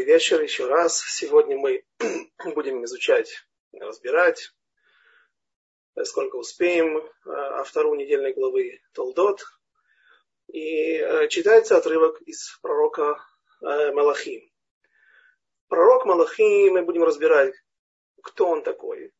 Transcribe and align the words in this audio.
Добрый 0.00 0.14
вечер 0.14 0.40
еще 0.40 0.66
раз. 0.66 0.98
Сегодня 0.98 1.58
мы 1.58 1.84
будем 2.54 2.82
изучать, 2.86 3.44
разбирать, 3.70 4.50
сколько 6.04 6.36
успеем, 6.36 7.06
автору 7.26 7.94
недельной 7.94 8.32
главы 8.32 8.80
Толдот. 8.94 9.42
И 10.46 10.94
э, 10.96 11.28
читается 11.28 11.76
отрывок 11.76 12.18
из 12.22 12.58
пророка 12.62 13.22
э, 13.60 13.92
Малахи. 13.92 14.50
Пророк 15.68 16.06
Малахи, 16.06 16.70
мы 16.70 16.80
будем 16.80 17.04
разбирать, 17.04 17.54
кто 18.22 18.48
он 18.48 18.62
такой. 18.62 19.12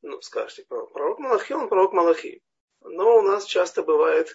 Ну, 0.00 0.18
скажите, 0.22 0.64
пророк 0.64 1.18
Малахи, 1.18 1.52
он 1.52 1.68
пророк 1.68 1.92
Малахи. 1.92 2.42
Но 2.80 3.18
у 3.18 3.20
нас 3.20 3.44
часто 3.44 3.82
бывает 3.82 4.34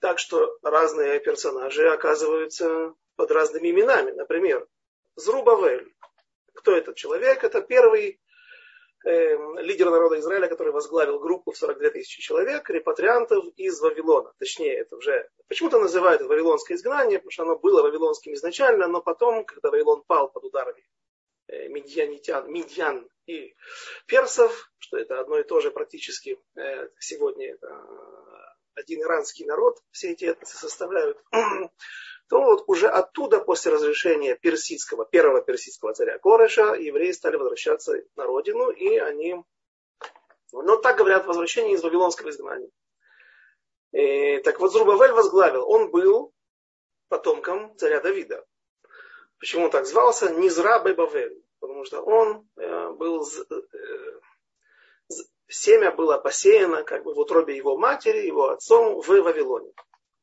так, 0.00 0.18
что 0.18 0.58
разные 0.62 1.18
персонажи 1.18 1.88
оказываются 1.88 2.92
под 3.16 3.30
разными 3.30 3.70
именами. 3.70 4.10
Например, 4.10 4.68
Зрубавель. 5.16 5.94
Кто 6.54 6.76
этот 6.76 6.96
человек? 6.96 7.44
Это 7.44 7.60
первый 7.60 8.20
э, 9.04 9.36
лидер 9.62 9.90
народа 9.90 10.18
Израиля, 10.18 10.48
который 10.48 10.72
возглавил 10.72 11.18
группу 11.18 11.52
в 11.52 11.56
42 11.56 11.90
тысячи 11.90 12.22
человек, 12.22 12.68
репатриантов 12.70 13.44
из 13.56 13.80
Вавилона. 13.80 14.32
Точнее, 14.38 14.78
это 14.78 14.96
уже 14.96 15.28
почему-то 15.48 15.78
называют 15.78 16.22
Вавилонское 16.22 16.76
изгнание, 16.76 17.18
потому 17.18 17.30
что 17.30 17.42
оно 17.42 17.56
было 17.56 17.82
вавилонским 17.82 18.34
изначально, 18.34 18.86
но 18.88 19.02
потом, 19.02 19.44
когда 19.44 19.70
Вавилон 19.70 20.02
пал 20.06 20.30
под 20.30 20.44
ударами 20.44 20.84
э, 21.48 21.68
медьянитян, 21.68 22.50
медьян 22.50 23.08
и 23.26 23.54
персов, 24.06 24.70
что 24.78 24.98
это 24.98 25.20
одно 25.20 25.38
и 25.38 25.44
то 25.44 25.60
же 25.60 25.70
практически 25.70 26.38
э, 26.56 26.88
сегодня 26.98 27.52
это 27.52 27.84
один 28.74 29.02
иранский 29.02 29.44
народ, 29.46 29.78
все 29.90 30.12
эти 30.12 30.24
этносы 30.24 30.56
составляют 30.56 31.18
то 32.28 32.40
вот 32.42 32.64
уже 32.66 32.88
оттуда, 32.88 33.40
после 33.40 33.72
разрешения 33.72 34.34
персидского, 34.34 35.04
первого 35.04 35.42
персидского 35.42 35.92
царя 35.94 36.18
Кореша, 36.18 36.74
евреи 36.74 37.12
стали 37.12 37.36
возвращаться 37.36 37.94
на 38.16 38.24
родину, 38.24 38.70
и 38.70 38.96
они, 38.96 39.36
ну 40.52 40.76
так 40.78 40.96
говорят, 40.96 41.26
возвращение 41.26 41.74
из 41.74 41.82
Вавилонского 41.82 42.30
изгнания. 42.30 42.70
И, 43.92 44.38
так 44.38 44.58
вот, 44.58 44.72
Зрубавель 44.72 45.12
возглавил, 45.12 45.68
он 45.68 45.90
был 45.90 46.32
потомком 47.08 47.76
царя 47.76 48.00
Давида. 48.00 48.44
Почему 49.38 49.66
он 49.66 49.70
так 49.70 49.86
звался? 49.86 50.30
Низра 50.30 50.80
Бабавель. 50.80 51.44
Потому 51.60 51.84
что 51.84 52.02
он 52.02 52.48
э, 52.56 52.90
был, 52.90 53.24
э, 53.26 55.14
семя 55.48 55.92
было 55.92 56.18
посеяно 56.18 56.82
как 56.82 57.04
бы 57.04 57.14
в 57.14 57.18
утробе 57.18 57.56
его 57.56 57.76
матери, 57.76 58.26
его 58.26 58.50
отцом 58.50 59.00
в 59.00 59.06
Вавилоне. 59.06 59.72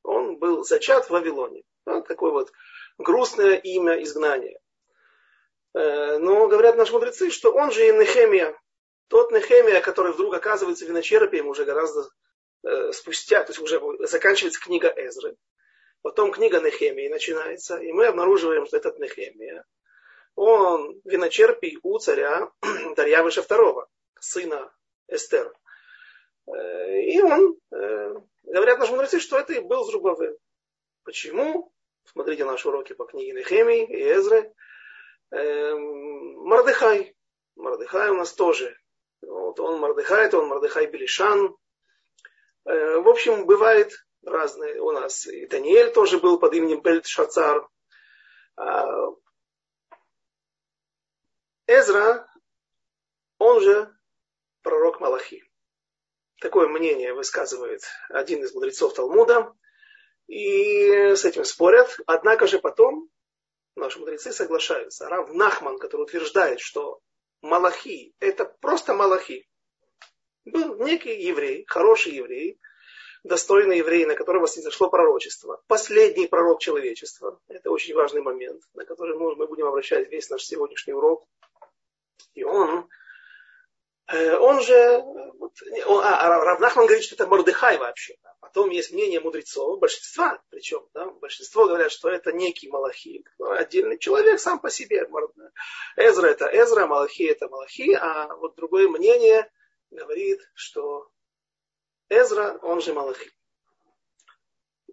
Он 0.04 0.38
был 0.38 0.64
зачат 0.64 1.06
в 1.06 1.12
Вавилоне. 1.12 1.64
Вот 1.86 2.08
такое 2.08 2.32
вот 2.32 2.52
грустное 2.98 3.56
имя 3.56 4.02
изгнания. 4.04 4.60
Э, 5.74 6.18
но 6.18 6.48
говорят 6.48 6.76
наши 6.76 6.92
мудрецы, 6.92 7.30
что 7.30 7.52
он 7.52 7.72
же 7.72 7.88
и 7.88 7.92
Нехемия. 7.92 8.58
Тот 9.08 9.32
Нехемия, 9.32 9.82
который 9.82 10.14
вдруг 10.14 10.34
оказывается 10.34 10.86
виночерпием 10.86 11.48
уже 11.48 11.66
гораздо 11.66 12.10
э, 12.64 12.92
спустя, 12.92 13.44
то 13.44 13.52
есть 13.52 13.60
уже 13.60 13.82
заканчивается 14.08 14.62
книга 14.62 14.94
Эзры. 14.96 15.36
Потом 16.02 16.32
книга 16.32 16.60
Нехемии 16.60 17.08
начинается, 17.10 17.78
и 17.78 17.92
мы 17.92 18.08
обнаруживаем, 18.08 18.66
что 18.66 18.78
этот 18.78 19.00
Нехемия, 19.00 19.66
он 20.36 21.00
виночерпий 21.04 21.80
у 21.84 22.00
царя 22.00 22.50
Дарьявыша 22.96 23.42
II, 23.42 23.86
сына 24.20 24.74
Эстер. 25.08 25.54
Э, 26.48 27.02
и 27.02 27.22
он, 27.22 27.58
говорят 28.44 28.80
наши 28.80 28.92
мудрецы, 28.92 29.20
что 29.20 29.38
это 29.38 29.54
и 29.54 29.60
был 29.60 29.84
Зрубавель. 29.84 30.38
Почему? 31.04 31.74
Смотрите 32.06 32.46
наши 32.46 32.68
уроки 32.68 32.94
по 32.94 33.06
книге 33.06 33.34
Нехемии 33.34 33.86
и 33.86 34.12
Эзры. 34.14 34.54
Эм, 35.32 36.44
Мардыхай. 36.48 37.16
Мардыхай 37.56 38.10
у 38.10 38.16
нас 38.16 38.34
тоже. 38.34 38.78
Вот 39.22 39.60
он 39.60 39.80
Мардыхай, 39.80 40.30
то 40.30 40.40
он 40.40 40.48
Мардыхай 40.48 40.88
Белишан. 40.88 41.56
Э, 42.66 42.98
в 42.98 43.08
общем, 43.08 43.46
бывает 43.46 43.92
разные. 44.24 44.82
У 44.82 44.92
нас 44.92 45.26
и 45.26 45.48
Даниэль 45.48 45.92
тоже 45.92 46.20
был 46.20 46.40
под 46.40 46.54
именем 46.54 46.82
Бельтшацар. 46.82 47.68
А, 48.58 49.08
Эзра, 51.68 52.28
он 53.38 53.62
же 53.62 53.96
пророк 54.62 55.00
Малахи. 55.00 55.44
Такое 56.40 56.68
мнение 56.68 57.14
высказывает 57.14 57.84
один 58.10 58.44
из 58.44 58.54
мудрецов 58.54 58.94
Талмуда 58.94 59.54
и 60.32 61.14
с 61.14 61.26
этим 61.26 61.44
спорят. 61.44 62.00
Однако 62.06 62.48
же 62.48 62.58
потом 62.58 63.10
наши 63.76 64.00
мудрецы 64.00 64.32
соглашаются. 64.32 65.10
Рав 65.10 65.34
Нахман, 65.34 65.78
который 65.78 66.04
утверждает, 66.04 66.62
что 66.62 67.02
Малахи– 67.42 68.16
это 68.20 68.46
просто 68.46 68.94
Малахи. 68.94 69.46
Был 70.46 70.78
некий 70.78 71.22
еврей, 71.22 71.66
хороший 71.68 72.14
еврей, 72.14 72.60
достойный 73.26 73.80
еврей, 73.80 74.06
на 74.06 74.16
которого 74.16 74.48
снизошло 74.48 74.90
пророчество. 74.90 75.62
Последний 75.68 76.28
пророк 76.28 76.62
человечества. 76.62 77.38
Это 77.50 77.70
очень 77.70 77.94
важный 77.94 78.22
момент, 78.22 78.64
на 78.74 78.86
который 78.86 79.18
мы 79.18 79.36
будем 79.48 79.68
обращать 79.68 80.10
весь 80.10 80.30
наш 80.30 80.44
сегодняшний 80.44 80.94
урок. 80.94 81.28
И 82.36 82.46
он, 82.46 82.88
он 84.08 84.62
же, 84.62 85.02
вот, 85.40 85.54
а, 86.04 86.20
а 86.20 86.44
Равнахман 86.44 86.86
говорит, 86.86 87.04
что 87.04 87.16
это 87.16 87.28
Мордыхай 87.28 87.78
вообще. 87.78 88.18
Потом 88.42 88.70
есть 88.70 88.92
мнение 88.92 89.22
мудрецов, 89.22 89.80
большинства, 89.80 90.42
причем, 90.50 90.86
да, 90.94 91.06
большинство 91.06 91.68
говорят, 91.68 91.92
что 91.92 92.10
это 92.10 92.34
некий 92.34 92.70
Малахи, 92.70 93.24
отдельный 93.40 93.98
человек 93.98 94.40
сам 94.40 94.60
по 94.60 94.70
себе. 94.70 95.08
Эзра 95.96 96.28
это 96.28 96.50
Эзра, 96.52 96.86
Малахи 96.86 97.24
это 97.24 97.48
Малахи, 97.48 97.94
а 97.94 98.36
вот 98.36 98.56
другое 98.56 98.90
мнение 98.90 99.50
говорит, 99.90 100.42
что 100.54 101.10
Эзра, 102.10 102.60
он 102.62 102.82
же 102.82 102.94
Малахи. 102.94 103.32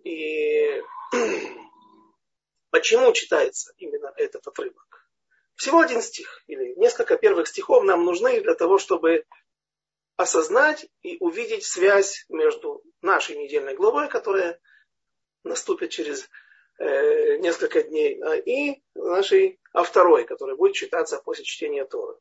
И 0.04 0.80
почему 2.70 3.12
читается 3.12 3.72
именно 3.76 4.12
этот 4.16 4.46
отрывок? 4.46 4.87
Всего 5.58 5.80
один 5.80 6.00
стих 6.02 6.44
или 6.46 6.72
несколько 6.76 7.18
первых 7.18 7.48
стихов 7.48 7.82
нам 7.82 8.04
нужны 8.04 8.40
для 8.40 8.54
того, 8.54 8.78
чтобы 8.78 9.24
осознать 10.16 10.86
и 11.02 11.16
увидеть 11.18 11.64
связь 11.64 12.24
между 12.28 12.80
нашей 13.02 13.36
недельной 13.36 13.74
главой, 13.74 14.08
которая 14.08 14.60
наступит 15.42 15.90
через 15.90 16.30
э, 16.78 17.38
несколько 17.38 17.82
дней, 17.82 18.22
а, 18.22 18.36
и 18.36 18.80
нашей 18.94 19.58
а 19.72 19.82
второй, 19.82 20.26
которая 20.26 20.54
будет 20.54 20.76
читаться 20.76 21.20
после 21.24 21.42
чтения 21.44 21.84
Торы. 21.84 22.18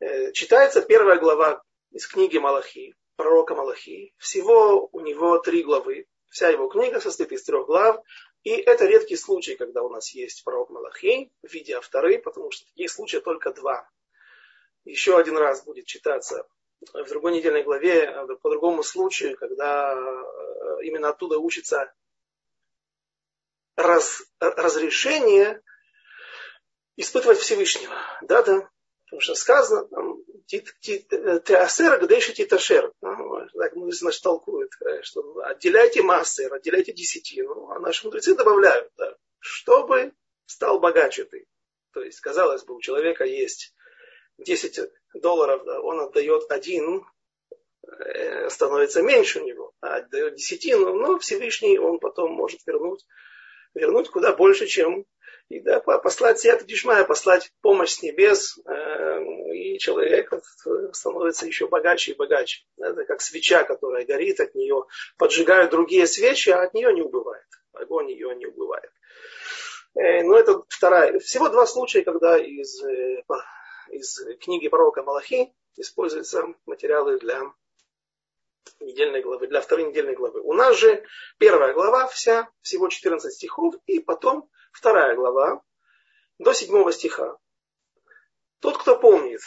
Э, 0.00 0.32
читается 0.32 0.80
первая 0.80 1.18
глава 1.18 1.62
из 1.90 2.06
книги 2.06 2.38
Малахи, 2.38 2.94
пророка 3.16 3.54
Малахи. 3.54 4.14
Всего 4.16 4.88
у 4.92 5.00
него 5.00 5.40
три 5.40 5.62
главы. 5.62 6.06
Вся 6.30 6.48
его 6.48 6.68
книга 6.68 7.00
состоит 7.00 7.32
из 7.32 7.44
трех 7.44 7.66
глав. 7.66 8.02
И 8.44 8.50
это 8.50 8.84
редкий 8.84 9.16
случай, 9.16 9.56
когда 9.56 9.82
у 9.82 9.88
нас 9.88 10.10
есть 10.10 10.44
пророк 10.44 10.68
Малахи 10.68 11.32
в 11.42 11.50
виде 11.50 11.74
авторы, 11.76 12.18
потому 12.18 12.50
что 12.50 12.66
таких 12.66 12.90
случаев 12.90 13.24
только 13.24 13.52
два. 13.52 13.88
Еще 14.84 15.18
один 15.18 15.38
раз 15.38 15.64
будет 15.64 15.86
читаться 15.86 16.46
в 16.92 17.08
другой 17.08 17.32
недельной 17.32 17.62
главе 17.62 18.02
э, 18.02 18.26
по 18.42 18.50
другому 18.50 18.82
случаю, 18.82 19.38
когда 19.38 19.94
э, 19.94 20.84
именно 20.84 21.08
оттуда 21.08 21.38
учится 21.38 21.90
раз, 23.76 24.22
разрешение 24.40 25.62
испытывать 26.96 27.38
Всевышнего. 27.38 27.96
Да, 28.20 28.42
да. 28.42 28.70
Потому 29.14 29.20
что 29.20 29.34
сказано, 29.36 29.86
там, 29.86 30.24
теасер, 30.48 32.04
гдейши 32.04 32.32
титашер. 32.32 32.92
Так 33.00 33.76
мудрецы 33.76 34.00
значит, 34.00 34.22
толкуют, 34.22 34.72
э, 34.80 35.02
что 35.02 35.38
отделяйте 35.44 36.02
массы, 36.02 36.48
отделяйте 36.50 36.92
десятину. 36.92 37.70
А 37.70 37.78
наши 37.78 38.04
мудрецы 38.04 38.34
добавляют, 38.34 38.90
да, 38.96 39.14
чтобы 39.38 40.14
стал 40.46 40.80
богаче 40.80 41.26
ты. 41.26 41.46
То 41.92 42.02
есть, 42.02 42.18
казалось 42.18 42.64
бы, 42.64 42.74
у 42.74 42.80
человека 42.80 43.24
есть 43.24 43.72
10 44.38 44.80
долларов, 45.14 45.64
да, 45.64 45.80
он 45.80 46.00
отдает 46.00 46.50
один, 46.50 47.06
э, 47.86 48.50
становится 48.50 49.00
меньше 49.00 49.42
у 49.42 49.44
него, 49.44 49.74
а 49.80 49.98
отдает 49.98 50.34
десятину, 50.34 50.92
но 50.92 51.20
Всевышний 51.20 51.78
он 51.78 52.00
потом 52.00 52.32
может 52.32 52.66
вернуть, 52.66 53.06
вернуть 53.74 54.08
куда 54.08 54.34
больше, 54.34 54.66
чем 54.66 55.06
и 55.48 55.60
да, 55.60 55.80
послать 55.80 56.40
Сията 56.40 56.64
Дишмая, 56.64 57.04
послать 57.04 57.52
помощь 57.60 57.92
с 57.92 58.02
небес, 58.02 58.58
э, 58.66 59.24
и 59.52 59.78
человек 59.78 60.32
становится 60.92 61.46
еще 61.46 61.68
богаче 61.68 62.12
и 62.12 62.16
богаче. 62.16 62.64
Это 62.78 63.04
как 63.04 63.20
свеча, 63.20 63.64
которая 63.64 64.06
горит, 64.06 64.40
от 64.40 64.54
нее 64.54 64.84
поджигают 65.18 65.70
другие 65.70 66.06
свечи, 66.06 66.50
а 66.50 66.62
от 66.62 66.74
нее 66.74 66.92
не 66.92 67.02
убывает. 67.02 67.46
Огонь 67.72 68.10
ее 68.10 68.34
не 68.34 68.46
убывает. 68.46 68.90
Э, 69.94 70.22
но 70.22 70.36
это 70.36 70.62
вторая. 70.68 71.18
Всего 71.20 71.48
два 71.48 71.66
случая, 71.66 72.02
когда 72.02 72.38
из 72.38 72.82
из 73.94 74.18
книги 74.40 74.68
пророка 74.68 75.02
Малахи 75.02 75.52
используются 75.76 76.46
материалы 76.66 77.18
для 77.18 77.42
недельной 78.80 79.22
главы, 79.22 79.46
для 79.46 79.60
второй 79.60 79.88
недельной 79.88 80.14
главы. 80.14 80.40
У 80.40 80.52
нас 80.52 80.76
же 80.76 81.04
первая 81.38 81.74
глава 81.74 82.06
вся, 82.08 82.48
всего 82.60 82.88
14 82.88 83.32
стихов, 83.32 83.74
и 83.86 84.00
потом 84.00 84.48
вторая 84.74 85.14
глава, 85.14 85.62
до 86.38 86.52
седьмого 86.52 86.92
стиха. 86.92 87.38
Тот, 88.60 88.76
кто 88.78 88.98
помнит, 88.98 89.40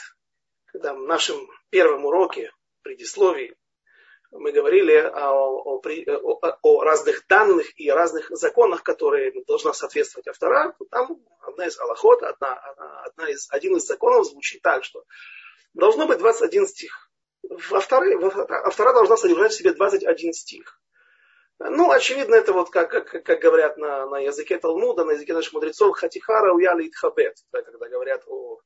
когда 0.65 0.94
в 0.94 1.01
нашем 1.01 1.38
первом 1.69 2.06
уроке, 2.06 2.51
предисловии, 2.81 3.56
мы 4.31 4.51
говорили 4.51 4.94
о, 4.94 5.31
о, 5.31 5.81
о, 5.81 6.57
о 6.62 6.83
разных 6.83 7.25
данных 7.27 7.68
и 7.79 7.89
разных 7.91 8.29
законах, 8.29 8.83
которые 8.83 9.33
должна 9.45 9.74
соответствовать 9.74 10.27
автора, 10.27 10.75
то 10.79 10.85
там 10.85 11.18
одна 11.41 11.68
из 11.68 11.77
аллахот, 11.80 12.23
одна, 12.23 12.53
одна 13.06 13.30
из, 13.30 13.47
один 13.51 13.75
из 13.77 13.85
законов 13.85 14.25
звучит 14.25 14.62
так, 14.62 14.83
что 14.83 15.03
должно 15.73 16.07
быть 16.07 16.19
21 16.19 16.68
стих. 16.68 17.09
Автора, 17.71 18.06
автора 18.65 18.94
должна 18.94 19.18
содержать 19.18 19.53
в 19.53 19.57
себе 19.57 19.73
21 19.73 20.33
стих. 20.33 20.81
Ну, 21.59 21.92
очевидно, 21.92 22.36
это 22.36 22.54
вот 22.54 22.69
как, 22.69 22.92
как, 22.92 23.24
как 23.24 23.39
говорят 23.39 23.77
на, 23.77 24.06
на 24.06 24.19
языке 24.19 24.59
Талмуда, 24.59 25.06
на 25.06 25.12
языке 25.12 25.33
наших 25.33 25.54
мудрецов, 25.54 25.98
хатихара 25.98 26.54
уяли 26.54 26.88
итхабет, 26.88 27.38
когда 27.51 27.89
говорят 27.89 28.24
о, 28.27 28.59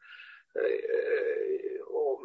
э, 0.56 1.80
о 1.88 2.18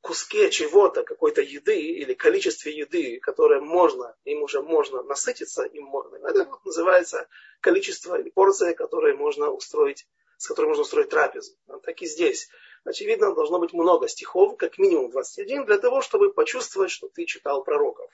куске 0.00 0.50
чего-то, 0.50 1.02
какой-то 1.02 1.42
еды 1.42 1.78
или 1.78 2.14
количестве 2.14 2.74
еды, 2.74 3.20
которое 3.20 3.60
можно, 3.60 4.16
им 4.24 4.42
уже 4.42 4.62
можно 4.62 5.02
насытиться, 5.02 5.64
им 5.64 5.84
можно. 5.84 6.16
Это 6.26 6.44
вот 6.44 6.64
называется 6.64 7.28
количество 7.60 8.18
или 8.18 8.30
порция, 8.30 8.72
которое 8.72 9.14
можно 9.14 9.50
устроить, 9.50 10.08
с 10.38 10.48
которой 10.48 10.68
можно 10.68 10.82
устроить 10.82 11.10
трапезу. 11.10 11.52
Так 11.82 12.00
и 12.00 12.06
здесь. 12.06 12.48
Очевидно, 12.84 13.34
должно 13.34 13.58
быть 13.58 13.74
много 13.74 14.08
стихов, 14.08 14.56
как 14.56 14.78
минимум 14.78 15.10
21, 15.10 15.66
для 15.66 15.76
того, 15.76 16.00
чтобы 16.00 16.32
почувствовать, 16.32 16.90
что 16.90 17.08
ты 17.08 17.26
читал 17.26 17.62
пророков. 17.62 18.10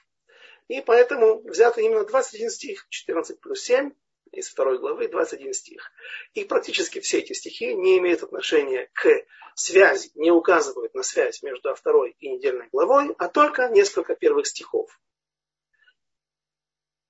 И 0.69 0.81
поэтому 0.81 1.43
взято 1.43 1.81
именно 1.81 2.05
21 2.05 2.51
стих, 2.51 2.87
14 2.89 3.41
плюс 3.41 3.61
7 3.63 3.93
из 4.33 4.49
второй 4.49 4.79
главы, 4.79 5.09
21 5.09 5.53
стих. 5.55 5.93
И 6.35 6.45
практически 6.45 7.01
все 7.01 7.19
эти 7.19 7.33
стихи 7.33 7.75
не 7.75 7.99
имеют 7.99 8.23
отношения 8.23 8.91
к 8.93 9.09
связи, 9.55 10.11
не 10.15 10.31
указывают 10.31 10.95
на 10.95 11.03
связь 11.03 11.43
между 11.43 11.75
второй 11.75 12.17
и 12.19 12.29
недельной 12.29 12.69
главой, 12.73 13.15
а 13.19 13.29
только 13.29 13.69
несколько 13.69 14.17
первых 14.17 14.47
стихов. 14.47 14.91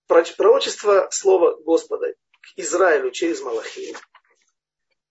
Пророчество 0.06 1.08
слова 1.10 1.56
Господа 1.56 2.12
к 2.12 2.46
Израилю 2.56 3.10
через 3.10 3.40
Малахи. 3.40 3.96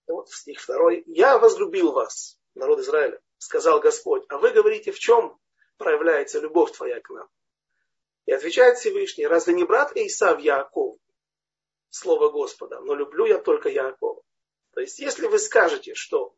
Вот 0.06 0.30
стих 0.30 0.60
второй. 0.60 1.02
«Я 1.06 1.38
возлюбил 1.38 1.92
вас, 1.92 2.38
народ 2.54 2.78
Израиля, 2.78 3.20
сказал 3.38 3.80
Господь, 3.80 4.24
а 4.28 4.38
вы 4.38 4.50
говорите, 4.52 4.92
в 4.92 4.98
чем 4.98 5.38
проявляется 5.76 6.40
любовь 6.40 6.72
твоя 6.72 7.00
к 7.00 7.10
нам? 7.10 7.28
И 8.26 8.32
отвечает 8.32 8.76
Всевышний, 8.76 9.26
разве 9.26 9.54
не 9.54 9.64
брат 9.64 9.92
Исав 9.96 10.40
Яаков? 10.40 10.98
Слово 11.90 12.28
Господа, 12.30 12.80
но 12.80 12.94
люблю 12.94 13.24
я 13.24 13.38
только 13.38 13.68
Яакова. 13.68 14.22
То 14.74 14.80
есть, 14.80 14.98
если 14.98 15.26
вы 15.26 15.38
скажете, 15.38 15.94
что 15.94 16.34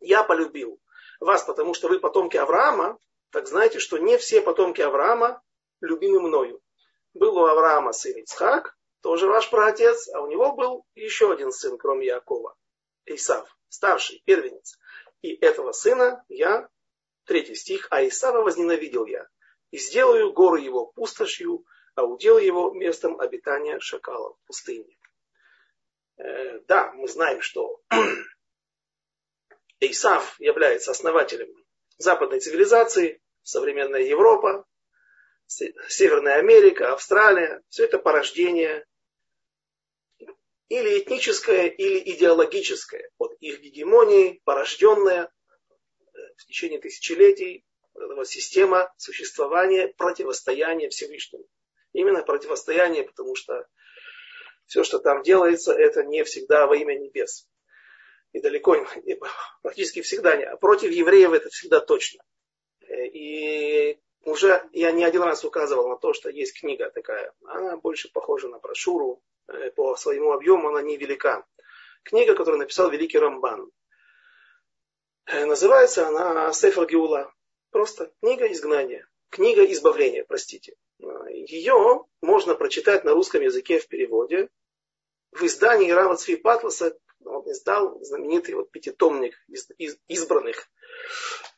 я 0.00 0.24
полюбил 0.24 0.80
вас, 1.20 1.44
потому 1.44 1.72
что 1.74 1.88
вы 1.88 2.00
потомки 2.00 2.36
Авраама, 2.36 2.98
так 3.30 3.46
знаете, 3.46 3.78
что 3.78 3.98
не 3.98 4.18
все 4.18 4.42
потомки 4.42 4.80
Авраама 4.80 5.42
любимы 5.80 6.20
мною. 6.20 6.60
Был 7.14 7.38
у 7.38 7.46
Авраама 7.46 7.92
сын 7.92 8.18
Ицхак, 8.18 8.76
тоже 9.00 9.28
ваш 9.28 9.48
праотец, 9.50 10.08
а 10.12 10.20
у 10.20 10.26
него 10.26 10.52
был 10.52 10.84
еще 10.94 11.32
один 11.32 11.52
сын, 11.52 11.78
кроме 11.78 12.06
Якова, 12.06 12.56
Исав, 13.06 13.56
старший, 13.68 14.22
первенец. 14.24 14.76
И 15.22 15.34
этого 15.34 15.72
сына 15.72 16.24
я, 16.28 16.68
третий 17.24 17.54
стих, 17.54 17.86
а 17.90 18.06
Исава 18.06 18.42
возненавидел 18.42 19.06
я, 19.06 19.28
и 19.74 19.78
сделаю 19.78 20.32
горы 20.32 20.60
его 20.60 20.86
пустошью, 20.86 21.66
а 21.96 22.04
удел 22.04 22.38
его 22.38 22.72
местом 22.72 23.18
обитания 23.18 23.80
шакалов 23.80 24.38
пустыне. 24.46 24.96
Э, 26.16 26.60
да, 26.68 26.92
мы 26.92 27.08
знаем, 27.08 27.40
что 27.40 27.82
Исав 29.80 30.38
является 30.38 30.92
основателем 30.92 31.52
западной 31.98 32.38
цивилизации, 32.38 33.20
современная 33.42 34.02
Европа, 34.02 34.64
Северная 35.46 36.36
Америка, 36.36 36.92
Австралия. 36.92 37.60
Все 37.68 37.86
это 37.86 37.98
порождение 37.98 38.86
или 40.68 41.00
этническое, 41.00 41.66
или 41.66 41.98
идеологическое 42.14 43.10
от 43.18 43.32
их 43.40 43.60
гегемонии, 43.60 44.40
порожденное 44.44 45.24
э, 45.24 46.18
в 46.36 46.46
течение 46.46 46.80
тысячелетий 46.80 47.64
этого 47.94 48.24
система 48.24 48.92
существования, 48.96 49.88
противостояния 49.88 50.88
Всевышнему. 50.88 51.44
Именно 51.92 52.22
противостояние, 52.22 53.04
потому 53.04 53.34
что 53.36 53.66
все, 54.66 54.82
что 54.82 54.98
там 54.98 55.22
делается, 55.22 55.72
это 55.72 56.02
не 56.02 56.24
всегда 56.24 56.66
во 56.66 56.76
имя 56.76 56.98
небес. 56.98 57.48
И 58.32 58.40
далеко, 58.40 58.76
и 58.76 59.18
практически 59.62 60.02
всегда 60.02 60.36
не. 60.36 60.44
А 60.44 60.56
против 60.56 60.90
евреев 60.90 61.32
это 61.32 61.48
всегда 61.50 61.80
точно. 61.80 62.24
И 62.88 63.98
уже 64.24 64.68
я 64.72 64.90
не 64.90 65.04
один 65.04 65.22
раз 65.22 65.44
указывал 65.44 65.88
на 65.88 65.96
то, 65.96 66.12
что 66.12 66.30
есть 66.30 66.58
книга 66.58 66.90
такая. 66.90 67.32
Она 67.44 67.76
больше 67.76 68.10
похожа 68.10 68.48
на 68.48 68.58
брошюру. 68.58 69.22
Э, 69.46 69.70
по 69.70 69.96
своему 69.96 70.32
объему 70.32 70.68
она 70.68 70.82
невелика. 70.82 71.44
Книга, 72.02 72.34
которую 72.34 72.58
написал 72.58 72.90
великий 72.90 73.18
Рамбан. 73.18 73.70
Э, 75.26 75.44
называется 75.44 76.08
она 76.08 76.52
Сефер 76.52 76.86
Геула. 76.86 77.32
Просто 77.74 78.12
книга 78.22 78.46
изгнания. 78.52 79.04
Книга 79.30 79.64
избавления, 79.64 80.24
простите. 80.24 80.76
Ее 81.28 82.04
можно 82.22 82.54
прочитать 82.54 83.02
на 83.02 83.14
русском 83.14 83.42
языке 83.42 83.80
в 83.80 83.88
переводе. 83.88 84.48
В 85.32 85.42
издании 85.42 85.90
Рава 85.90 86.14
Цви 86.14 86.36
Патласа 86.36 86.96
он 87.24 87.42
издал 87.50 87.98
знаменитый 88.00 88.54
вот 88.54 88.70
пятитомник 88.70 89.34
из, 89.48 89.68
из, 89.76 89.98
избранных 90.06 90.68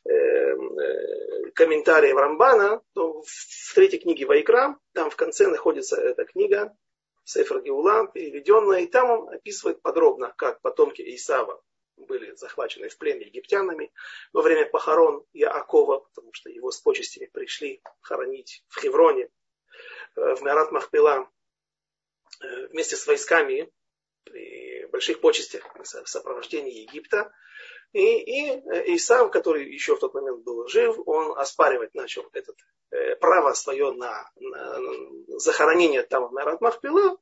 э, 0.05 0.09
э, 0.11 1.51
комментариев 1.53 2.17
Рамбана. 2.17 2.81
То 2.93 3.21
в 3.21 3.73
третьей 3.75 3.99
книге 3.99 4.25
Вайкра, 4.25 4.75
там 4.93 5.11
в 5.11 5.15
конце 5.15 5.45
находится 5.45 6.01
эта 6.01 6.25
книга, 6.25 6.75
Сефер 7.25 7.61
Геула, 7.61 8.07
переведенная, 8.07 8.79
и 8.79 8.87
там 8.87 9.11
он 9.11 9.29
описывает 9.29 9.83
подробно, 9.83 10.33
как 10.35 10.61
потомки 10.61 11.03
Исава 11.15 11.61
были 11.97 12.33
захвачены 12.35 12.89
в 12.89 12.97
плен 12.97 13.19
египтянами 13.19 13.91
во 14.33 14.41
время 14.41 14.65
похорон 14.65 15.25
Яакова, 15.33 15.99
потому 15.99 16.33
что 16.33 16.49
его 16.49 16.71
с 16.71 16.79
почестями 16.79 17.25
пришли 17.25 17.81
хоронить 18.01 18.63
в 18.67 18.79
Хевроне, 18.79 19.29
э, 20.15 20.35
в 20.35 20.41
Мерат 20.41 20.71
Махпила, 20.71 21.29
э, 22.41 22.67
вместе 22.67 22.95
с 22.95 23.07
войсками 23.07 23.71
при 24.23 24.85
больших 24.87 25.21
почестях 25.21 25.63
в 25.75 26.07
сопровождении 26.07 26.81
Египта. 26.81 27.31
И, 27.93 28.01
и 28.01 28.49
э, 28.51 28.95
Исав, 28.95 29.31
который 29.31 29.71
еще 29.71 29.95
в 29.95 29.99
тот 29.99 30.13
момент 30.13 30.43
был 30.43 30.67
жив, 30.67 30.97
он 31.05 31.37
оспаривать 31.37 31.93
начал 31.95 32.29
это 32.33 32.53
право 33.19 33.53
свое 33.53 33.91
на, 33.91 34.29
на, 34.35 34.79
захоронение 35.39 36.03
там 36.03 36.27
в 36.27 36.33
Мерат 36.33 36.61
Махпила, 36.61 37.17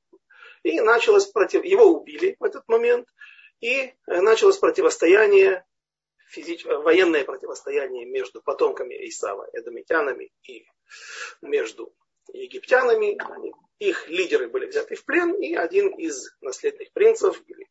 и 0.64 0.82
началось 0.82 1.26
против... 1.28 1.64
Его 1.64 1.86
убили 1.86 2.36
в 2.40 2.44
этот 2.44 2.68
момент, 2.68 3.08
и 3.62 3.82
э, 3.82 4.22
началось 4.22 4.58
противостояние, 4.58 5.66
физич... 6.30 6.66
военное 6.66 7.24
противостояние 7.24 8.06
между 8.06 8.42
потомками 8.42 8.94
Исава, 9.08 9.48
эдомитянами 9.54 10.32
и 10.44 10.66
между 11.42 11.94
египтянами. 12.34 13.18
Они, 13.32 13.54
их 13.80 14.08
лидеры 14.08 14.48
были 14.48 14.66
взяты 14.68 14.96
в 14.96 15.06
плен, 15.06 15.34
и 15.34 15.54
один 15.56 15.90
из 15.90 16.36
наследных 16.42 16.92
принцев, 16.94 17.42
или 17.48 17.68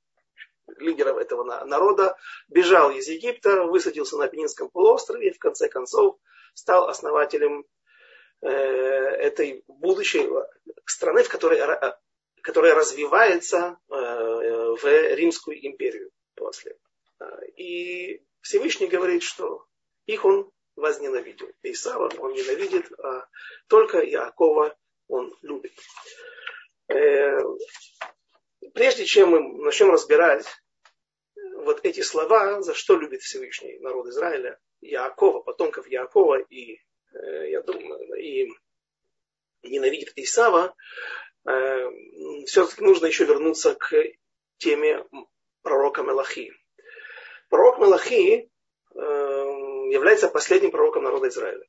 лидеров 0.78 1.18
этого 1.18 1.44
народа, 1.64 2.16
бежал 2.48 2.90
из 2.90 3.08
Египта, 3.08 3.64
высадился 3.64 4.16
на 4.16 4.28
Пенинском 4.28 4.70
полуострове 4.70 5.28
и 5.28 5.32
в 5.32 5.38
конце 5.38 5.68
концов 5.68 6.18
стал 6.54 6.88
основателем 6.88 7.64
э, 8.40 8.48
этой 8.48 9.64
будущей 9.66 10.28
страны, 10.86 11.22
в 11.22 11.28
которой 11.28 11.60
которая 12.44 12.74
развивается 12.74 13.78
э, 13.88 13.94
в 13.94 14.84
Римскую 15.14 15.66
империю 15.66 16.10
после. 16.34 16.76
И 17.56 18.22
Всевышний 18.42 18.86
говорит, 18.86 19.22
что 19.22 19.64
их 20.04 20.26
он 20.26 20.50
возненавидел. 20.76 21.50
Исава 21.62 22.10
он 22.18 22.34
ненавидит, 22.34 22.92
а 23.00 23.26
только 23.66 23.98
Иакова 24.00 24.76
он 25.08 25.34
любит. 25.40 25.72
Э, 26.88 27.40
прежде 28.74 29.06
чем 29.06 29.30
мы 29.30 29.64
начнем 29.64 29.90
разбирать 29.90 30.44
вот 31.64 31.80
эти 31.82 32.02
слова, 32.02 32.60
за 32.60 32.74
что 32.74 32.98
любит 32.98 33.22
Всевышний 33.22 33.78
народ 33.78 34.08
Израиля, 34.08 34.60
Иакова, 34.82 35.40
потомков 35.40 35.88
Иакова 35.88 36.40
и, 36.40 36.78
э, 37.14 37.50
я 37.52 37.62
думаю, 37.62 38.20
и 38.20 38.50
ненавидит 39.62 40.12
Исава, 40.16 40.74
все-таки 41.44 42.82
нужно 42.82 43.06
еще 43.06 43.24
вернуться 43.24 43.74
к 43.74 43.92
теме 44.58 45.04
пророка 45.62 46.02
Мелахи. 46.02 46.52
Пророк 47.48 47.78
Мелахи 47.78 48.50
э, 48.94 48.98
является 49.90 50.28
последним 50.28 50.70
пророком 50.70 51.04
народа 51.04 51.28
Израиля. 51.28 51.66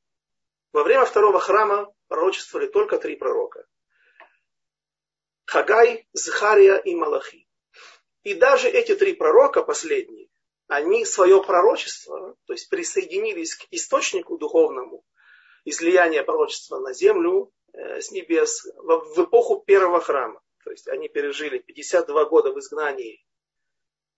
Во 0.71 0.83
время 0.83 1.05
второго 1.05 1.39
храма 1.39 1.93
пророчествовали 2.07 2.67
только 2.67 2.97
три 2.97 3.15
пророка. 3.15 3.65
Хагай, 5.45 6.07
Захария 6.13 6.77
и 6.77 6.95
Малахи. 6.95 7.47
И 8.23 8.33
даже 8.33 8.67
эти 8.67 8.95
три 8.95 9.13
пророка 9.13 9.63
последние, 9.63 10.27
они 10.67 11.05
свое 11.05 11.43
пророчество, 11.43 12.35
то 12.45 12.53
есть 12.53 12.69
присоединились 12.69 13.55
к 13.55 13.67
источнику 13.71 14.37
духовному, 14.37 15.05
излияния 15.63 16.23
пророчества 16.23 16.79
на 16.79 16.93
землю 16.93 17.51
с 17.75 18.11
небес 18.11 18.65
в, 18.75 19.23
эпоху 19.23 19.63
первого 19.65 19.99
храма. 19.99 20.41
То 20.63 20.71
есть 20.71 20.87
они 20.87 21.09
пережили 21.09 21.59
52 21.59 22.25
года 22.25 22.51
в 22.51 22.59
изгнании 22.59 23.23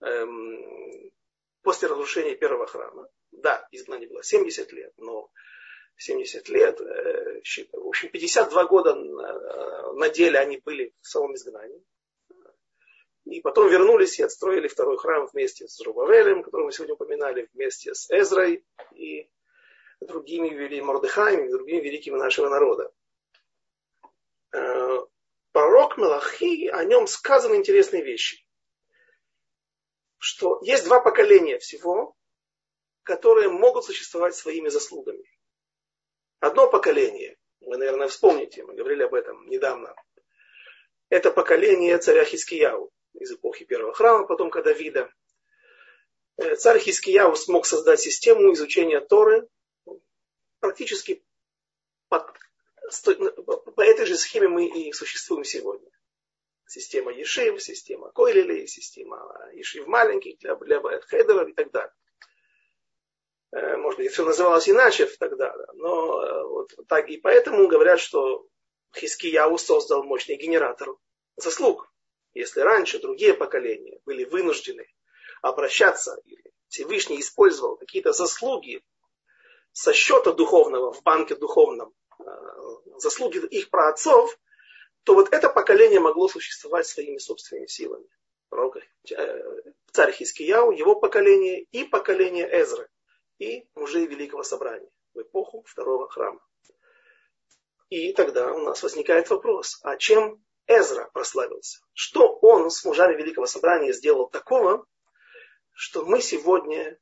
эм, 0.00 1.10
после 1.62 1.88
разрушения 1.88 2.34
первого 2.36 2.66
храма. 2.66 3.08
Да, 3.30 3.66
изгнание 3.70 4.08
было 4.08 4.22
70 4.22 4.72
лет, 4.72 4.92
но 4.96 5.30
70 5.96 6.48
лет, 6.48 6.80
э, 6.80 7.40
в 7.72 7.88
общем, 7.88 8.08
52 8.08 8.64
года 8.64 8.94
на, 8.94 9.92
на 9.92 10.08
деле 10.08 10.38
они 10.38 10.58
были 10.58 10.94
в 11.00 11.06
самом 11.06 11.34
изгнании. 11.34 11.84
И 13.24 13.40
потом 13.42 13.68
вернулись 13.68 14.18
и 14.18 14.22
отстроили 14.22 14.68
второй 14.68 14.96
храм 14.96 15.26
вместе 15.26 15.68
с 15.68 15.78
Рубавелем, 15.82 16.42
который 16.42 16.64
мы 16.64 16.72
сегодня 16.72 16.94
упоминали, 16.94 17.48
вместе 17.52 17.94
с 17.94 18.10
Эзрой 18.10 18.64
и 18.94 19.28
другими 20.00 20.80
Мордыхами, 20.80 21.46
и 21.46 21.50
другими 21.50 21.80
великими 21.82 22.16
нашего 22.16 22.48
народа. 22.48 22.90
Э, 24.52 24.98
пророк 25.52 25.98
Мелахи, 25.98 26.68
о 26.68 26.84
нем 26.84 27.06
сказаны 27.06 27.56
интересные 27.56 28.02
вещи. 28.02 28.44
Что 30.18 30.58
есть 30.62 30.84
два 30.84 31.00
поколения 31.00 31.58
всего, 31.58 32.16
которые 33.02 33.48
могут 33.48 33.84
существовать 33.84 34.34
своими 34.34 34.68
заслугами. 34.68 35.24
Одно 36.40 36.70
поколение, 36.70 37.36
вы, 37.60 37.76
наверное, 37.76 38.08
вспомните, 38.08 38.64
мы 38.64 38.74
говорили 38.74 39.02
об 39.02 39.14
этом 39.14 39.46
недавно, 39.48 39.94
это 41.08 41.30
поколение 41.30 41.96
царя 41.98 42.24
Хискияу 42.24 42.90
из 43.14 43.32
эпохи 43.32 43.64
первого 43.64 43.94
храма, 43.94 44.26
потом 44.26 44.50
Давида. 44.50 45.10
Э, 46.36 46.56
царь 46.56 46.78
Хискияу 46.78 47.34
смог 47.34 47.66
создать 47.66 48.00
систему 48.00 48.52
изучения 48.52 49.00
Торы 49.00 49.48
практически 50.60 51.24
по, 52.08 52.32
по 53.74 53.82
этой 53.82 54.06
же 54.06 54.16
схеме 54.16 54.48
мы 54.48 54.66
и 54.66 54.92
существуем 54.92 55.44
сегодня. 55.44 55.90
Система 56.66 57.12
Ешив, 57.12 57.62
система 57.62 58.10
Койлили, 58.10 58.66
система 58.66 59.34
Ешив 59.54 59.86
маленьких 59.86 60.38
для, 60.38 60.54
для 60.56 60.80
хедеров 61.00 61.48
и 61.48 61.52
так 61.52 61.70
далее. 61.70 61.92
Э, 63.52 63.76
может 63.76 63.98
быть, 63.98 64.12
все 64.12 64.24
называлось 64.24 64.68
иначе 64.68 65.06
тогда, 65.18 65.54
но 65.74 66.22
э, 66.22 66.44
вот 66.44 66.74
так 66.86 67.08
и 67.08 67.16
поэтому 67.16 67.68
говорят, 67.68 68.00
что 68.00 68.46
Хискияу 68.94 69.56
создал 69.58 70.04
мощный 70.04 70.36
генератор 70.36 70.94
заслуг. 71.36 71.90
Если 72.34 72.60
раньше 72.60 72.98
другие 72.98 73.34
поколения 73.34 74.00
были 74.04 74.24
вынуждены 74.24 74.86
обращаться, 75.40 76.20
или 76.24 76.52
Всевышний 76.68 77.20
использовал 77.20 77.76
какие-то 77.76 78.12
заслуги 78.12 78.82
со 79.72 79.92
счета 79.92 80.32
духовного 80.32 80.92
в 80.92 81.02
банке 81.02 81.34
духовном, 81.34 81.94
заслуги 82.96 83.38
их 83.46 83.70
праотцов, 83.70 84.38
то 85.04 85.14
вот 85.14 85.32
это 85.32 85.48
поколение 85.48 86.00
могло 86.00 86.28
существовать 86.28 86.86
своими 86.86 87.18
собственными 87.18 87.66
силами. 87.66 88.06
Э, 89.10 89.62
царь 89.92 90.12
Хискияу, 90.12 90.70
его 90.70 90.96
поколение 90.96 91.62
и 91.62 91.84
поколение 91.84 92.48
Эзры, 92.50 92.88
и 93.38 93.66
мужей 93.74 94.06
Великого 94.06 94.42
Собрания 94.42 94.90
в 95.14 95.20
эпоху 95.20 95.62
второго 95.66 96.08
храма. 96.08 96.40
И 97.88 98.12
тогда 98.12 98.52
у 98.52 98.58
нас 98.58 98.82
возникает 98.82 99.30
вопрос, 99.30 99.80
а 99.82 99.96
чем 99.96 100.42
Эзра 100.66 101.08
прославился. 101.12 101.80
Что 101.94 102.38
он 102.42 102.70
с 102.70 102.84
мужами 102.84 103.16
Великого 103.16 103.46
Собрания 103.46 103.92
сделал 103.92 104.28
такого, 104.28 104.84
что 105.72 106.04
мы 106.04 106.20
сегодня 106.20 106.98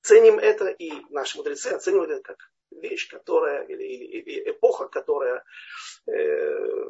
ценим 0.00 0.38
это, 0.38 0.66
и 0.66 0.92
наши 1.10 1.36
мудрецы 1.36 1.68
оценивают 1.68 2.10
это 2.10 2.22
как 2.22 2.51
вещь, 2.80 3.08
которая, 3.08 3.64
или, 3.64 3.82
или, 3.82 4.04
или 4.04 4.50
эпоха, 4.50 4.88
которая 4.88 5.44
э, 6.06 6.84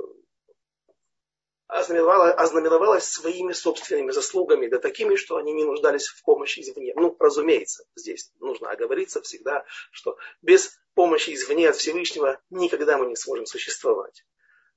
ознаменовалась, 1.72 2.34
ознаменовалась 2.36 3.04
своими 3.04 3.52
собственными 3.52 4.10
заслугами, 4.10 4.66
да 4.66 4.78
такими, 4.78 5.16
что 5.16 5.36
они 5.36 5.52
не 5.52 5.64
нуждались 5.64 6.06
в 6.06 6.22
помощи 6.22 6.60
извне. 6.60 6.92
Ну, 6.94 7.16
разумеется, 7.18 7.84
здесь 7.96 8.30
нужно 8.40 8.70
оговориться 8.70 9.22
всегда, 9.22 9.64
что 9.90 10.16
без 10.42 10.78
помощи 10.94 11.34
извне 11.34 11.68
от 11.68 11.76
Всевышнего 11.76 12.40
никогда 12.50 12.98
мы 12.98 13.06
не 13.06 13.16
сможем 13.16 13.46
существовать. 13.46 14.24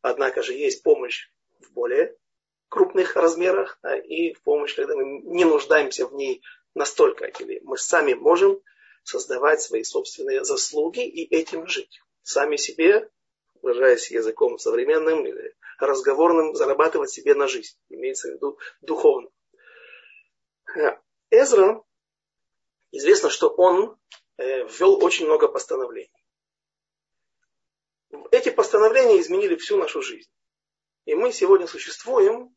Однако 0.01 0.41
же 0.41 0.53
есть 0.53 0.83
помощь 0.83 1.29
в 1.59 1.73
более 1.73 2.15
крупных 2.69 3.15
размерах 3.15 3.77
да, 3.83 3.97
и 3.97 4.33
помощь, 4.43 4.75
когда 4.75 4.95
мы 4.95 5.21
не 5.23 5.45
нуждаемся 5.45 6.07
в 6.07 6.13
ней 6.13 6.43
настолько. 6.73 7.25
Или 7.25 7.59
мы 7.63 7.77
сами 7.77 8.13
можем 8.13 8.61
создавать 9.05 9.61
свои 9.61 9.83
собственные 9.83 10.43
заслуги 10.43 11.07
и 11.07 11.33
этим 11.33 11.67
жить. 11.67 12.01
Сами 12.23 12.57
себе, 12.57 13.09
выражаясь 13.61 14.11
языком 14.11 14.59
современным 14.59 15.25
или 15.25 15.55
разговорным, 15.79 16.55
зарабатывать 16.55 17.11
себе 17.11 17.35
на 17.35 17.47
жизнь. 17.47 17.77
Имеется 17.89 18.29
в 18.29 18.33
виду 18.33 18.59
духовно. 18.81 19.29
Эзра, 21.29 21.83
известно, 22.91 23.29
что 23.29 23.49
он 23.49 23.97
э, 24.37 24.65
ввел 24.67 25.01
очень 25.03 25.25
много 25.25 25.47
постановлений 25.47 26.11
эти 28.31 28.49
постановления 28.49 29.19
изменили 29.19 29.55
всю 29.55 29.77
нашу 29.77 30.01
жизнь. 30.01 30.29
И 31.05 31.15
мы 31.15 31.31
сегодня 31.31 31.67
существуем, 31.67 32.55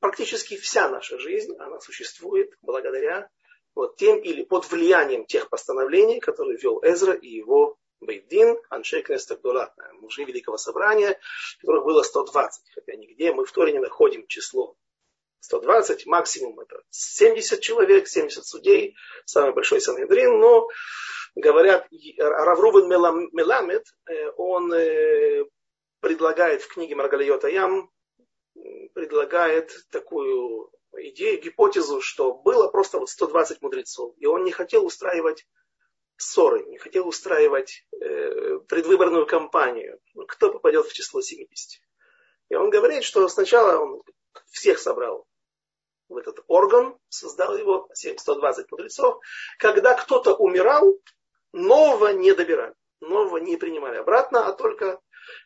практически 0.00 0.56
вся 0.56 0.88
наша 0.88 1.18
жизнь, 1.18 1.54
она 1.58 1.80
существует 1.80 2.50
благодаря 2.60 3.30
вот 3.74 3.96
тем 3.96 4.18
или 4.18 4.42
под 4.42 4.70
влиянием 4.70 5.26
тех 5.26 5.48
постановлений, 5.48 6.20
которые 6.20 6.58
вел 6.58 6.80
Эзра 6.82 7.14
и 7.14 7.28
его 7.28 7.76
Бейдин, 8.00 8.58
Аншей 8.70 9.02
Кнестагдула, 9.02 9.74
мужи 9.94 10.24
Великого 10.24 10.56
Собрания, 10.56 11.18
которых 11.60 11.84
было 11.84 12.02
120, 12.02 12.70
хотя 12.74 12.96
нигде 12.96 13.32
мы 13.32 13.44
в 13.44 13.52
Торе 13.52 13.72
не 13.72 13.78
находим 13.78 14.26
число 14.26 14.76
120, 15.40 16.06
максимум 16.06 16.60
это 16.60 16.82
70 16.90 17.60
человек, 17.60 18.08
70 18.08 18.44
судей, 18.44 18.96
самый 19.24 19.52
большой 19.52 19.80
Санхедрин, 19.80 20.38
но 20.38 20.68
говорят, 21.34 21.86
Раврувен 22.18 22.88
Меламед, 22.88 23.84
э, 24.06 24.30
он 24.36 24.72
э, 24.72 25.44
предлагает 26.00 26.62
в 26.62 26.68
книге 26.68 26.94
Маргалиота 26.94 27.48
Ям, 27.48 27.90
предлагает 28.94 29.72
такую 29.90 30.70
идею, 30.98 31.40
гипотезу, 31.40 32.00
что 32.00 32.34
было 32.34 32.68
просто 32.68 32.98
вот 32.98 33.08
120 33.08 33.62
мудрецов, 33.62 34.14
и 34.18 34.26
он 34.26 34.44
не 34.44 34.52
хотел 34.52 34.84
устраивать 34.84 35.46
ссоры, 36.16 36.64
не 36.66 36.78
хотел 36.78 37.08
устраивать 37.08 37.86
э, 38.00 38.58
предвыборную 38.68 39.26
кампанию, 39.26 39.98
кто 40.28 40.52
попадет 40.52 40.86
в 40.86 40.92
число 40.92 41.20
70. 41.20 41.80
И 42.50 42.54
он 42.54 42.70
говорит, 42.70 43.04
что 43.04 43.26
сначала 43.28 43.78
он 43.78 44.02
всех 44.50 44.78
собрал 44.78 45.26
в 46.08 46.16
этот 46.16 46.44
орган, 46.46 46.96
создал 47.08 47.56
его, 47.56 47.88
120 47.92 48.70
мудрецов. 48.70 49.20
Когда 49.58 49.94
кто-то 49.94 50.34
умирал, 50.34 50.94
нового 51.52 52.08
не 52.08 52.32
добирали, 52.32 52.74
нового 53.00 53.38
не 53.38 53.56
принимали 53.56 53.96
обратно, 53.96 54.46
а 54.46 54.52
только 54.52 55.00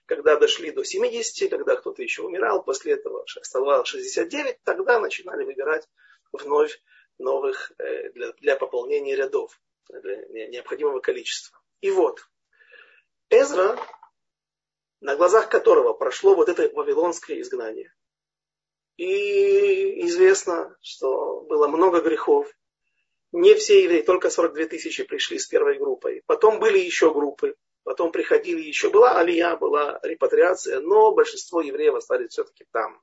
когда 0.07 0.37
дошли 0.37 0.71
до 0.71 0.85
70, 0.85 1.51
когда 1.51 1.77
кто-то 1.77 2.03
еще 2.03 2.23
умирал, 2.23 2.63
после 2.63 2.93
этого 2.95 3.25
оставалось 3.41 3.89
69, 3.89 4.59
тогда 4.65 5.01
начинали 5.01 5.45
выбирать 5.45 5.89
вновь 6.33 6.81
новых 7.19 7.73
э, 7.79 8.11
для, 8.11 8.33
для 8.33 8.57
пополнения 8.57 9.17
рядов, 9.17 9.61
для 9.89 10.49
необходимого 10.49 11.01
количества. 11.01 11.61
И 11.81 11.91
вот, 11.91 12.21
Эзра, 13.31 13.79
на 15.01 15.17
глазах 15.17 15.49
которого 15.49 15.93
прошло 15.93 16.35
вот 16.35 16.49
это 16.49 16.71
вавилонское 16.75 17.41
изгнание, 17.41 17.93
и 18.97 20.07
известно, 20.07 20.77
что 20.81 21.43
было 21.43 21.69
много 21.69 22.01
грехов, 22.01 22.53
не 23.31 23.55
все 23.55 23.85
евреи, 23.85 24.03
только 24.03 24.31
42 24.31 24.67
тысячи 24.67 25.05
пришли 25.05 25.39
с 25.39 25.47
первой 25.47 25.79
группой. 25.79 26.23
Потом 26.27 26.59
были 26.59 26.79
еще 26.79 27.13
группы, 27.13 27.55
потом 27.89 28.13
приходили 28.13 28.61
еще. 28.61 28.91
Была 28.91 29.19
алия, 29.19 29.57
была 29.57 29.99
репатриация, 30.03 30.81
но 30.81 31.11
большинство 31.13 31.63
евреев 31.63 31.95
остались 31.95 32.33
все-таки 32.33 32.67
там. 32.71 33.03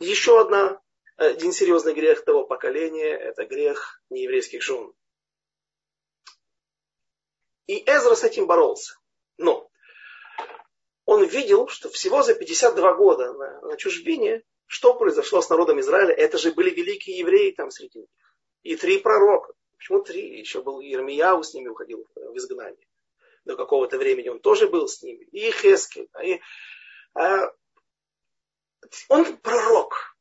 Еще 0.00 0.40
одна, 0.40 0.82
один 1.16 1.52
серьезный 1.52 1.94
грех 1.94 2.24
того 2.24 2.44
поколения– 2.44 3.14
это 3.28 3.46
грех 3.46 4.02
нееврейских 4.10 4.62
жен. 4.62 4.92
И 7.68 7.84
Эзра 7.88 8.16
с 8.16 8.24
этим 8.24 8.48
боролся. 8.48 8.98
Но 9.36 9.70
он 11.04 11.24
видел, 11.24 11.68
что 11.68 11.88
всего 11.88 12.24
за 12.24 12.34
52 12.34 12.94
года 12.94 13.32
на, 13.32 13.60
на 13.60 13.76
чужбине 13.76 14.42
что 14.66 14.94
произошло 14.94 15.40
с 15.40 15.48
народом 15.50 15.78
Израиля? 15.78 16.12
Это 16.12 16.36
же 16.36 16.50
были 16.50 16.70
великие 16.70 17.18
евреи 17.18 17.52
там 17.52 17.70
среди 17.70 18.00
них. 18.00 18.08
И 18.64 18.74
три 18.74 18.98
пророка. 18.98 19.52
Почему 19.84 20.02
три? 20.02 20.38
Еще 20.38 20.62
был 20.62 20.80
Ермияу 20.80 21.42
с 21.42 21.52
ними 21.52 21.68
уходил 21.68 22.06
в 22.14 22.36
изгнание. 22.38 22.88
До 23.44 23.54
какого-то 23.54 23.98
времени 23.98 24.30
он 24.30 24.40
тоже 24.40 24.66
был 24.66 24.88
с 24.88 25.02
ними. 25.02 25.24
И 25.24 25.50
Хескель. 25.50 26.08
И, 26.24 26.40
а, 27.12 27.52
Он 29.10 29.36
пророк. 29.36 30.16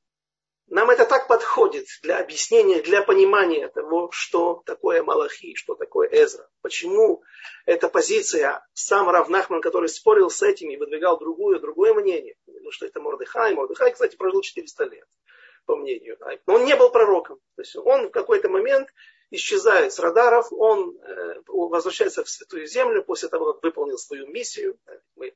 Нам 0.67 0.89
это 0.89 1.05
так 1.05 1.29
подходит 1.29 1.85
для 2.01 2.19
объяснения, 2.19 2.81
для 2.81 3.03
понимания 3.03 3.69
того, 3.69 4.09
что 4.11 4.61
такое 4.65 5.01
Малахи, 5.01 5.55
что 5.55 5.75
такое 5.75 6.09
Эзра. 6.11 6.49
Почему 6.61 7.23
эта 7.65 7.87
позиция, 7.87 8.67
сам 8.73 9.09
Равнахман, 9.09 9.61
который 9.61 9.87
спорил 9.87 10.29
с 10.29 10.41
этими, 10.41 10.75
выдвигал 10.75 11.17
другую, 11.17 11.61
другое 11.61 11.93
мнение, 11.93 12.35
ну, 12.47 12.69
что 12.71 12.85
это 12.85 12.99
Мордыхай. 12.99 13.53
Мордыхай, 13.53 13.93
кстати, 13.93 14.17
прожил 14.17 14.41
400 14.41 14.83
лет, 14.83 15.07
по 15.65 15.77
мнению. 15.77 16.17
Но 16.47 16.55
он 16.55 16.65
не 16.65 16.75
был 16.75 16.89
пророком. 16.89 17.39
То 17.55 17.61
есть 17.61 17.77
он 17.77 18.07
в 18.07 18.11
какой-то 18.11 18.49
момент 18.49 18.89
исчезает 19.33 19.91
с 19.91 19.99
радаров, 19.99 20.51
он 20.51 20.95
э, 20.95 21.41
возвращается 21.47 22.23
в 22.23 22.29
Святую 22.29 22.67
Землю 22.67 23.03
после 23.03 23.29
того, 23.29 23.53
как 23.53 23.63
выполнил 23.63 23.97
свою 23.97 24.27
миссию. 24.27 24.77
Мы 25.15 25.33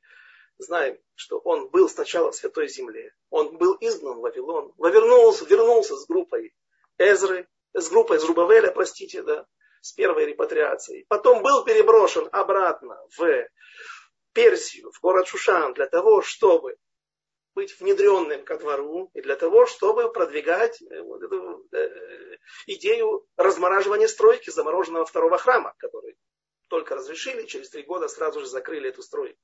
знаем, 0.58 0.98
что 1.16 1.38
он 1.38 1.68
был 1.68 1.88
сначала 1.88 2.30
в 2.30 2.36
Святой 2.36 2.68
Земле. 2.68 3.12
Он 3.30 3.56
был 3.58 3.76
изгнан 3.80 4.18
в 4.18 4.20
Вавилон. 4.20 4.72
Вернулся, 4.78 5.44
вернулся 5.44 5.96
с 5.96 6.06
группой 6.06 6.54
Эзры, 6.96 7.48
с 7.74 7.88
группой 7.90 8.18
Зрубавеля, 8.18 8.70
простите, 8.70 9.22
да, 9.22 9.46
с 9.80 9.92
первой 9.92 10.26
репатриацией. 10.26 11.04
Потом 11.08 11.42
был 11.42 11.64
переброшен 11.64 12.28
обратно 12.30 12.96
в 13.16 13.48
Персию, 14.32 14.92
в 14.92 15.00
город 15.00 15.26
Шушан, 15.26 15.74
для 15.74 15.86
того, 15.86 16.22
чтобы 16.22 16.76
быть 17.58 17.80
внедренным 17.80 18.44
ко 18.44 18.56
двору 18.56 19.10
и 19.14 19.20
для 19.20 19.34
того, 19.34 19.66
чтобы 19.66 20.12
продвигать 20.12 20.80
э, 20.80 21.02
вот 21.02 21.20
эту 21.24 21.66
э, 21.72 22.36
идею 22.68 23.26
размораживания 23.36 24.06
стройки 24.06 24.50
замороженного 24.50 25.04
второго 25.04 25.38
храма, 25.38 25.74
который 25.78 26.16
только 26.68 26.94
разрешили, 26.94 27.46
через 27.46 27.70
три 27.70 27.82
года 27.82 28.06
сразу 28.06 28.40
же 28.40 28.46
закрыли 28.46 28.90
эту 28.90 29.02
стройку 29.02 29.40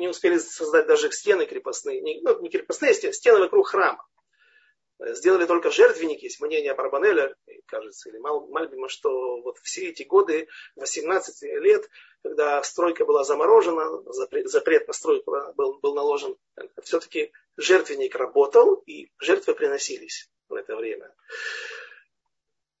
не 0.00 0.08
успели 0.08 0.38
создать 0.38 0.86
даже 0.86 1.12
стены 1.12 1.46
крепостные, 1.46 2.02
ну, 2.22 2.40
не 2.40 2.48
крепостные 2.48 2.94
стены, 2.94 3.12
стены 3.12 3.38
вокруг 3.40 3.68
храма. 3.68 4.04
Сделали 4.98 5.44
только 5.44 5.70
жертвенники, 5.70 6.24
есть 6.24 6.40
мнение 6.40 6.74
Барбанеля, 6.74 7.34
кажется, 7.66 8.08
или 8.08 8.16
Мальбима, 8.18 8.88
что 8.88 9.42
вот 9.42 9.58
все 9.58 9.90
эти 9.90 10.04
годы, 10.04 10.48
18 10.76 11.42
лет, 11.60 11.88
когда 12.22 12.62
стройка 12.62 13.04
была 13.04 13.22
заморожена, 13.22 14.02
запрет, 14.12 14.48
запрет 14.48 14.86
на 14.88 14.94
стройку 14.94 15.32
был, 15.54 15.78
был 15.80 15.94
наложен, 15.94 16.36
все-таки 16.82 17.30
жертвенник 17.58 18.14
работал, 18.14 18.74
и 18.86 19.10
жертвы 19.18 19.54
приносились 19.54 20.30
в 20.48 20.54
это 20.54 20.74
время. 20.76 21.14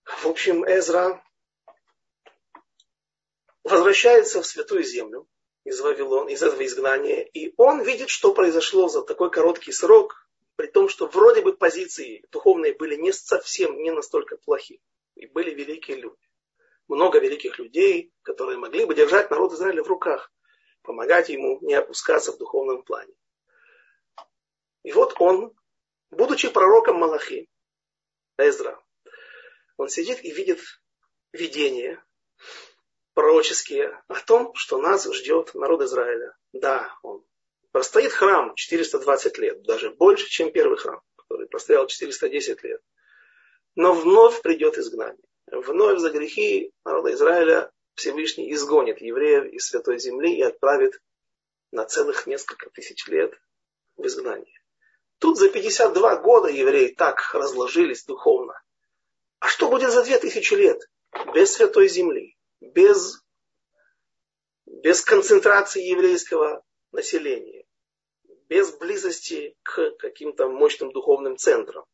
В 0.04 0.26
общем, 0.26 0.64
Эзра 0.64 1.22
возвращается 3.62 4.40
в 4.40 4.46
Святую 4.46 4.84
Землю, 4.84 5.28
из 5.66 5.80
Вавилона, 5.80 6.28
из 6.28 6.42
этого 6.42 6.64
изгнания. 6.64 7.22
И 7.22 7.52
он 7.56 7.82
видит, 7.82 8.08
что 8.08 8.32
произошло 8.32 8.88
за 8.88 9.02
такой 9.02 9.30
короткий 9.30 9.72
срок, 9.72 10.25
при 10.56 10.66
том, 10.66 10.88
что 10.88 11.06
вроде 11.06 11.42
бы 11.42 11.56
позиции 11.56 12.24
духовные 12.32 12.74
были 12.74 12.96
не 12.96 13.12
совсем, 13.12 13.82
не 13.82 13.90
настолько 13.90 14.36
плохи. 14.38 14.80
И 15.14 15.26
были 15.26 15.50
великие 15.50 15.98
люди. 15.98 16.28
Много 16.88 17.18
великих 17.18 17.58
людей, 17.58 18.12
которые 18.22 18.58
могли 18.58 18.84
бы 18.84 18.94
держать 18.94 19.30
народ 19.30 19.52
Израиля 19.52 19.82
в 19.82 19.88
руках, 19.88 20.32
помогать 20.82 21.28
ему 21.28 21.58
не 21.62 21.74
опускаться 21.74 22.32
в 22.32 22.38
духовном 22.38 22.82
плане. 22.82 23.14
И 24.82 24.92
вот 24.92 25.14
он, 25.18 25.54
будучи 26.10 26.48
пророком 26.48 26.96
Малахи, 26.96 27.48
Эзра, 28.38 28.80
он 29.76 29.88
сидит 29.88 30.24
и 30.24 30.30
видит 30.30 30.60
видение, 31.32 32.02
пророческие 33.14 34.02
о 34.08 34.20
том, 34.20 34.54
что 34.54 34.78
нас 34.78 35.10
ждет 35.12 35.54
народ 35.54 35.82
Израиля. 35.82 36.36
Да, 36.52 36.96
он 37.02 37.24
простоит 37.76 38.10
храм 38.10 38.54
420 38.54 39.36
лет, 39.36 39.62
даже 39.64 39.90
больше, 39.90 40.30
чем 40.30 40.50
первый 40.50 40.78
храм, 40.78 41.02
который 41.14 41.46
простоял 41.46 41.86
410 41.86 42.64
лет. 42.64 42.80
Но 43.74 43.92
вновь 43.92 44.40
придет 44.40 44.78
изгнание. 44.78 45.22
Вновь 45.52 45.98
за 45.98 46.08
грехи 46.08 46.72
народа 46.86 47.12
Израиля 47.12 47.70
Всевышний 47.92 48.50
изгонит 48.54 49.02
евреев 49.02 49.52
из 49.52 49.66
Святой 49.66 49.98
Земли 49.98 50.36
и 50.36 50.40
отправит 50.40 51.02
на 51.70 51.84
целых 51.84 52.26
несколько 52.26 52.70
тысяч 52.70 53.06
лет 53.08 53.38
в 53.96 54.06
изгнание. 54.06 54.58
Тут 55.18 55.36
за 55.36 55.50
52 55.50 56.16
года 56.22 56.48
евреи 56.48 56.94
так 56.96 57.34
разложились 57.34 58.06
духовно. 58.06 58.58
А 59.38 59.48
что 59.48 59.68
будет 59.68 59.90
за 59.90 60.02
2000 60.02 60.54
лет 60.54 60.80
без 61.34 61.52
Святой 61.52 61.88
Земли? 61.88 62.36
без, 62.60 63.22
без 64.64 65.02
концентрации 65.02 65.82
еврейского 65.82 66.64
населения, 66.92 67.65
без 68.48 68.72
близости 68.76 69.56
к 69.62 69.92
каким-то 69.98 70.48
мощным 70.48 70.92
духовным 70.92 71.36
центрам. 71.36 71.84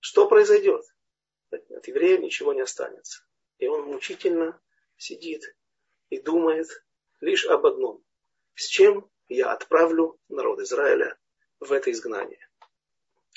Что 0.00 0.28
произойдет? 0.28 0.84
От 1.50 1.86
еврея 1.88 2.18
ничего 2.18 2.52
не 2.52 2.60
останется. 2.60 3.24
И 3.58 3.66
он 3.66 3.86
мучительно 3.86 4.60
сидит 4.96 5.42
и 6.08 6.20
думает 6.20 6.68
лишь 7.20 7.46
об 7.46 7.66
одном. 7.66 8.02
С 8.54 8.66
чем 8.66 9.10
я 9.28 9.52
отправлю 9.52 10.18
народ 10.28 10.60
Израиля 10.60 11.18
в 11.60 11.72
это 11.72 11.90
изгнание? 11.90 12.48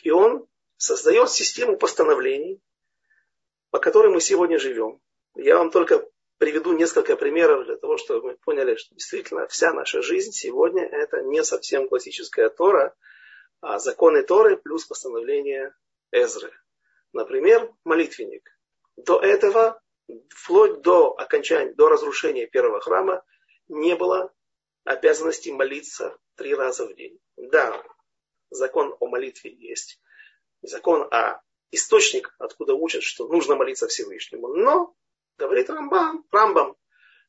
И 0.04 0.12
он 0.12 0.48
создает 0.78 1.30
систему 1.30 1.78
постановлений, 1.78 2.62
по 3.69 3.80
которой 3.80 4.12
мы 4.12 4.22
сегодня 4.22 4.60
живем. 4.60 5.02
Я 5.36 5.58
вам 5.58 5.72
только 5.72 6.08
приведу 6.43 6.73
несколько 6.73 7.15
примеров 7.15 7.63
для 7.65 7.77
того, 7.77 7.95
чтобы 7.95 8.32
мы 8.32 8.36
поняли, 8.36 8.75
что 8.75 8.93
действительно 8.93 9.47
вся 9.47 9.71
наша 9.71 10.01
жизнь 10.01 10.34
сегодня 10.34 10.84
это 10.84 11.21
не 11.21 11.41
совсем 11.41 11.88
классическая 11.88 12.49
Тора, 12.49 12.93
а 13.62 13.79
законы 13.79 14.23
Торы 14.23 14.58
плюс 14.58 14.84
постановление 14.84 15.73
Эзры. 16.12 16.51
Например, 17.13 17.73
молитвенник. 17.86 18.60
До 18.97 19.21
этого, 19.21 19.82
вплоть 20.27 20.82
до 20.82 21.13
окончания, 21.17 21.73
до 21.75 21.88
разрушения 21.88 22.45
первого 22.45 22.82
храма, 22.82 23.23
не 23.69 23.95
было 23.95 24.34
обязанности 24.84 25.47
молиться 25.47 26.17
три 26.36 26.53
раза 26.53 26.86
в 26.86 26.93
день. 26.93 27.21
Да, 27.38 27.82
закон 28.49 28.93
о 28.99 29.08
молитве 29.08 29.49
есть. 29.53 29.97
Закон 30.62 31.08
о 31.10 31.41
источник, 31.71 32.36
откуда 32.38 32.73
учат, 32.73 33.03
что 33.03 33.29
нужно 33.29 33.56
молиться 33.56 33.88
Всевышнему. 33.88 34.49
Но 34.49 34.93
Говорит 35.38 35.69
Рамбам, 35.69 36.26
Рамбам, 36.32 36.76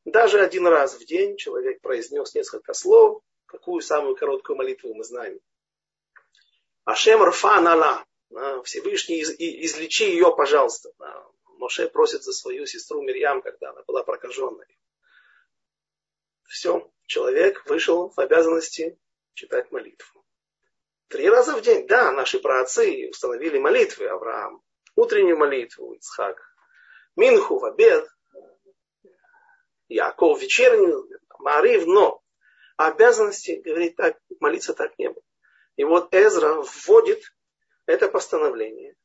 даже 0.05 0.39
один 0.39 0.67
раз 0.67 0.95
в 0.95 1.05
день 1.05 1.37
человек 1.37 1.81
произнес 1.81 2.35
несколько 2.35 2.73
слов, 2.73 3.23
какую 3.45 3.81
самую 3.81 4.15
короткую 4.15 4.57
молитву 4.57 4.93
мы 4.93 5.03
знаем. 5.03 5.39
Ашем 6.83 7.23
рфан 7.23 7.67
ала, 7.67 8.05
Всевышний 8.63 9.21
излечи 9.23 10.03
ее, 10.03 10.33
пожалуйста. 10.35 10.91
Моше 11.57 11.87
просит 11.89 12.23
за 12.23 12.31
свою 12.31 12.65
сестру 12.67 13.01
Мирьям, 13.01 13.41
когда 13.41 13.71
она 13.71 13.81
была 13.83 14.03
прокаженной. 14.03 14.77
Все, 16.43 16.91
человек 17.07 17.65
вышел 17.65 18.09
в 18.09 18.19
обязанности 18.19 18.99
читать 19.33 19.71
молитву. 19.71 20.23
Три 21.07 21.29
раза 21.29 21.55
в 21.55 21.61
день, 21.61 21.87
да, 21.87 22.11
наши 22.11 22.39
праотцы 22.39 23.07
установили 23.09 23.57
молитвы 23.57 24.07
Авраам. 24.07 24.61
Утреннюю 24.95 25.37
молитву, 25.37 25.93
Ицхак, 25.93 26.54
Минху 27.15 27.59
в 27.59 27.65
обед, 27.65 28.07
Яков 29.87 30.41
вечернюю, 30.41 31.07
Марив, 31.39 31.85
но 31.85 32.21
обязанности, 32.77 33.61
говорит 33.63 33.95
так, 33.95 34.17
молиться 34.39 34.73
так 34.73 34.97
не 34.97 35.09
было. 35.09 35.23
И 35.77 35.83
вот 35.83 36.13
Эзра 36.13 36.61
вводит 36.61 37.21
это 37.85 38.07
постановление, 38.09 38.95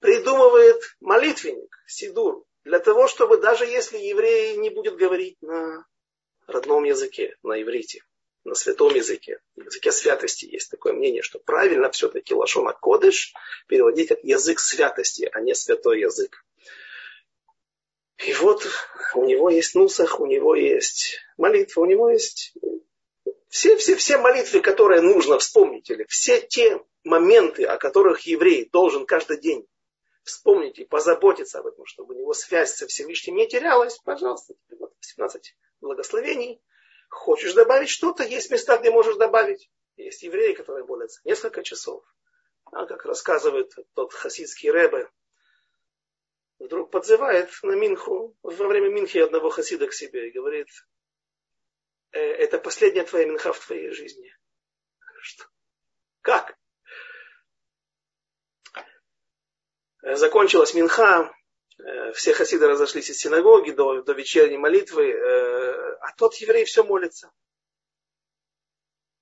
придумывает 0.00 0.80
молитвенник, 1.00 1.74
сидур, 1.86 2.44
для 2.64 2.80
того, 2.80 3.08
чтобы 3.08 3.38
даже 3.38 3.64
если 3.64 3.98
еврей 3.98 4.56
не 4.56 4.70
будет 4.70 4.96
говорить 4.96 5.40
на 5.40 5.86
родном 6.46 6.84
языке, 6.84 7.36
на 7.42 7.60
иврите, 7.62 8.02
на 8.44 8.54
святом 8.54 8.94
языке, 8.94 9.40
на 9.56 9.64
языке 9.64 9.90
святости 9.92 10.46
есть 10.46 10.70
такое 10.70 10.92
мнение, 10.92 11.22
что 11.22 11.38
правильно 11.38 11.90
все-таки 11.90 12.34
лашона 12.34 12.72
кодыш 12.72 13.32
переводить 13.66 14.08
как 14.08 14.22
язык 14.22 14.58
святости, 14.58 15.28
а 15.32 15.40
не 15.40 15.54
святой 15.54 16.00
язык. 16.00 16.44
И 18.26 18.32
вот 18.34 18.66
у 19.14 19.24
него 19.24 19.48
есть 19.48 19.74
нусах, 19.74 20.20
у 20.20 20.26
него 20.26 20.54
есть 20.54 21.18
молитва, 21.36 21.82
у 21.82 21.86
него 21.86 22.10
есть 22.10 22.52
все, 23.48 23.76
все, 23.76 23.96
все 23.96 24.18
молитвы, 24.18 24.60
которые 24.60 25.00
нужно 25.00 25.38
вспомнить, 25.38 25.88
или 25.90 26.04
все 26.08 26.40
те 26.40 26.80
моменты, 27.04 27.64
о 27.64 27.78
которых 27.78 28.20
еврей 28.22 28.68
должен 28.70 29.06
каждый 29.06 29.40
день 29.40 29.66
вспомнить 30.24 30.78
и 30.78 30.84
позаботиться 30.84 31.60
об 31.60 31.68
этом, 31.68 31.86
чтобы 31.86 32.14
у 32.14 32.18
него 32.18 32.34
связь 32.34 32.74
со 32.74 32.86
Всевышним 32.86 33.36
не 33.36 33.46
терялась, 33.46 33.98
пожалуйста, 33.98 34.54
17 35.00 35.56
благословений. 35.80 36.60
Хочешь 37.08 37.54
добавить 37.54 37.88
что-то, 37.88 38.24
есть 38.24 38.50
места, 38.50 38.76
где 38.76 38.90
можешь 38.90 39.16
добавить. 39.16 39.70
Есть 39.96 40.22
евреи, 40.22 40.52
которые 40.52 40.84
молятся 40.84 41.20
несколько 41.24 41.62
часов. 41.62 42.04
А 42.66 42.84
как 42.84 43.06
рассказывает 43.06 43.72
тот 43.94 44.12
хасидский 44.12 44.70
рэбе, 44.70 45.08
вдруг 46.58 46.90
подзывает 46.90 47.50
на 47.62 47.72
Минху, 47.72 48.36
во 48.42 48.68
время 48.68 48.88
Минхи 48.88 49.18
одного 49.18 49.50
хасида 49.50 49.86
к 49.86 49.92
себе 49.92 50.28
и 50.28 50.32
говорит, 50.32 50.68
э, 52.12 52.20
это 52.20 52.58
последняя 52.58 53.04
твоя 53.04 53.26
Минха 53.26 53.52
в 53.52 53.64
твоей 53.64 53.90
жизни. 53.90 54.32
Что? 55.20 55.44
Как? 56.20 56.56
Закончилась 60.02 60.74
Минха, 60.74 61.32
э, 61.78 62.12
все 62.12 62.32
хасиды 62.32 62.66
разошлись 62.66 63.10
из 63.10 63.18
синагоги 63.18 63.72
до, 63.72 64.02
до 64.02 64.12
вечерней 64.12 64.58
молитвы, 64.58 65.10
э, 65.10 65.96
а 66.00 66.12
тот 66.16 66.34
еврей 66.36 66.64
все 66.64 66.84
молится. 66.84 67.32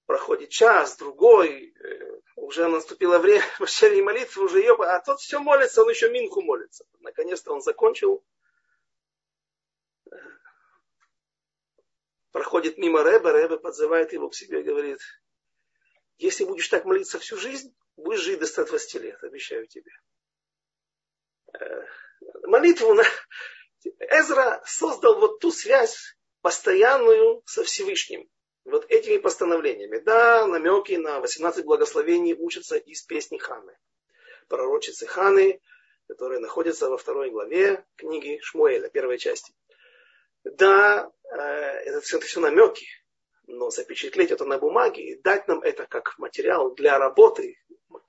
Проходит 0.06 0.50
час, 0.50 0.96
другой, 0.96 1.74
э, 1.74 2.15
уже 2.46 2.68
наступило 2.68 3.18
время 3.18 3.42
вечерней 3.58 4.02
молитвы, 4.02 4.44
уже 4.44 4.60
ее, 4.60 4.74
а 4.78 5.00
тот 5.00 5.20
все 5.20 5.40
молится, 5.40 5.82
он 5.82 5.90
еще 5.90 6.08
Минху 6.10 6.42
молится. 6.42 6.84
Наконец-то 7.00 7.52
он 7.52 7.60
закончил. 7.60 8.24
Проходит 12.30 12.78
мимо 12.78 13.02
Рэба, 13.02 13.32
Рэба 13.32 13.58
подзывает 13.58 14.12
его 14.12 14.28
к 14.28 14.34
себе 14.34 14.62
говорит, 14.62 14.98
если 16.18 16.44
будешь 16.44 16.68
так 16.68 16.84
молиться 16.84 17.18
всю 17.18 17.36
жизнь, 17.36 17.74
будешь 17.96 18.20
жить 18.20 18.38
до 18.38 18.46
120 18.46 18.94
лет, 19.02 19.24
обещаю 19.24 19.66
тебе. 19.66 19.90
Э, 21.58 21.82
молитву 22.44 22.94
на... 22.94 23.02
Эзра 23.98 24.62
создал 24.66 25.18
вот 25.18 25.40
ту 25.40 25.50
связь 25.50 26.16
постоянную 26.42 27.42
со 27.46 27.64
Всевышним. 27.64 28.28
Вот 28.66 28.84
этими 28.90 29.18
постановлениями. 29.18 29.98
Да, 29.98 30.44
намеки 30.48 30.94
на 30.94 31.20
18 31.20 31.64
благословений 31.64 32.34
учатся 32.34 32.76
из 32.76 33.00
песни 33.02 33.38
Ханы. 33.38 33.78
Пророчицы 34.48 35.06
Ханы, 35.06 35.60
которые 36.08 36.40
находятся 36.40 36.90
во 36.90 36.98
второй 36.98 37.30
главе 37.30 37.84
книги 37.94 38.40
Шмуэля, 38.42 38.88
первой 38.88 39.18
части. 39.18 39.54
Да, 40.42 41.12
э, 41.30 41.36
это 41.36 42.00
все, 42.00 42.16
это 42.16 42.26
все 42.26 42.40
намеки, 42.40 42.86
но 43.46 43.70
запечатлеть 43.70 44.32
это 44.32 44.44
на 44.44 44.58
бумаге 44.58 45.02
и 45.02 45.22
дать 45.22 45.46
нам 45.46 45.62
это 45.62 45.86
как 45.86 46.18
материал 46.18 46.74
для 46.74 46.98
работы, 46.98 47.56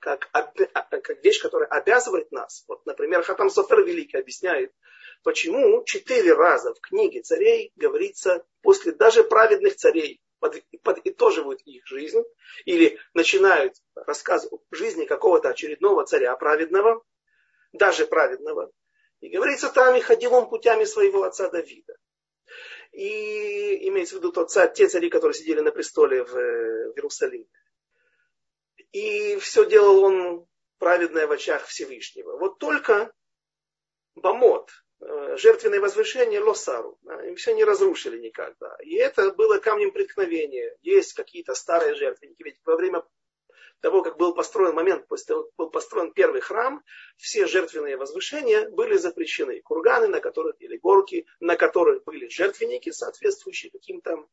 как, 0.00 0.28
как 0.32 1.24
вещь, 1.24 1.40
которая 1.40 1.68
обязывает 1.68 2.32
нас. 2.32 2.64
Вот, 2.66 2.84
например, 2.84 3.22
Хатам 3.22 3.48
Софер 3.48 3.84
Великий 3.84 4.18
объясняет, 4.18 4.72
почему 5.22 5.84
четыре 5.84 6.34
раза 6.34 6.74
в 6.74 6.80
книге 6.80 7.22
царей 7.22 7.70
говорится 7.76 8.44
после 8.62 8.90
даже 8.90 9.22
праведных 9.22 9.76
царей, 9.76 10.20
под, 10.38 10.62
подытоживают 10.82 11.60
их 11.62 11.86
жизнь 11.86 12.22
или 12.64 12.98
начинают 13.14 13.74
рассказ 13.94 14.48
жизни 14.70 15.04
какого-то 15.04 15.50
очередного 15.50 16.04
царя 16.04 16.34
праведного, 16.36 17.04
даже 17.72 18.06
праведного. 18.06 18.70
И 19.20 19.28
говорится 19.30 19.70
там, 19.70 19.96
и 19.96 20.00
ходил 20.00 20.34
он 20.34 20.48
путями 20.48 20.84
своего 20.84 21.24
отца 21.24 21.48
Давида. 21.48 21.96
И 22.92 23.88
имеется 23.88 24.14
в 24.14 24.18
виду 24.18 24.32
тот 24.32 24.50
царь, 24.50 24.72
те 24.72 24.88
цари, 24.88 25.10
которые 25.10 25.34
сидели 25.34 25.60
на 25.60 25.72
престоле 25.72 26.24
в, 26.24 26.32
в 26.32 26.96
Иерусалиме. 26.96 27.46
И 28.92 29.36
все 29.36 29.66
делал 29.66 30.04
он 30.04 30.46
праведное 30.78 31.26
в 31.26 31.32
очах 31.32 31.66
Всевышнего. 31.66 32.38
Вот 32.38 32.58
только 32.58 33.12
Бамот, 34.14 34.70
э, 35.00 35.36
жертвенное 35.36 35.80
возвышение 35.80 36.40
Лосару, 36.40 36.98
им 37.26 37.36
все 37.36 37.54
не 37.54 37.64
разрушили 37.64 38.18
никогда. 38.18 38.76
И 38.82 38.94
это 38.96 39.32
было 39.32 39.58
камнем 39.58 39.90
преткновения. 39.92 40.76
Есть 40.82 41.14
какие-то 41.14 41.54
старые 41.54 41.94
жертвенники. 41.94 42.42
Ведь 42.42 42.60
во 42.64 42.76
время 42.76 43.02
того, 43.80 44.02
как 44.02 44.16
был 44.16 44.34
построен 44.34 44.74
момент, 44.74 45.06
после 45.06 45.26
того, 45.26 45.44
как 45.44 45.54
был 45.56 45.70
построен 45.70 46.12
первый 46.12 46.40
храм, 46.40 46.82
все 47.16 47.46
жертвенные 47.46 47.96
возвышения 47.96 48.68
были 48.70 48.96
запрещены. 48.96 49.60
Курганы, 49.60 50.08
на 50.08 50.20
которых, 50.20 50.56
или 50.60 50.76
горки, 50.76 51.26
на 51.40 51.56
которых 51.56 52.04
были 52.04 52.28
жертвенники, 52.28 52.90
соответствующие 52.90 53.70
каким-то 53.70 54.26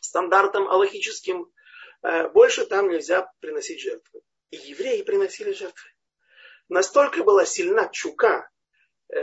стандартам 0.00 0.68
аллахическим, 0.68 1.52
э, 2.02 2.28
больше 2.28 2.66
там 2.66 2.88
нельзя 2.88 3.30
приносить 3.40 3.80
жертвы. 3.80 4.22
И 4.50 4.56
евреи 4.56 5.02
приносили 5.02 5.52
жертвы. 5.52 5.90
Настолько 6.68 7.22
была 7.24 7.44
сильна 7.44 7.88
чука, 7.88 8.48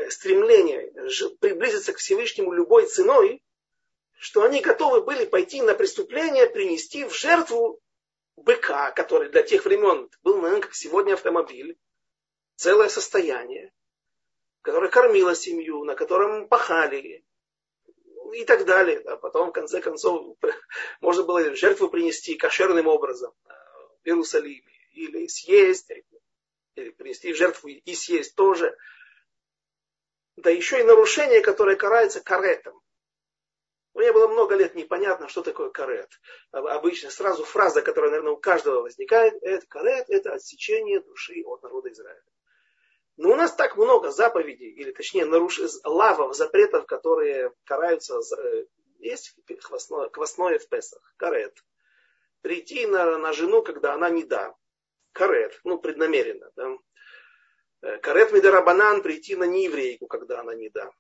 стремление 0.10 0.92
приблизиться 1.40 1.94
к 1.94 1.98
Всевышнему 1.98 2.52
любой 2.52 2.88
ценой, 2.88 3.42
что 4.20 4.44
они 4.44 4.62
готовы 4.62 5.02
были 5.02 5.26
пойти 5.26 5.62
на 5.62 5.74
преступление, 5.74 6.50
принести 6.50 7.06
в 7.06 7.14
жертву 7.14 7.80
быка, 8.36 8.92
который 8.92 9.30
для 9.30 9.44
тех 9.44 9.66
времен 9.66 10.10
был, 10.24 10.38
наверное, 10.38 10.62
как 10.62 10.76
сегодня 10.76 11.14
автомобиль, 11.14 11.78
целое 12.56 12.90
состояние, 12.90 13.72
которое 14.62 14.90
кормило 14.90 15.36
семью, 15.36 15.84
на 15.86 15.96
котором 15.96 16.48
пахали 16.48 17.24
и 18.34 18.46
так 18.46 18.66
далее. 18.66 19.00
А 19.00 19.18
потом, 19.18 19.50
в 19.50 19.54
конце 19.54 19.82
концов, 19.82 20.38
можно 21.02 21.24
было 21.24 21.56
жертву 21.56 21.90
принести 21.90 22.36
кошерным 22.36 22.88
образом 22.88 23.34
в 24.04 24.08
Иерусалиме. 24.08 24.66
Или 24.92 25.28
съесть, 25.28 25.90
или 26.76 26.90
принести 26.90 27.32
в 27.32 27.38
жертву 27.38 27.70
и 27.70 27.94
съесть 27.94 28.36
тоже. 28.36 28.76
Да 30.42 30.50
еще 30.50 30.80
и 30.80 30.84
нарушение, 30.84 31.42
которое 31.42 31.76
карается 31.76 32.22
каретом. 32.22 32.80
Мне 33.94 34.14
было 34.14 34.28
много 34.28 34.56
лет 34.56 34.74
непонятно, 34.76 35.28
что 35.28 35.42
такое 35.42 35.70
карет. 35.70 36.10
Обычно 36.52 37.10
сразу 37.10 37.44
фраза, 37.44 37.82
которая, 37.82 38.12
наверное, 38.12 38.34
у 38.34 38.38
каждого 38.38 38.82
возникает, 38.82 39.34
это 39.42 39.68
карет, 39.68 40.10
это 40.10 40.32
отсечение 40.32 41.02
души 41.02 41.42
от 41.46 41.62
народа 41.64 41.92
Израиля. 41.92 42.24
Но 43.18 43.32
у 43.32 43.36
нас 43.36 43.54
так 43.54 43.76
много 43.76 44.12
заповедей, 44.12 44.70
или 44.70 44.92
точнее 44.92 45.26
наруш... 45.26 45.60
лавов, 45.84 46.34
запретов, 46.36 46.86
которые 46.86 47.52
караются. 47.66 48.22
Э, 48.38 48.66
есть 49.00 49.36
хвостное, 49.62 50.08
квасное 50.08 50.58
в 50.58 50.70
Песах, 50.70 51.02
карет. 51.18 51.62
Прийти 52.42 52.86
на, 52.88 53.18
на 53.18 53.34
жену, 53.34 53.62
когда 53.62 53.94
она 53.94 54.10
не 54.10 54.24
да. 54.24 54.56
Карет, 55.12 55.60
ну, 55.66 55.80
преднамеренно. 55.80 56.50
Да? 56.56 56.78
Э, 57.82 57.98
карет 57.98 58.32
Медарабанан 58.32 59.02
прийти 59.02 59.36
на 59.36 59.46
нееврейку, 59.46 60.08
когда 60.08 60.42
она 60.42 60.54
не 60.54 60.70
да. 60.70 60.92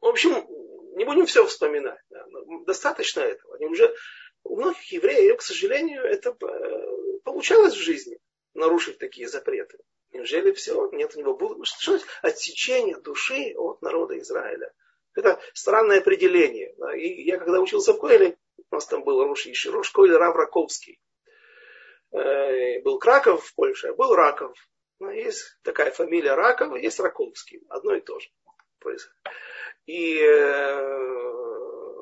В 0.00 0.06
общем, 0.06 0.46
не 0.96 1.04
будем 1.04 1.26
все 1.26 1.46
вспоминать. 1.46 2.00
Да. 2.10 2.24
Достаточно 2.66 3.20
этого. 3.20 3.56
Они 3.56 3.66
уже, 3.66 3.94
у 4.42 4.56
многих 4.56 4.92
евреев, 4.92 5.38
к 5.38 5.42
сожалению, 5.42 6.02
это 6.02 6.30
э, 6.30 7.18
получалось 7.24 7.74
в 7.74 7.82
жизни 7.82 8.18
нарушить 8.52 8.98
такие 8.98 9.28
запреты. 9.28 9.78
Неужели 10.12 10.52
все? 10.52 10.90
Нет 10.92 11.16
у 11.16 11.20
него 11.20 11.34
будут. 11.34 11.66
Что 11.66 11.96
это? 11.96 12.04
Отсечение 12.22 12.96
души 13.00 13.54
от 13.56 13.80
народа 13.82 14.18
Израиля. 14.18 14.72
Это 15.14 15.40
странное 15.54 16.00
определение. 16.00 16.74
Да. 16.76 16.94
И 16.94 17.22
я 17.22 17.38
когда 17.38 17.60
учился 17.60 17.94
в 17.94 17.98
Койле, 17.98 18.36
у 18.70 18.74
нас 18.74 18.86
там 18.86 19.02
был 19.02 19.24
Рош 19.24 19.46
Иширош 19.46 19.90
Койле 19.90 20.18
Рав. 20.18 20.36
Э, 22.12 22.80
был 22.82 22.98
Краков 22.98 23.46
в 23.46 23.54
Польше, 23.54 23.88
а 23.88 23.94
был 23.94 24.14
Раков. 24.14 24.54
Ну, 25.00 25.10
есть 25.10 25.58
такая 25.62 25.90
фамилия 25.90 26.34
Раков, 26.34 26.76
есть 26.78 27.00
Раковский. 27.00 27.62
Одно 27.68 27.94
и 27.94 28.00
то 28.00 28.18
же. 28.20 28.28
И 29.86 30.18
э, 30.18 31.34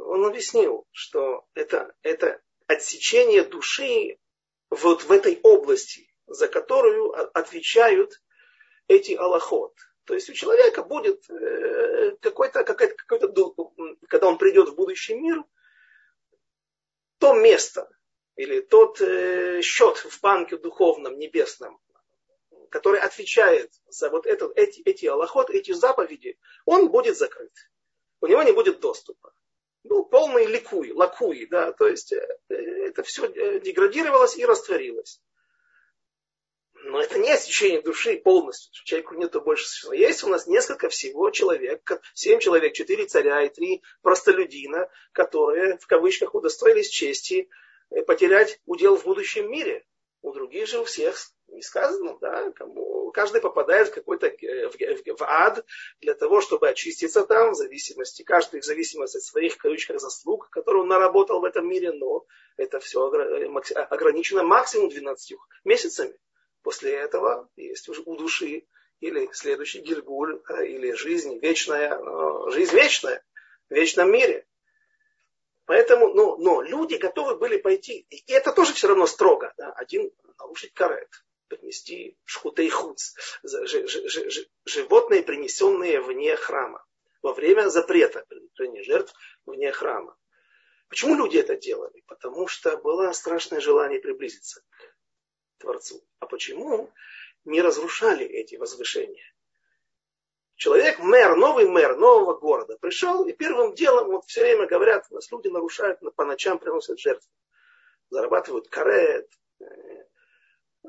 он 0.06 0.24
объяснил, 0.24 0.86
что 0.90 1.46
это, 1.54 1.94
это 2.02 2.40
отсечение 2.66 3.44
души 3.44 4.18
вот 4.70 5.04
в 5.04 5.12
этой 5.12 5.38
области, 5.42 6.12
за 6.26 6.48
которую 6.48 7.12
отвечают 7.36 8.22
эти 8.88 9.12
аллахот. 9.12 9.74
То 10.04 10.14
есть 10.14 10.28
у 10.30 10.32
человека 10.32 10.82
будет 10.82 11.28
э, 11.30 12.16
какой-то, 12.20 12.64
какой-то, 12.64 12.94
какой-то, 12.94 13.54
когда 14.08 14.28
он 14.28 14.38
придет 14.38 14.68
в 14.68 14.74
будущий 14.74 15.14
мир, 15.14 15.42
то 17.18 17.34
место 17.34 17.88
или 18.36 18.60
тот 18.60 19.00
э, 19.00 19.60
счет 19.62 19.98
в 19.98 20.20
банке 20.20 20.56
духовном, 20.56 21.18
небесном, 21.18 21.80
который 22.72 22.98
отвечает 22.98 23.70
за 23.88 24.10
вот 24.10 24.26
этот, 24.26 24.56
эти, 24.56 24.80
эти 24.82 25.06
аллахот, 25.06 25.50
эти 25.50 25.72
заповеди, 25.72 26.38
он 26.64 26.88
будет 26.88 27.16
закрыт 27.16 27.52
у 28.22 28.26
него 28.28 28.42
не 28.42 28.52
будет 28.52 28.80
доступа. 28.80 29.34
Был 29.82 30.04
полный 30.04 30.46
ликуй, 30.46 30.92
лакуй, 30.92 31.46
да, 31.46 31.72
то 31.72 31.88
есть 31.88 32.12
э, 32.12 32.38
это 32.48 33.02
все 33.02 33.26
э, 33.26 33.58
деградировалось 33.60 34.36
и 34.36 34.46
растворилось. 34.46 35.20
Но 36.84 37.00
это 37.00 37.18
не 37.18 37.30
освящение 37.32 37.82
души 37.82 38.16
полностью. 38.16 38.70
Человеку 38.84 39.14
нету 39.14 39.40
больше 39.40 39.66
существа. 39.66 39.94
Есть 39.94 40.22
у 40.22 40.28
нас 40.28 40.46
несколько 40.46 40.88
всего 40.88 41.30
человек, 41.30 42.00
семь 42.14 42.38
человек, 42.38 42.74
четыре 42.74 43.06
царя 43.06 43.42
и 43.42 43.48
три 43.48 43.82
простолюдина, 44.02 44.88
которые 45.12 45.78
в 45.78 45.86
кавычках 45.88 46.34
удостоились 46.34 46.88
чести 46.88 47.48
э, 47.90 48.02
потерять 48.02 48.60
удел 48.66 48.96
в 48.96 49.04
будущем 49.04 49.50
мире. 49.50 49.84
У 50.22 50.32
других 50.32 50.68
же 50.68 50.78
у 50.78 50.84
всех 50.84 51.18
не 51.52 51.62
сказано, 51.62 52.18
да, 52.20 52.50
кому 52.52 53.10
каждый 53.12 53.40
попадает 53.40 53.88
в 53.88 53.94
какой-то 53.94 54.26
э, 54.26 54.68
в, 54.68 54.74
в, 54.74 55.18
в 55.18 55.22
ад 55.22 55.64
для 56.00 56.14
того, 56.14 56.40
чтобы 56.40 56.68
очиститься 56.68 57.24
там, 57.24 57.52
в 57.52 57.54
зависимости, 57.54 58.22
каждый 58.22 58.60
в 58.60 58.64
зависимости 58.64 59.18
от 59.18 59.22
своих 59.22 59.58
кавычках 59.58 60.00
заслуг, 60.00 60.48
которые 60.50 60.82
он 60.82 60.88
наработал 60.88 61.40
в 61.40 61.44
этом 61.44 61.68
мире, 61.68 61.92
но 61.92 62.24
это 62.56 62.80
все 62.80 63.10
э, 63.12 63.46
ограничено 63.84 64.42
максимум 64.42 64.88
12 64.88 65.36
месяцами. 65.64 66.18
После 66.62 66.92
этого 66.92 67.48
есть 67.56 67.88
уже 67.88 68.02
у 68.04 68.16
души 68.16 68.66
или 69.00 69.28
следующий 69.32 69.80
гильгуль, 69.80 70.40
или 70.60 70.92
жизнь 70.92 71.38
вечная, 71.40 72.00
жизнь 72.50 72.74
вечная 72.74 73.24
в 73.68 73.74
вечном 73.74 74.12
мире. 74.12 74.46
Поэтому, 75.64 76.08
ну, 76.08 76.36
но 76.36 76.62
люди 76.62 76.94
готовы 76.94 77.36
были 77.36 77.56
пойти, 77.56 78.06
и 78.10 78.32
это 78.32 78.52
тоже 78.52 78.74
все 78.74 78.88
равно 78.88 79.06
строго, 79.06 79.52
да, 79.56 79.72
один 79.72 80.10
нарушить 80.38 80.72
карет, 80.74 81.08
принести 81.56 82.16
шхутей 82.24 82.70
животные, 84.64 85.22
принесенные 85.22 86.00
вне 86.00 86.36
храма, 86.36 86.84
во 87.20 87.32
время 87.32 87.68
запрета 87.68 88.24
принесения 88.28 88.82
жертв 88.82 89.14
вне 89.44 89.72
храма. 89.72 90.16
Почему 90.88 91.14
люди 91.14 91.38
это 91.38 91.56
делали? 91.56 92.02
Потому 92.06 92.46
что 92.48 92.76
было 92.78 93.12
страшное 93.12 93.60
желание 93.60 94.00
приблизиться 94.00 94.60
к 94.60 95.62
Творцу. 95.62 96.04
А 96.18 96.26
почему 96.26 96.92
не 97.44 97.62
разрушали 97.62 98.26
эти 98.26 98.56
возвышения? 98.56 99.24
Человек, 100.56 100.98
мэр, 101.00 101.36
новый 101.36 101.68
мэр 101.68 101.96
нового 101.96 102.38
города, 102.38 102.76
пришел 102.78 103.26
и 103.26 103.32
первым 103.32 103.74
делом, 103.74 104.08
вот 104.08 104.24
все 104.26 104.42
время 104.42 104.66
говорят, 104.66 105.06
у 105.10 105.14
нас 105.14 105.30
люди 105.32 105.48
нарушают, 105.48 105.98
по 106.14 106.24
ночам 106.24 106.58
приносят 106.58 107.00
жертвы, 107.00 107.28
зарабатывают 108.10 108.68
карет, 108.68 109.28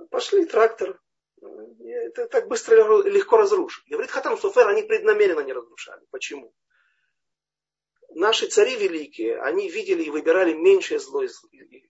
пошли 0.09 0.45
трактор, 0.45 0.99
это 1.41 2.27
так 2.27 2.47
быстро 2.47 3.03
легко 3.03 3.37
разрушить. 3.37 3.87
Говорит 3.89 4.11
Хатам 4.11 4.37
Суфер, 4.37 4.67
они 4.67 4.83
преднамеренно 4.83 5.41
не 5.41 5.53
разрушали. 5.53 6.05
Почему? 6.11 6.53
Наши 8.15 8.47
цари 8.47 8.75
великие, 8.75 9.41
они 9.41 9.69
видели 9.69 10.03
и 10.03 10.09
выбирали 10.09 10.53
меньшее 10.53 10.99
зло. 10.99 11.23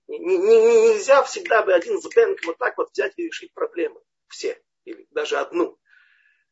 Нельзя 0.08 1.24
всегда 1.24 1.64
бы 1.64 1.74
один 1.74 2.00
збенк 2.00 2.46
вот 2.46 2.58
так 2.58 2.78
вот 2.78 2.92
взять 2.92 3.14
и 3.18 3.26
решить 3.26 3.54
проблемы. 3.54 4.02
Все. 4.28 4.62
Или 4.86 5.06
даже 5.12 5.38
одну. 5.38 5.78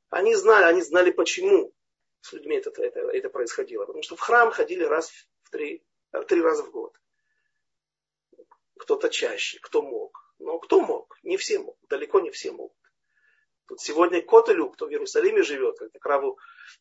Они 0.09 0.35
знали, 0.35 0.65
они 0.65 0.81
знали, 0.81 1.11
почему 1.11 1.73
с 2.19 2.33
людьми 2.33 2.57
это, 2.57 2.69
это, 2.81 2.99
это 2.99 3.29
происходило. 3.29 3.85
Потому 3.85 4.03
что 4.03 4.17
в 4.17 4.19
храм 4.19 4.51
ходили 4.51 4.83
раз 4.83 5.09
в 5.43 5.49
три, 5.49 5.85
три 6.27 6.41
раза 6.41 6.63
в 6.63 6.71
год. 6.71 6.93
Кто-то 8.77 9.09
чаще, 9.09 9.59
кто 9.59 9.81
мог. 9.81 10.30
Но 10.41 10.59
кто 10.59 10.81
мог? 10.81 11.17
Не 11.23 11.37
все 11.37 11.59
могут. 11.59 11.79
Далеко 11.87 12.19
не 12.19 12.31
все 12.31 12.51
могут. 12.51 12.77
Тут 13.67 13.79
сегодня 13.79 14.21
к 14.21 14.25
Котелю, 14.27 14.69
кто 14.69 14.87
в 14.87 14.89
Иерусалиме 14.89 15.43
живет, 15.43 15.77
как 15.77 15.91
к 15.91 16.05
Раву, 16.05 16.37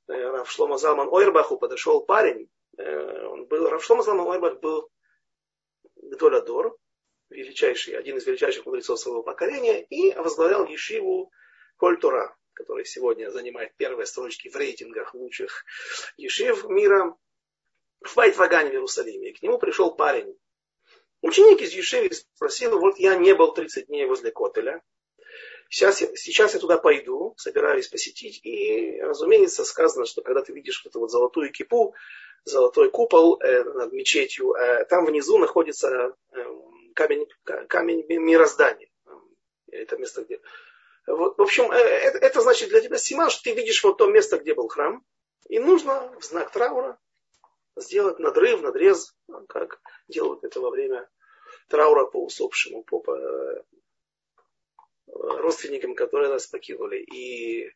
э, 0.08 0.12
Рав 0.12 0.50
Шлома 0.50 0.76
Залман 0.76 1.08
Ойрбаху 1.08 1.58
подошел 1.58 2.04
парень. 2.04 2.48
Э, 2.78 3.26
он 3.26 3.46
был, 3.46 3.68
Рав 3.68 3.84
Шлома 3.84 4.02
Залман 4.02 4.26
Ойрбах 4.26 4.60
был 4.60 4.90
Гдоладор, 5.96 6.76
величайший, 7.28 7.96
один 7.96 8.16
из 8.16 8.26
величайших 8.26 8.66
мудрецов 8.66 8.98
своего 8.98 9.22
поколения, 9.22 9.82
и 9.84 10.12
возглавлял 10.14 10.66
Ешиву 10.66 11.30
Кольтура 11.76 12.36
который 12.60 12.84
сегодня 12.84 13.30
занимает 13.30 13.74
первые 13.76 14.06
строчки 14.06 14.50
в 14.50 14.56
рейтингах 14.56 15.14
лучших 15.14 15.64
ешив 16.18 16.68
мира, 16.68 17.16
в 18.02 18.16
Вайтвагане 18.16 18.70
в 18.70 18.72
Иерусалиме. 18.74 19.30
И 19.30 19.32
к 19.32 19.42
нему 19.42 19.58
пришел 19.58 19.94
парень. 19.94 20.36
Ученик 21.22 21.60
из 21.60 21.72
Ешивы 21.72 22.10
спросил, 22.12 22.78
вот 22.78 22.98
я 22.98 23.14
не 23.16 23.34
был 23.34 23.52
30 23.52 23.86
дней 23.86 24.06
возле 24.06 24.30
Котеля, 24.30 24.82
Сейчас, 25.72 25.98
сейчас 26.16 26.54
я 26.54 26.58
туда 26.58 26.78
пойду, 26.78 27.34
собираюсь 27.36 27.86
посетить. 27.86 28.40
И, 28.44 29.00
разумеется, 29.00 29.64
сказано, 29.64 30.04
что 30.04 30.20
когда 30.20 30.42
ты 30.42 30.52
видишь 30.52 30.84
эту 30.84 30.98
вот 30.98 31.12
золотую 31.12 31.52
кипу, 31.52 31.94
золотой 32.42 32.90
купол 32.90 33.40
э, 33.40 33.62
над 33.62 33.92
мечетью, 33.92 34.52
э, 34.54 34.84
там 34.86 35.04
внизу 35.04 35.38
находится 35.38 36.16
э, 36.32 36.44
камень, 36.94 37.28
камень 37.44 38.04
мироздания. 38.08 38.88
Это 39.70 39.96
место, 39.96 40.24
где 40.24 40.40
вот, 41.06 41.38
в 41.38 41.42
общем, 41.42 41.70
это, 41.70 42.18
э, 42.18 42.20
это 42.20 42.40
значит 42.40 42.68
для 42.68 42.80
тебя 42.80 42.98
симан, 42.98 43.30
что 43.30 43.42
ты 43.44 43.52
видишь 43.52 43.82
вот 43.82 43.98
то 43.98 44.06
место, 44.06 44.38
где 44.38 44.54
был 44.54 44.68
храм, 44.68 45.04
и 45.48 45.58
нужно 45.58 46.12
в 46.18 46.24
знак 46.24 46.50
траура 46.50 46.98
сделать 47.80 48.18
надрыв, 48.18 48.62
надрез, 48.62 49.14
как 49.48 49.80
делают 50.08 50.44
это 50.44 50.60
во 50.60 50.70
время 50.70 51.08
траура 51.68 52.06
по 52.06 52.24
усопшему, 52.24 52.82
по, 52.82 53.00
по 53.00 53.16
э, 53.16 53.62
родственникам, 55.06 55.94
которые 55.94 56.30
нас 56.30 56.46
покинули. 56.46 56.98
И 56.98 57.72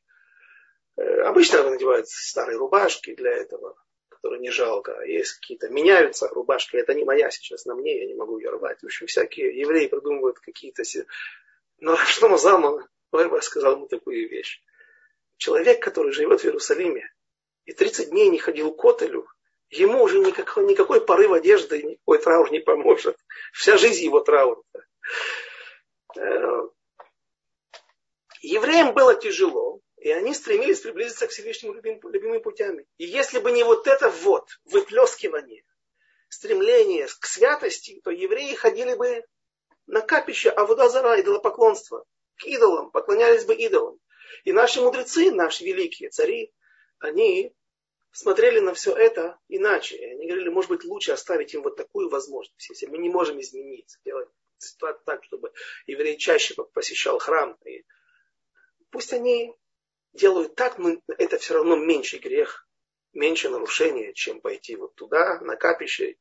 э, 0.96 1.20
обычно 1.22 1.68
надевают 1.70 2.08
старые 2.08 2.58
рубашки 2.58 3.14
для 3.14 3.32
этого, 3.32 3.76
которые 4.08 4.40
не 4.40 4.50
жалко. 4.50 4.98
А 4.98 5.06
есть 5.06 5.34
какие-то, 5.34 5.68
меняются 5.68 6.28
рубашки, 6.28 6.76
это 6.76 6.94
не 6.94 7.04
моя 7.04 7.30
сейчас, 7.30 7.64
на 7.64 7.74
мне, 7.74 8.00
я 8.00 8.06
не 8.06 8.14
могу 8.14 8.38
ее 8.38 8.50
рвать. 8.50 8.80
В 8.82 8.86
общем, 8.86 9.06
всякие 9.06 9.58
евреи 9.58 9.86
придумывают 9.86 10.38
какие-то... 10.38 10.82
Но 11.78 11.96
мы 12.22 12.38
Залман 12.38 12.86
сказал 13.42 13.76
ему 13.76 13.86
такую 13.86 14.28
вещь. 14.28 14.60
Человек, 15.36 15.82
который 15.82 16.12
живет 16.12 16.40
в 16.40 16.44
Иерусалиме 16.44 17.12
и 17.64 17.72
30 17.72 18.10
дней 18.10 18.28
не 18.28 18.38
ходил 18.38 18.72
к 18.72 18.80
Котелю, 18.80 19.26
ему 19.78 20.02
уже 20.02 20.18
никакой, 20.18 20.64
никакой 20.64 21.04
порыв 21.04 21.32
одежды, 21.32 21.82
никакой 21.82 22.18
траур 22.18 22.50
не 22.50 22.60
поможет. 22.60 23.16
Вся 23.52 23.76
жизнь 23.76 24.04
его 24.04 24.20
траур. 24.20 24.62
Э, 26.16 26.68
евреям 28.40 28.94
было 28.94 29.14
тяжело, 29.14 29.80
и 29.96 30.10
они 30.10 30.34
стремились 30.34 30.80
приблизиться 30.80 31.26
к 31.26 31.30
Всевышнему 31.30 31.74
любим, 31.74 32.00
любимыми 32.02 32.38
путями. 32.38 32.86
И 32.98 33.04
если 33.04 33.38
бы 33.38 33.52
не 33.52 33.64
вот 33.64 33.86
это 33.86 34.10
вот 34.10 34.48
выплескивание, 34.64 35.64
стремление 36.28 37.06
к 37.06 37.26
святости, 37.26 38.00
то 38.04 38.10
евреи 38.10 38.54
ходили 38.54 38.94
бы 38.94 39.24
на 39.86 40.00
капище 40.00 40.50
Авудазара, 40.50 41.20
идолопоклонства 41.20 42.04
к 42.36 42.44
идолам, 42.44 42.90
поклонялись 42.90 43.44
бы 43.44 43.54
идолам. 43.54 43.98
И 44.44 44.52
наши 44.52 44.80
мудрецы, 44.80 45.30
наши 45.30 45.64
великие 45.64 46.10
цари, 46.10 46.52
они 46.98 47.54
смотрели 48.14 48.60
на 48.60 48.72
все 48.74 48.94
это 48.94 49.38
иначе. 49.48 49.96
И 49.96 50.04
они 50.04 50.26
говорили, 50.26 50.48
может 50.48 50.70
быть, 50.70 50.84
лучше 50.84 51.12
оставить 51.12 51.52
им 51.52 51.62
вот 51.62 51.76
такую 51.76 52.08
возможность. 52.08 52.70
Если 52.70 52.86
мы 52.86 52.98
не 52.98 53.10
можем 53.10 53.40
измениться, 53.40 53.98
делать 54.04 54.28
ситуацию 54.58 55.02
так, 55.04 55.24
чтобы 55.24 55.52
еврей 55.86 56.16
чаще 56.16 56.54
посещал 56.72 57.18
храм. 57.18 57.58
И 57.64 57.84
пусть 58.90 59.12
они 59.12 59.52
делают 60.12 60.54
так, 60.54 60.78
но 60.78 60.96
это 61.18 61.38
все 61.38 61.54
равно 61.54 61.76
меньший 61.76 62.20
грех, 62.20 62.68
меньше 63.12 63.50
нарушения, 63.50 64.12
чем 64.14 64.40
пойти 64.40 64.76
вот 64.76 64.94
туда, 64.94 65.40
на 65.40 65.56
капище 65.56 66.16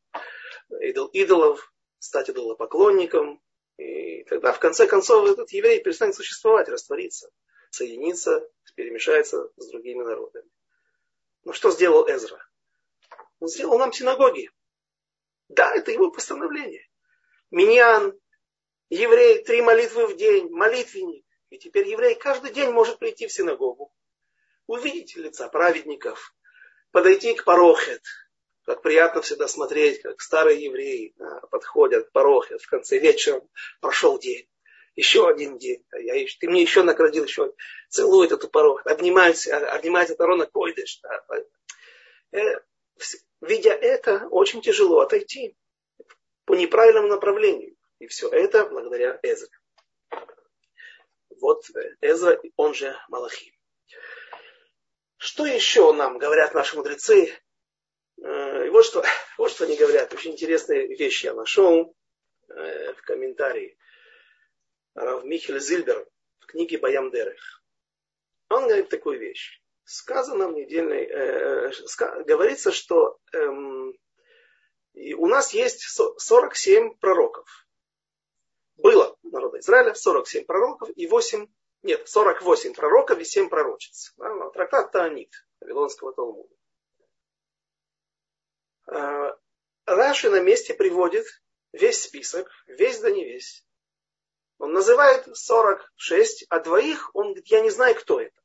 идол, 0.81 1.07
идолов, 1.07 1.71
стать 1.99 2.31
идолопоклонником, 2.31 3.39
и 3.77 4.23
тогда 4.23 4.51
в 4.51 4.59
конце 4.59 4.87
концов 4.87 5.29
этот 5.29 5.51
еврей 5.51 5.81
перестанет 5.81 6.15
существовать, 6.15 6.69
раствориться, 6.69 7.29
соединиться, 7.69 8.49
перемешается 8.75 9.51
с 9.57 9.69
другими 9.69 10.03
народами. 10.03 10.49
Но 11.43 11.53
что 11.53 11.71
сделал 11.71 12.07
Эзра? 12.07 12.39
Он 13.39 13.47
сделал 13.47 13.77
нам 13.77 13.91
синагоги. 13.91 14.49
Да, 15.49 15.73
это 15.75 15.91
его 15.91 16.09
постановление. 16.11 16.87
Миньян, 17.51 18.17
еврей, 18.89 19.43
три 19.43 19.61
молитвы 19.61 20.07
в 20.07 20.15
день, 20.15 20.49
молитвенник. 20.49 21.25
И 21.49 21.59
теперь 21.59 21.87
еврей 21.87 22.15
каждый 22.15 22.51
день 22.51 22.71
может 22.71 22.97
прийти 22.97 23.27
в 23.27 23.31
синагогу, 23.31 23.93
увидеть 24.65 25.15
лица 25.15 25.49
праведников, 25.49 26.33
подойти 26.91 27.35
к 27.35 27.43
парохет, 27.43 28.01
как 28.65 28.81
приятно 28.81 29.21
всегда 29.21 29.47
смотреть, 29.47 30.01
как 30.01 30.21
старые 30.21 30.63
евреи 30.63 31.13
да, 31.17 31.41
подходят 31.51 32.07
к 32.07 32.11
порохе 32.11 32.57
в 32.57 32.67
конце 32.67 32.97
вечера. 32.97 33.41
Прошел 33.81 34.17
день. 34.17 34.49
Еще 34.95 35.27
один 35.27 35.57
день. 35.57 35.83
Я, 35.91 36.25
ты 36.39 36.49
мне 36.49 36.61
еще 36.61 36.83
наградил, 36.83 37.23
еще 37.23 37.53
целует 37.89 38.31
эту 38.31 38.47
порог. 38.47 38.85
Обнимает, 38.85 39.35
обнимает 39.47 40.09
это 40.09 40.25
Рона 40.25 40.45
Койдыш. 40.45 41.01
Э, 42.31 42.59
видя 43.41 43.71
это, 43.71 44.27
очень 44.29 44.61
тяжело 44.61 44.99
отойти 44.99 45.55
по 46.45 46.53
неправильному 46.53 47.07
направлению. 47.07 47.75
И 47.99 48.07
все 48.07 48.29
это 48.29 48.65
благодаря 48.65 49.19
Эзре. 49.23 49.49
Вот 51.39 51.65
Эзра, 52.01 52.39
он 52.55 52.73
же 52.73 52.95
Малахим. 53.09 53.53
Что 55.17 55.45
еще 55.45 55.91
нам 55.93 56.17
говорят 56.17 56.53
наши 56.53 56.75
мудрецы 56.75 57.33
Э, 58.23 58.65
и 58.65 58.69
вот 58.69 58.85
что, 58.85 59.03
вот 59.37 59.51
что 59.51 59.65
они 59.65 59.75
говорят. 59.75 60.13
Очень 60.13 60.31
интересные 60.31 60.87
вещи 60.95 61.25
я 61.25 61.33
нашел 61.33 61.95
э, 62.49 62.93
в 62.93 63.01
комментарии. 63.01 63.77
Рав 64.95 65.23
Михель 65.23 65.59
Зильбер 65.59 66.07
в 66.39 66.45
книге 66.45 66.77
Баям 66.77 67.11
Дерех. 67.11 67.63
Он 68.49 68.67
говорит 68.67 68.89
такую 68.89 69.19
вещь. 69.19 69.61
Сказано 69.83 70.47
в 70.47 70.53
недельной, 70.53 71.05
э, 71.05 71.71
ска, 71.87 72.23
говорится, 72.23 72.71
что 72.71 73.19
э, 73.33 73.45
у 75.17 75.27
нас 75.27 75.53
есть 75.53 75.81
47 75.81 76.95
пророков. 76.99 77.67
Было 78.75 79.17
народа 79.23 79.59
Израиля 79.59 79.93
47 79.93 80.45
пророков 80.45 80.89
и 80.95 81.07
8, 81.07 81.47
нет, 81.83 82.07
48 82.07 82.73
пророков 82.73 83.19
и 83.19 83.25
7 83.25 83.49
пророчиц. 83.49 84.13
Да, 84.17 84.49
трактат 84.51 84.91
Таанит 84.91 85.31
Вавилонского 85.59 86.13
Талмуда. 86.13 86.55
А, 88.87 89.37
Раши 89.85 90.29
на 90.29 90.39
месте 90.39 90.73
приводит 90.73 91.25
весь 91.71 92.03
список, 92.03 92.49
весь 92.67 92.99
да 92.99 93.11
не 93.11 93.25
весь. 93.25 93.65
Он 94.59 94.71
называет 94.71 95.27
46, 95.35 96.45
а 96.49 96.59
двоих 96.59 97.09
он 97.13 97.27
говорит, 97.27 97.47
я 97.47 97.61
не 97.61 97.69
знаю, 97.69 97.95
кто 97.95 98.19
это. 98.19 98.39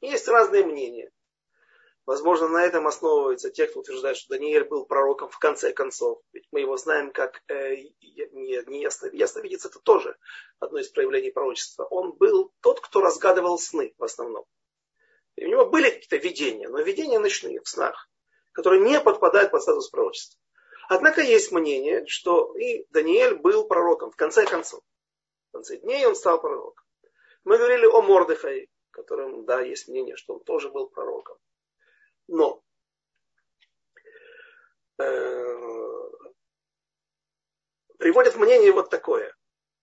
Есть 0.00 0.28
разные 0.28 0.64
мнения. 0.64 1.10
Возможно, 2.06 2.46
на 2.46 2.64
этом 2.64 2.86
основываются 2.86 3.50
те, 3.50 3.66
кто 3.66 3.80
утверждает, 3.80 4.16
что 4.16 4.34
Даниэль 4.34 4.64
был 4.64 4.86
пророком 4.86 5.28
в 5.28 5.38
конце 5.38 5.72
концов. 5.72 6.20
Ведь 6.32 6.46
мы 6.52 6.60
его 6.60 6.76
знаем 6.76 7.10
как 7.10 7.42
э, 7.48 7.74
не, 7.74 8.70
не 8.70 8.82
ясно, 8.82 9.10
ясновидец, 9.12 9.66
это 9.66 9.80
тоже 9.80 10.16
одно 10.60 10.78
из 10.78 10.88
проявлений 10.88 11.32
пророчества. 11.32 11.84
Он 11.84 12.12
был 12.12 12.52
тот, 12.60 12.80
кто 12.80 13.00
разгадывал 13.00 13.58
сны 13.58 13.92
в 13.98 14.04
основном. 14.04 14.44
И 15.34 15.44
у 15.44 15.48
него 15.48 15.66
были 15.66 15.90
какие-то 15.90 16.16
видения, 16.16 16.68
но 16.68 16.80
видения 16.80 17.18
ночные, 17.18 17.60
в 17.60 17.68
снах, 17.68 18.08
которые 18.52 18.82
не 18.82 19.00
подпадают 19.00 19.50
под 19.50 19.62
статус 19.62 19.90
пророчества. 19.90 20.38
Однако 20.88 21.22
есть 21.22 21.50
мнение, 21.50 22.06
что 22.06 22.56
и 22.56 22.86
Даниэль 22.90 23.34
был 23.34 23.66
пророком 23.66 24.12
в 24.12 24.16
конце 24.16 24.46
концов. 24.46 24.82
Конце 25.56 25.78
дней 25.78 26.04
он 26.04 26.14
стал 26.14 26.38
пророком. 26.38 26.84
Мы 27.44 27.56
говорили 27.56 27.86
о 27.86 28.02
Мордыхае, 28.02 28.68
которым, 28.90 29.46
да, 29.46 29.62
есть 29.62 29.88
мнение, 29.88 30.14
что 30.14 30.34
он 30.34 30.44
тоже 30.44 30.68
был 30.68 30.90
пророком. 30.90 31.38
Но 32.28 32.62
э, 34.98 36.12
приводят 37.96 38.36
мнение 38.36 38.70
вот 38.70 38.90
такое, 38.90 39.34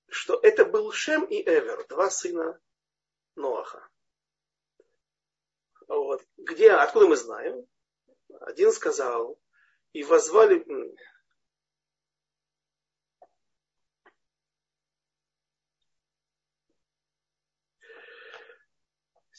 что 0.09 0.39
это 0.43 0.63
был 0.63 0.91
Шем 0.91 1.25
и 1.25 1.41
Эвер, 1.41 1.87
два 1.87 2.11
сына 2.11 2.61
Ноаха. 3.35 3.89
Вот. 5.87 6.23
Где, 6.37 6.73
откуда 6.73 7.07
мы 7.07 7.15
знаем? 7.15 7.65
Один 8.41 8.71
сказал, 8.71 9.39
и 9.93 10.03
возвали... 10.03 10.63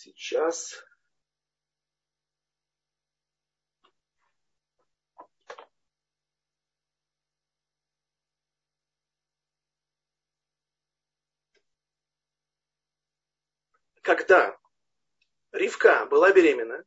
Сейчас 0.05 0.85
когда 14.03 14.55
Ривка 15.53 16.05
была 16.05 16.31
беременна, 16.33 16.85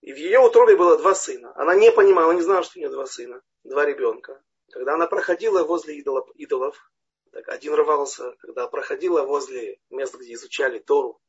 и 0.00 0.12
в 0.12 0.16
ее 0.16 0.38
утробе 0.38 0.76
было 0.76 0.96
два 0.96 1.16
сына. 1.16 1.52
Она 1.56 1.74
не 1.74 1.90
понимала, 1.90 2.30
не 2.30 2.42
знала, 2.42 2.62
что 2.62 2.78
у 2.78 2.80
нее 2.80 2.90
два 2.90 3.06
сына, 3.06 3.42
два 3.64 3.84
ребенка. 3.84 4.40
Когда 4.70 4.94
она 4.94 5.08
проходила 5.08 5.64
возле 5.64 5.98
идолов, 5.98 6.87
так 7.32 7.48
один 7.48 7.74
рвался, 7.74 8.32
когда 8.38 8.66
проходила 8.66 9.22
возле 9.22 9.78
мест, 9.90 10.14
где 10.14 10.34
изучали 10.34 10.78
Тору, 10.78 11.20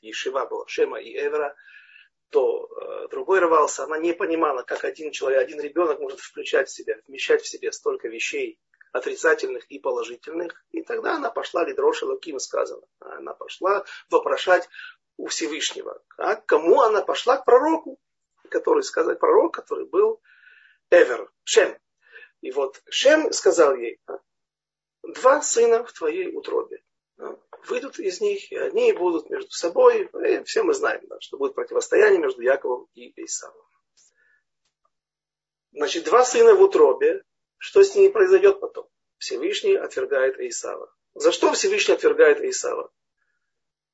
Ешива 0.00 0.46
была, 0.46 0.64
Шема 0.66 1.00
и 1.00 1.16
Эвера, 1.16 1.54
то 2.30 2.66
э, 2.66 3.08
другой 3.08 3.40
рвался. 3.40 3.84
Она 3.84 3.98
не 3.98 4.12
понимала, 4.12 4.62
как 4.62 4.84
один 4.84 5.12
человек, 5.12 5.40
один 5.40 5.60
ребенок 5.60 6.00
может 6.00 6.20
включать 6.20 6.68
в 6.68 6.72
себя, 6.72 6.96
вмещать 7.06 7.42
в 7.42 7.48
себе 7.48 7.72
столько 7.72 8.08
вещей, 8.08 8.58
отрицательных 8.92 9.64
и 9.70 9.78
положительных. 9.78 10.64
И 10.72 10.82
тогда 10.82 11.16
она 11.16 11.30
пошла, 11.30 11.64
Лидроша 11.64 12.06
Луким 12.06 12.38
сказано, 12.38 12.86
она 13.00 13.34
пошла 13.34 13.84
вопрошать 14.10 14.68
у 15.16 15.26
Всевышнего. 15.26 16.02
А 16.16 16.36
кому 16.36 16.80
она 16.80 17.02
пошла? 17.02 17.36
К 17.36 17.44
пророку, 17.44 17.98
который 18.50 18.82
сказал, 18.82 19.16
пророк, 19.16 19.54
который 19.54 19.86
был 19.86 20.20
Эвер, 20.90 21.30
Шем. 21.44 21.76
И 22.40 22.50
вот 22.50 22.82
Шем 22.88 23.32
сказал 23.32 23.74
ей, 23.74 24.00
два 25.08 25.42
сына 25.42 25.84
в 25.84 25.92
твоей 25.92 26.34
утробе. 26.34 26.82
Выйдут 27.68 27.98
из 27.98 28.20
них, 28.20 28.50
и 28.52 28.56
они 28.56 28.92
будут 28.92 29.30
между 29.30 29.50
собой. 29.50 30.10
И 30.26 30.42
все 30.44 30.62
мы 30.62 30.74
знаем, 30.74 31.02
да, 31.08 31.16
что 31.20 31.38
будет 31.38 31.54
противостояние 31.54 32.20
между 32.20 32.42
Яковом 32.42 32.88
и 32.94 33.12
Исавом. 33.24 33.64
Значит, 35.72 36.04
два 36.04 36.24
сына 36.24 36.54
в 36.54 36.62
утробе, 36.62 37.24
что 37.56 37.82
с 37.82 37.94
ними 37.94 38.12
произойдет 38.12 38.60
потом? 38.60 38.88
Всевышний 39.18 39.74
отвергает 39.74 40.38
Исава. 40.38 40.92
За 41.14 41.32
что 41.32 41.52
Всевышний 41.52 41.94
отвергает 41.94 42.40
Исава? 42.40 42.90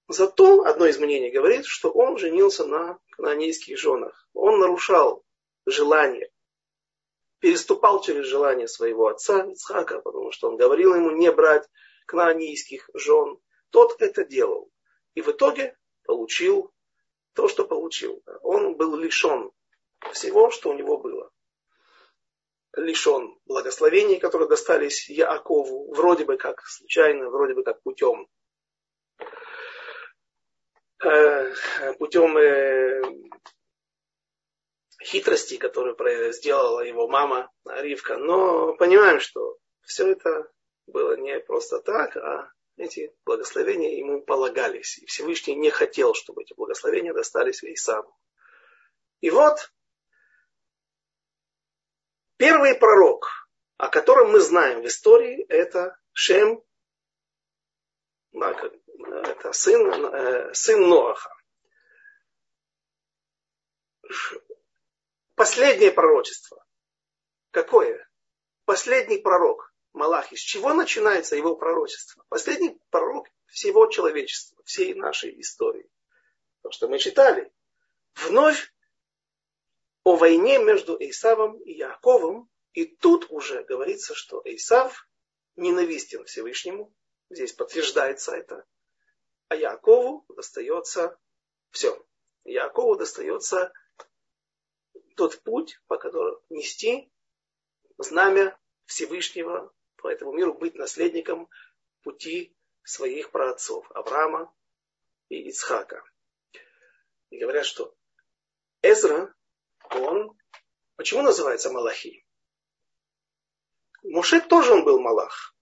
За 0.09 0.27
то, 0.27 0.64
одно 0.64 0.87
из 0.87 0.99
мнений 0.99 1.31
говорит, 1.31 1.66
что 1.66 1.90
он 1.90 2.18
женился 2.18 2.66
на 2.66 2.99
канонейских 3.12 3.79
женах. 3.79 4.29
Он 4.33 4.59
нарушал 4.59 5.25
желание, 5.66 6.31
переступал 7.40 8.00
через 8.03 8.26
желание 8.26 8.68
своего 8.68 9.09
отца 9.09 9.44
Ицхака, 9.46 10.00
потому 10.00 10.31
что 10.31 10.48
он 10.48 10.57
говорил 10.57 10.94
ему 10.94 11.11
не 11.11 11.31
брать 11.33 11.68
канонейских 12.07 12.88
жен. 12.94 13.38
Тот 13.70 14.00
это 14.00 14.24
делал. 14.24 14.70
И 15.14 15.22
в 15.22 15.29
итоге 15.29 15.76
получил 16.05 16.72
то, 17.35 17.48
что 17.48 17.64
получил. 17.64 18.22
Он 18.42 18.76
был 18.76 18.96
лишен 18.96 19.50
всего, 20.12 20.50
что 20.50 20.70
у 20.70 20.74
него 20.74 20.98
было 20.98 21.31
лишен 22.76 23.37
благословений, 23.46 24.18
которые 24.18 24.48
достались 24.48 25.09
Яакову, 25.09 25.92
вроде 25.92 26.24
бы 26.24 26.37
как 26.37 26.62
случайно, 26.66 27.29
вроде 27.29 27.55
бы 27.55 27.64
как 27.64 27.83
путем 27.83 28.29
э, 31.03 31.94
путем 31.98 32.37
э, 32.38 33.03
хитрости, 35.03 35.57
которую 35.57 36.33
сделала 36.33 36.81
его 36.81 37.09
мама 37.09 37.51
Ривка. 37.65 38.17
Но 38.17 38.75
понимаем, 38.75 39.21
что 39.21 39.59
все 39.83 40.13
это 40.13 40.51
было 40.87 41.17
не 41.17 41.39
просто 41.41 41.81
так, 41.81 42.17
а 42.17 42.53
эти 42.77 43.15
благословения 43.25 43.97
ему 43.97 44.23
полагались. 44.23 44.99
И 44.99 45.07
Всевышний 45.07 45.55
не 45.55 45.71
хотел, 45.71 46.15
чтобы 46.15 46.43
эти 46.43 46.55
благословения 46.55 47.13
достались 47.13 47.63
Исаву. 47.63 48.17
И 49.21 49.31
вот 49.31 49.71
Первый 52.41 52.75
пророк, 52.75 53.29
о 53.77 53.91
котором 53.91 54.33
мы 54.33 54.41
знаем 54.41 54.81
в 54.81 54.87
истории, 54.87 55.45
это 55.51 55.99
Шем, 56.13 56.65
это 58.33 59.53
сын, 59.53 60.07
э, 60.07 60.55
сын 60.55 60.89
Ноаха. 60.89 61.35
Последнее 65.40 65.90
пророчество. 65.90 66.62
Какое? 67.50 68.07
Последний 68.66 69.16
пророк 69.16 69.72
Малахи. 69.94 70.37
С 70.37 70.40
чего 70.40 70.74
начинается 70.74 71.35
его 71.35 71.57
пророчество? 71.57 72.22
Последний 72.29 72.79
пророк 72.90 73.26
всего 73.46 73.87
человечества, 73.87 74.62
всей 74.66 74.92
нашей 74.92 75.40
истории. 75.40 75.88
То, 76.61 76.70
что 76.70 76.88
мы 76.88 76.98
читали. 76.98 77.50
Вновь 78.16 78.70
о 80.05 80.16
войне 80.16 80.59
между 80.59 80.94
Исавом 81.00 81.59
и 81.62 81.72
Яковом. 81.72 82.50
И 82.74 82.85
тут 82.85 83.31
уже 83.31 83.62
говорится, 83.64 84.14
что 84.14 84.42
Исав 84.44 85.09
ненавистен 85.57 86.22
Всевышнему. 86.26 86.94
Здесь 87.31 87.55
подтверждается 87.55 88.37
это. 88.37 88.66
А 89.48 89.57
Якову 89.57 90.22
достается 90.29 91.18
все. 91.70 91.98
Якову 92.44 92.96
достается 92.96 93.72
тот 95.21 95.43
путь, 95.43 95.79
по 95.87 95.99
которому 95.99 96.41
нести 96.49 97.13
знамя 97.99 98.59
Всевышнего 98.87 99.71
по 99.97 100.09
этому 100.09 100.33
миру, 100.33 100.55
быть 100.55 100.77
наследником 100.77 101.51
пути 102.03 102.57
своих 102.85 103.31
праотцов 103.31 103.91
Авраама 103.91 104.51
и 105.29 105.51
Ицхака. 105.51 106.03
И 107.29 107.39
говорят, 107.39 107.67
что 107.67 107.95
Эзра 108.81 109.35
он, 109.91 110.35
почему 110.97 111.21
называется 111.21 111.71
Малахи? 111.71 112.27
Муше 114.03 114.41
тоже 114.41 114.73
он 114.73 114.85
был 114.85 115.01
Малах. 115.01 115.55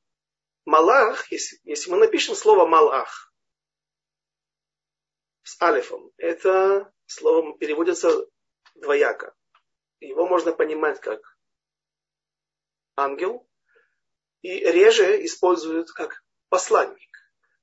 Малах, 0.67 1.33
если, 1.33 1.59
если 1.65 1.91
мы 1.91 1.97
напишем 1.97 2.37
слово 2.37 2.65
Малах 2.65 3.35
с 5.43 5.61
алифом, 5.61 6.13
это 6.17 6.93
слово 7.07 7.59
переводится 7.59 8.25
двояко. 8.77 9.35
Его 10.01 10.27
можно 10.27 10.53
понимать 10.53 11.01
как 11.01 11.21
ангел, 12.97 13.49
и 14.43 14.59
реже 14.59 15.25
используют 15.25 15.91
как 15.91 16.25
посланник. 16.49 17.09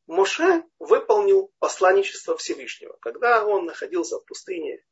Моше 0.07 0.63
выполнил 0.79 1.51
посланничество 1.59 2.37
Всевышнего, 2.37 2.97
когда 3.01 3.45
он 3.45 3.65
находился 3.65 4.19
в 4.19 4.25
пустыне 4.25 4.83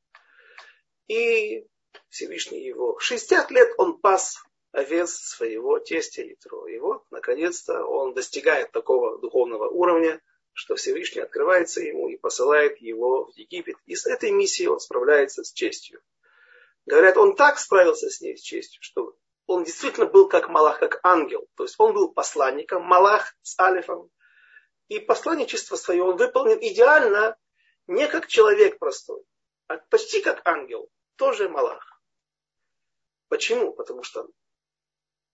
и 1.08 1.68
Всевышний 2.10 2.64
его 2.64 2.98
60 3.00 3.52
лет 3.52 3.74
он 3.78 4.00
пас 4.00 4.38
овец 4.72 5.12
своего 5.12 5.80
тестя 5.80 6.24
Итро. 6.24 6.68
И 6.68 6.80
вот, 6.80 7.04
наконец-то, 7.12 7.86
он 7.86 8.14
достигает 8.14 8.72
такого 8.72 9.20
духовного 9.20 9.70
уровня, 9.70 10.22
что 10.54 10.76
Всевышний 10.76 11.22
открывается 11.22 11.82
ему 11.82 12.10
и 12.10 12.18
посылает 12.18 12.78
его 12.80 13.26
в 13.26 13.36
Египет. 13.36 13.76
И 13.86 13.96
с 13.96 14.06
этой 14.08 14.32
миссией 14.32 14.70
он 14.70 14.80
справляется 14.80 15.44
с 15.44 15.52
честью. 15.54 16.02
Говорят, 16.86 17.18
он 17.18 17.36
так 17.36 17.60
справился 17.60 18.10
с 18.10 18.20
ней, 18.22 18.38
с 18.38 18.42
честью, 18.42 18.82
что 18.82 19.16
он 19.46 19.64
действительно 19.64 20.06
был 20.06 20.28
как 20.28 20.50
Малах, 20.50 20.80
как 20.80 21.00
ангел. 21.04 21.48
То 21.56 21.64
есть 21.64 21.76
он 21.78 21.94
был 21.94 22.12
посланником, 22.12 22.84
Малах 22.84 23.36
с 23.42 23.60
Алифом. 23.60 24.10
И 24.88 25.00
посланничество 25.00 25.76
свое 25.76 26.04
он 26.04 26.18
выполнил 26.18 26.58
идеально, 26.60 27.38
не 27.88 28.08
как 28.08 28.28
человек 28.28 28.80
простой, 28.80 29.24
а 29.68 29.78
почти 29.78 30.22
как 30.22 30.46
ангел, 30.46 30.90
тоже 31.16 31.50
Малах. 31.50 32.02
Почему? 33.30 33.74
Потому 33.74 34.04
что 34.04 34.28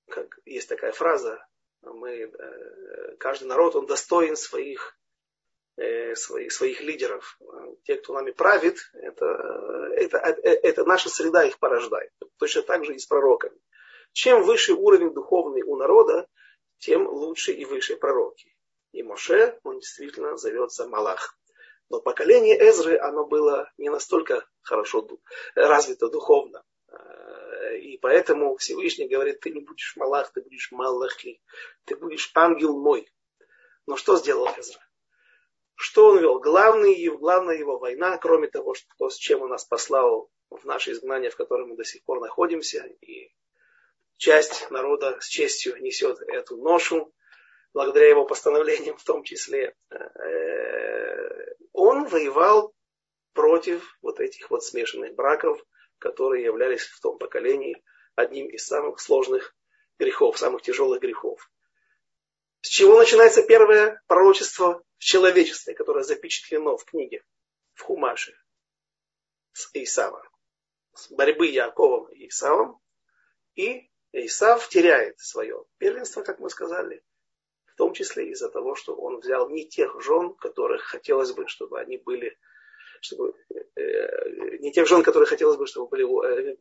как 0.10 0.40
есть 0.46 0.70
такая 0.70 0.92
фраза, 0.92 1.46
мы, 1.82 2.12
э, 2.12 3.16
каждый 3.18 3.48
народ, 3.48 3.76
он 3.76 3.86
достоин 3.86 4.36
своих, 4.36 4.99
своих, 6.16 6.52
своих 6.52 6.82
лидеров. 6.82 7.40
Те, 7.84 7.96
кто 7.96 8.14
нами 8.14 8.32
правит, 8.32 8.78
это, 8.94 9.26
это, 9.96 10.18
это, 10.18 10.50
это 10.50 10.86
наша 10.86 11.10
среда 11.10 11.44
их 11.44 11.60
порождает. 11.60 12.12
Точно 12.38 12.62
так 12.62 12.86
же 12.86 12.96
и 12.96 13.00
с 13.00 13.06
пророками. 13.06 13.58
Чем 14.12 14.44
выше 14.44 14.74
уровень 14.74 15.14
духовный 15.14 15.62
у 15.62 15.76
народа, 15.78 16.28
тем 16.80 17.08
лучше 17.08 17.52
и 17.52 17.66
выше 17.66 17.96
пророки. 17.96 18.56
И 18.92 19.04
Моше, 19.04 19.60
он 19.64 19.80
действительно 19.80 20.36
зовется 20.38 20.88
Малах. 20.88 21.38
Но 21.90 22.02
поколение 22.02 22.58
Эзры, 22.58 22.98
оно 22.98 23.26
было 23.26 23.72
не 23.78 23.90
настолько 23.90 24.48
хорошо 24.62 25.08
развито 25.56 26.10
духовно. 26.10 26.64
И 27.80 27.98
поэтому 27.98 28.56
Всевышний 28.58 29.08
говорит, 29.08 29.42
ты 29.42 29.52
не 29.52 29.62
будешь 29.62 29.96
Малах, 29.96 30.32
ты 30.32 30.42
будешь 30.42 30.72
Малахи, 30.72 31.42
ты 31.86 31.96
будешь 31.96 32.32
ангел 32.36 32.78
мой. 32.80 33.12
Но 33.86 33.96
что 33.96 34.18
сделал 34.18 34.48
Эзра? 34.58 34.82
Что 35.82 36.10
он 36.10 36.20
вел? 36.20 36.40
Главный, 36.40 37.08
главная 37.08 37.56
его 37.56 37.80
война, 37.80 38.18
кроме 38.18 38.50
того, 38.50 38.74
что, 38.74 39.10
с 39.10 39.16
чем 39.16 39.44
он 39.44 39.50
нас 39.52 39.64
послал 39.64 40.30
в 40.50 40.66
наше 40.66 40.92
изгнание, 40.92 41.30
в 41.30 41.38
котором 41.38 41.70
мы 41.70 41.78
до 41.78 41.86
сих 41.86 42.04
пор 42.04 42.20
находимся, 42.20 42.86
и 43.00 43.32
часть 44.18 44.70
народа 44.72 45.18
с 45.22 45.28
честью 45.28 45.82
несет 45.82 46.20
эту 46.28 46.58
ношу, 46.58 47.14
благодаря 47.74 48.10
его 48.10 48.26
постановлениям 48.26 48.98
в 48.98 49.06
том 49.06 49.24
числе. 49.24 49.74
Э, 49.90 51.56
он 51.72 52.04
воевал 52.08 52.76
против 53.32 53.98
вот 54.02 54.20
этих 54.20 54.52
вот 54.52 54.66
смешанных 54.66 55.16
браков, 55.16 55.64
которые 55.98 56.44
являлись 56.44 56.84
в 56.84 57.00
том 57.00 57.18
поколении 57.18 57.82
одним 58.16 58.48
из 58.48 58.68
самых 58.68 59.00
сложных 59.00 59.56
грехов, 59.98 60.38
самых 60.38 60.62
тяжелых 60.62 61.00
грехов. 61.00 61.50
С 62.62 62.68
чего 62.68 62.98
начинается 62.98 63.42
первое 63.44 64.02
пророчество 64.08 64.84
в 64.98 65.04
человечестве, 65.04 65.74
которое 65.74 66.04
запечатлено 66.04 66.76
в 66.76 66.84
книге, 66.84 67.24
в 67.74 67.84
Хумаше, 67.84 68.36
с 69.54 69.70
Исава, 69.74 70.28
с 70.94 71.10
борьбы 71.10 71.48
Яковом 71.48 72.08
и 72.12 72.28
Исавом, 72.28 72.80
и 73.56 73.90
Исав 74.12 74.68
теряет 74.68 75.20
свое 75.20 75.64
первенство, 75.78 76.22
как 76.22 76.40
мы 76.40 76.50
сказали, 76.50 77.02
в 77.68 77.76
том 77.76 77.94
числе 77.94 78.30
из-за 78.32 78.50
того, 78.50 78.76
что 78.76 78.94
он 78.94 79.22
взял 79.22 79.50
не 79.50 79.66
тех 79.66 80.02
жен, 80.02 80.34
которых 80.36 80.84
хотелось 80.84 81.32
бы, 81.32 81.48
чтобы 81.48 81.80
они 81.80 81.98
были, 81.98 82.38
чтобы, 83.00 83.36
э, 83.76 84.58
не 84.58 84.74
тех 84.74 84.86
жен, 84.86 85.02
которые 85.02 85.28
хотелось 85.28 85.56
бы, 85.56 85.66
чтобы 85.66 85.88
были, 85.88 86.06
э, 86.52 86.58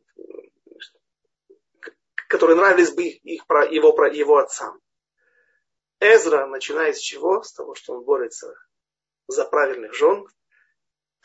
которые 2.29 2.55
нравились 2.55 2.91
бы 2.91 3.03
их, 3.03 3.25
их, 3.25 3.43
его, 3.71 4.05
его 4.05 4.37
отцам. 4.37 4.79
Эзра 5.99 6.45
начинает 6.47 6.97
с 6.97 6.99
чего? 6.99 7.41
С 7.43 7.53
того, 7.53 7.75
что 7.75 7.93
он 7.93 8.03
борется 8.03 8.53
за 9.27 9.45
правильных 9.45 9.93
жен, 9.93 10.25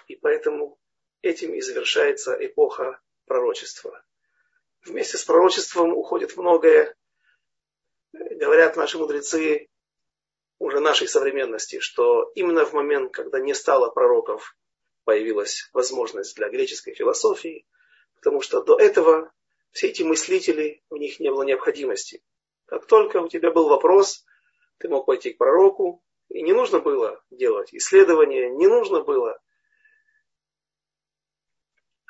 и 0.09 0.17
поэтому 0.17 0.79
этим 1.23 1.55
и 1.55 1.61
завершается 1.61 2.35
эпоха 2.39 3.01
пророчества 3.27 4.05
вместе 4.85 5.19
с 5.19 5.25
пророчеством 5.25 5.93
уходит 5.93 6.37
многое. 6.37 6.95
Говорят 8.13 8.77
наши 8.77 8.99
мудрецы 8.99 9.69
уже 10.59 10.81
нашей 10.81 11.09
современности, 11.09 11.81
что 11.81 12.31
именно 12.35 12.65
в 12.65 12.73
момент, 12.73 13.13
когда 13.13 13.41
не 13.41 13.55
стало 13.55 13.91
пророков, 13.91 14.57
появилась 15.05 15.69
возможность 15.73 16.37
для 16.37 16.49
греческой 16.49 16.95
философии, 16.95 17.67
потому 18.17 18.41
что 18.41 18.63
до 18.63 18.79
этого 18.79 19.33
все 19.73 19.89
эти 19.89 20.03
мыслители, 20.03 20.83
у 20.89 20.97
них 20.97 21.19
не 21.19 21.31
было 21.31 21.43
необходимости. 21.43 22.23
Как 22.67 22.87
только 22.87 23.19
у 23.19 23.29
тебя 23.29 23.51
был 23.51 23.69
вопрос, 23.69 24.25
ты 24.79 24.89
мог 24.89 25.07
пойти 25.07 25.33
к 25.33 25.39
пророку, 25.39 26.03
и 26.29 26.43
не 26.43 26.53
нужно 26.53 26.81
было 26.81 27.23
делать 27.31 27.75
исследования, 27.75 28.51
не 28.51 28.67
нужно 28.67 29.03
было 29.03 29.39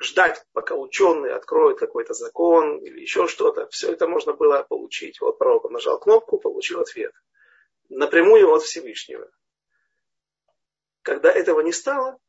ждать, 0.01 0.45
пока 0.53 0.75
ученые 0.75 1.33
откроют 1.33 1.79
какой-то 1.79 2.13
закон 2.13 2.77
или 2.79 3.01
еще 3.01 3.27
что-то. 3.27 3.67
Все 3.69 3.91
это 3.91 4.07
можно 4.07 4.33
было 4.33 4.63
получить. 4.63 5.19
Вот 5.21 5.37
пророк 5.37 5.69
нажал 5.69 5.99
кнопку, 5.99 6.39
получил 6.39 6.81
ответ. 6.81 7.13
Напрямую 7.89 8.51
от 8.51 8.63
Всевышнего. 8.63 9.29
Когда 11.01 11.31
этого 11.31 11.61
не 11.61 11.71
стало, 11.71 12.19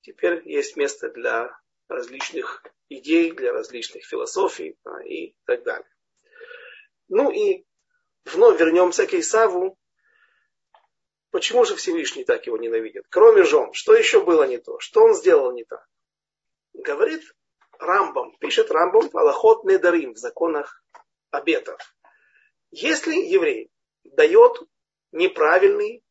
теперь 0.00 0.42
есть 0.48 0.76
место 0.76 1.10
для 1.10 1.56
различных 1.88 2.64
идей, 2.88 3.32
для 3.32 3.52
различных 3.52 4.04
философий 4.04 4.78
а, 4.84 5.02
и 5.02 5.34
так 5.44 5.62
далее. 5.62 5.88
Ну 7.08 7.30
и 7.30 7.66
вновь 8.34 8.58
вернемся 8.58 9.06
к 9.06 9.14
Исаву. 9.14 9.78
Почему 11.30 11.64
же 11.64 11.76
Всевышний 11.76 12.24
так 12.24 12.46
его 12.46 12.56
ненавидит? 12.56 13.04
Кроме 13.10 13.42
жен, 13.42 13.72
что 13.72 13.94
еще 13.94 14.24
было 14.24 14.44
не 14.44 14.58
то? 14.58 14.78
Что 14.80 15.02
он 15.04 15.14
сделал 15.14 15.52
не 15.52 15.64
так? 15.64 15.86
говорит 16.78 17.22
Рамбам, 17.78 18.36
пишет 18.38 18.70
Рамбам 18.70 19.08
Аллахот 19.12 19.64
Недарим 19.64 20.14
в 20.14 20.18
законах 20.18 20.82
обетов. 21.30 21.78
Если 22.70 23.14
еврей 23.14 23.70
дает 24.04 24.62
неправильный, 25.12 26.02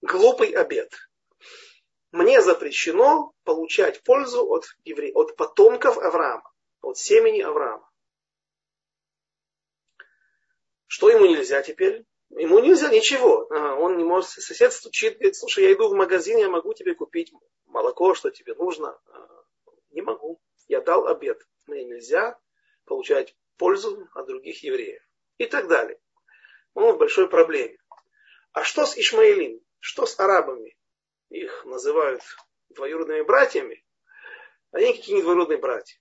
глупый 0.00 0.50
обет, 0.50 0.92
мне 2.12 2.40
запрещено 2.42 3.32
получать 3.44 4.02
пользу 4.02 4.46
от, 4.46 4.64
евреев, 4.84 5.16
от 5.16 5.36
потомков 5.36 5.98
Авраама, 5.98 6.50
от 6.82 6.98
семени 6.98 7.40
Авраама. 7.40 7.88
Что 10.92 11.08
ему 11.08 11.24
нельзя 11.26 11.62
теперь? 11.62 12.04
Ему 12.30 12.58
нельзя 12.58 12.90
ничего. 12.90 13.46
Он 13.48 13.96
не 13.96 14.02
может, 14.02 14.30
сосед 14.30 14.72
стучит, 14.72 15.18
говорит, 15.18 15.36
слушай, 15.36 15.62
я 15.62 15.72
иду 15.72 15.88
в 15.88 15.94
магазин, 15.94 16.36
я 16.38 16.48
могу 16.48 16.74
тебе 16.74 16.96
купить 16.96 17.32
молоко, 17.66 18.12
что 18.14 18.30
тебе 18.30 18.56
нужно. 18.56 19.00
Не 19.90 20.02
могу. 20.02 20.40
Я 20.66 20.80
дал 20.80 21.06
обед. 21.06 21.46
Мне 21.68 21.84
нельзя 21.84 22.36
получать 22.86 23.36
пользу 23.56 24.08
от 24.14 24.26
других 24.26 24.64
евреев. 24.64 25.00
И 25.38 25.46
так 25.46 25.68
далее. 25.68 26.00
Он 26.74 26.96
в 26.96 26.98
большой 26.98 27.28
проблеме. 27.28 27.78
А 28.50 28.64
что 28.64 28.84
с 28.84 28.98
Ишмаилим? 28.98 29.60
Что 29.78 30.06
с 30.06 30.18
арабами? 30.18 30.76
Их 31.28 31.64
называют 31.66 32.22
двоюродными 32.68 33.22
братьями. 33.22 33.84
Они 34.72 34.92
какие 34.92 35.14
не 35.14 35.22
двоюродные 35.22 35.58
братья. 35.58 36.00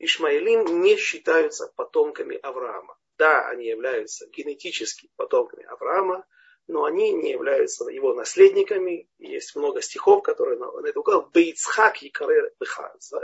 Ишмаилим 0.00 0.82
не 0.82 0.96
считаются 0.96 1.72
потомками 1.76 2.36
Авраама. 2.36 2.98
Да, 3.18 3.48
они 3.48 3.66
являются 3.66 4.26
генетически 4.28 5.10
потомками 5.16 5.64
Авраама, 5.64 6.26
но 6.66 6.84
они 6.84 7.12
не 7.12 7.30
являются 7.30 7.84
его 7.84 8.12
наследниками. 8.12 9.08
Есть 9.18 9.56
много 9.56 9.80
стихов, 9.80 10.22
которые 10.22 10.58
на 10.58 10.86
это 10.86 11.00
указывают. 11.00 11.32
Бейцхак 11.32 12.02
и 12.02 12.12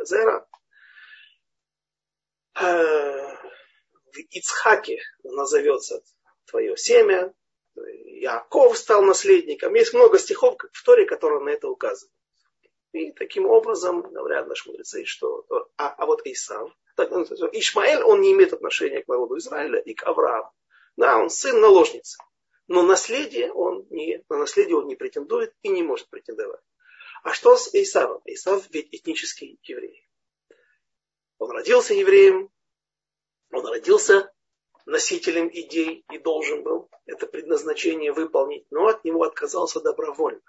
зера. 0.05 0.47
Э, 2.55 3.36
в 4.12 4.18
Ицхаке 4.30 5.01
назовется 5.24 6.03
твое 6.47 6.76
семя. 6.76 7.34
Яков 7.74 8.76
стал 8.76 9.03
наследником. 9.03 9.74
Есть 9.74 9.95
много 9.95 10.18
стихов 10.18 10.57
в 10.72 10.84
Торе, 10.84 11.07
которые 11.07 11.40
на 11.40 11.51
это 11.51 11.68
указывают. 11.68 12.12
И 12.93 13.12
таким 13.12 13.47
образом 13.47 14.03
говорят 14.03 14.49
наши 14.49 14.68
мудрецы, 14.68 15.05
что 15.05 15.47
а, 15.76 15.88
а 15.88 16.07
вот 16.07 16.26
Исав, 16.26 16.70
так, 16.95 17.11
ну, 17.11 17.24
Ишмаэль, 17.24 18.03
он 18.03 18.20
не 18.20 18.32
имеет 18.32 18.53
отношения 18.53 19.03
к 19.03 19.09
народу 19.09 19.38
Израиля 19.38 19.80
и 19.80 19.95
к 19.95 20.03
Аврааму. 20.07 20.53
Да, 20.97 21.18
он 21.18 21.30
сын 21.30 21.59
наложницы. 21.59 22.18
Но 22.68 22.82
наследие 22.82 23.51
он 23.51 23.86
не, 23.90 24.22
на 24.28 24.38
наследие 24.38 24.76
он 24.76 24.86
не 24.86 24.95
претендует 24.95 25.55
и 25.62 25.68
не 25.68 25.82
может 25.82 26.09
претендовать. 26.09 26.61
А 27.22 27.32
что 27.32 27.57
с 27.57 27.72
Исавом? 27.74 28.20
Исав 28.26 28.68
ведь 28.70 28.88
этнический 28.93 29.59
еврей. 29.62 30.07
Он 31.38 31.51
родился 31.51 31.95
евреем, 31.95 32.51
он 33.53 33.66
родился 33.66 34.32
носителем 34.86 35.49
идей 35.49 36.05
и 36.11 36.18
должен 36.18 36.62
был 36.62 36.90
это 37.07 37.26
предназначение 37.26 38.12
выполнить, 38.12 38.66
но 38.70 38.86
от 38.88 39.05
него 39.05 39.22
отказался 39.22 39.80
добровольно. 39.80 40.43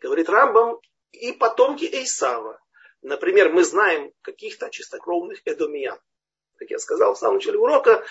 Говорит 0.00 0.28
Рамбам, 0.28 0.80
и 1.12 1.32
потомки 1.32 1.84
Исава. 1.84 2.60
Например, 3.02 3.52
мы 3.52 3.64
знаем 3.64 4.12
каких-то 4.22 4.70
чистокровных 4.70 5.40
эдомиян. 5.44 5.98
Как 6.56 6.70
я 6.70 6.78
сказал 6.78 7.14
в 7.14 7.18
самом 7.18 7.36
начале 7.36 7.58
урока, 7.58 8.04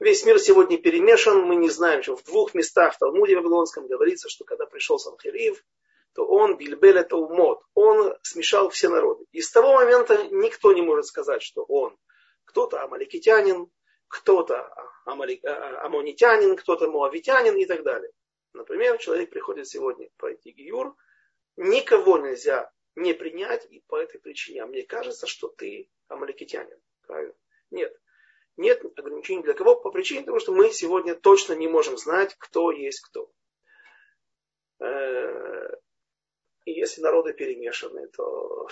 Весь 0.00 0.24
мир 0.24 0.40
сегодня 0.40 0.76
перемешан, 0.76 1.42
мы 1.42 1.54
не 1.54 1.70
знаем, 1.70 2.02
что 2.02 2.16
в 2.16 2.24
двух 2.24 2.52
местах 2.52 2.94
в 2.94 2.98
Талмуде 2.98 3.36
Вавилонском 3.36 3.86
говорится, 3.86 4.28
что 4.28 4.44
когда 4.44 4.66
пришел 4.66 4.98
Санхириев, 4.98 5.64
то 6.14 6.26
он, 6.26 6.56
Бильбель 6.56 6.98
это 6.98 7.16
умот, 7.16 7.62
он 7.74 8.14
смешал 8.22 8.70
все 8.70 8.88
народы. 8.88 9.24
И 9.30 9.40
с 9.40 9.50
того 9.52 9.74
момента 9.74 10.26
никто 10.32 10.72
не 10.72 10.82
может 10.82 11.06
сказать, 11.06 11.42
что 11.42 11.62
он 11.62 11.96
кто-то 12.44 12.82
амаликитянин, 12.82 13.68
кто-то 14.08 14.68
амалик, 15.06 15.44
амонитянин, 15.44 16.56
кто-то 16.56 16.90
муавитянин 16.90 17.56
и 17.56 17.64
так 17.64 17.84
далее. 17.84 18.10
Например, 18.52 18.98
человек 18.98 19.30
приходит 19.30 19.68
сегодня 19.68 20.08
пройти 20.16 20.50
гиюр, 20.50 20.94
никого 21.56 22.18
нельзя 22.18 22.70
не 22.94 23.12
принять 23.12 23.66
и 23.70 23.80
по 23.86 23.96
этой 23.96 24.20
причине. 24.20 24.62
А 24.62 24.66
мне 24.66 24.82
кажется, 24.82 25.26
что 25.26 25.48
ты 25.48 25.90
амаликитянин. 26.08 26.80
Правильно? 27.02 27.34
Нет. 27.70 27.96
Нет 28.56 28.84
ограничений 28.96 29.42
для 29.42 29.54
кого? 29.54 29.80
По 29.80 29.90
причине 29.90 30.24
того, 30.24 30.38
что 30.38 30.52
мы 30.52 30.70
сегодня 30.70 31.14
точно 31.14 31.54
не 31.54 31.66
можем 31.66 31.98
знать, 31.98 32.36
кто 32.38 32.70
есть 32.70 33.00
кто. 33.00 33.30
Э, 34.80 35.70
и 36.64 36.72
если 36.72 37.00
народы 37.00 37.32
перемешаны, 37.32 38.08
то... 38.08 38.68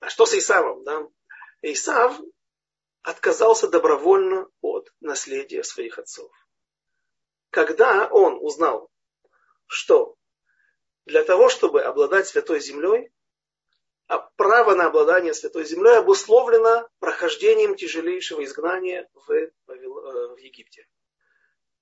А 0.00 0.08
что 0.08 0.26
с 0.26 0.34
Исавом? 0.34 0.82
Да? 0.82 1.08
Исав 1.60 2.18
отказался 3.02 3.68
добровольно 3.68 4.48
от 4.60 4.92
наследия 5.00 5.62
своих 5.62 5.98
отцов. 5.98 6.32
Когда 7.52 8.08
он 8.08 8.38
узнал, 8.40 8.90
что 9.66 10.16
для 11.04 11.22
того, 11.22 11.50
чтобы 11.50 11.82
обладать 11.82 12.26
святой 12.26 12.60
землей, 12.60 13.12
а 14.06 14.20
право 14.36 14.74
на 14.74 14.86
обладание 14.86 15.34
святой 15.34 15.66
землей 15.66 15.98
обусловлено 15.98 16.88
прохождением 16.98 17.76
тяжелейшего 17.76 18.42
изгнания 18.42 19.06
в, 19.12 19.30
э, 19.30 19.52
в 19.66 20.36
Египте. 20.38 20.88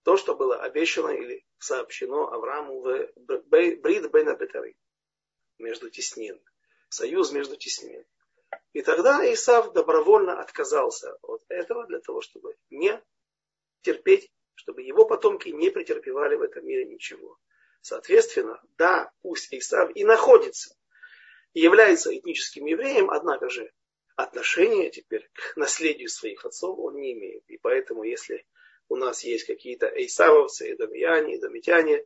То, 0.02 0.16
что 0.16 0.34
было 0.34 0.60
обещано 0.60 1.10
или 1.10 1.46
сообщено 1.58 2.32
Аврааму 2.32 2.80
в 2.80 3.08
Брид 3.46 4.10
Бен 4.10 4.28
Абетари, 4.28 4.76
между 5.58 5.88
теснин, 5.88 6.42
союз 6.88 7.30
между 7.30 7.56
теснин. 7.56 8.04
И 8.72 8.82
тогда 8.82 9.32
Исав 9.32 9.72
добровольно 9.72 10.40
отказался 10.40 11.16
от 11.22 11.44
этого 11.46 11.86
для 11.86 12.00
того, 12.00 12.22
чтобы 12.22 12.56
не 12.70 13.00
терпеть, 13.82 14.32
чтобы 14.60 14.82
его 14.82 15.06
потомки 15.06 15.48
не 15.48 15.70
претерпевали 15.70 16.36
в 16.36 16.42
этом 16.42 16.66
мире 16.66 16.84
ничего. 16.84 17.38
Соответственно, 17.80 18.62
да, 18.76 19.10
пусть 19.22 19.54
Исав 19.54 19.90
и 19.94 20.04
находится, 20.04 20.76
и 21.54 21.60
является 21.60 22.14
этническим 22.14 22.66
евреем, 22.66 23.10
однако 23.10 23.48
же 23.48 23.72
отношения 24.16 24.90
теперь 24.90 25.30
к 25.32 25.56
наследию 25.56 26.10
своих 26.10 26.44
отцов 26.44 26.78
он 26.78 26.96
не 26.96 27.14
имеет. 27.14 27.42
И 27.48 27.56
поэтому, 27.56 28.02
если 28.02 28.44
у 28.90 28.96
нас 28.96 29.24
есть 29.24 29.46
какие-то 29.46 29.86
эйсавовцы, 29.86 30.72
эдомияне, 30.72 31.38
эдомитяне, 31.38 32.04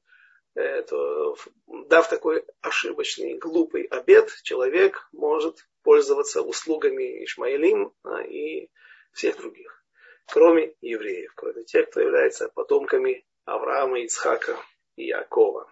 э, 0.55 0.83
то 0.83 1.37
дав 1.67 2.09
такой 2.09 2.45
ошибочный, 2.61 3.37
глупый 3.37 3.83
обед, 3.83 4.31
человек 4.45 5.09
может 5.11 5.67
пользоваться 5.83 6.43
услугами 6.43 7.25
Ишмаилим 7.25 7.93
а, 8.05 8.23
и 8.23 8.71
всех 9.13 9.39
других, 9.39 9.84
кроме 10.27 10.75
евреев, 10.81 11.33
кроме 11.35 11.65
тех, 11.65 11.91
кто 11.91 12.01
является 12.01 12.49
потомками 12.49 13.25
Авраама, 13.45 14.01
Ицхака 14.01 14.57
и 14.97 15.07
Якова. 15.07 15.71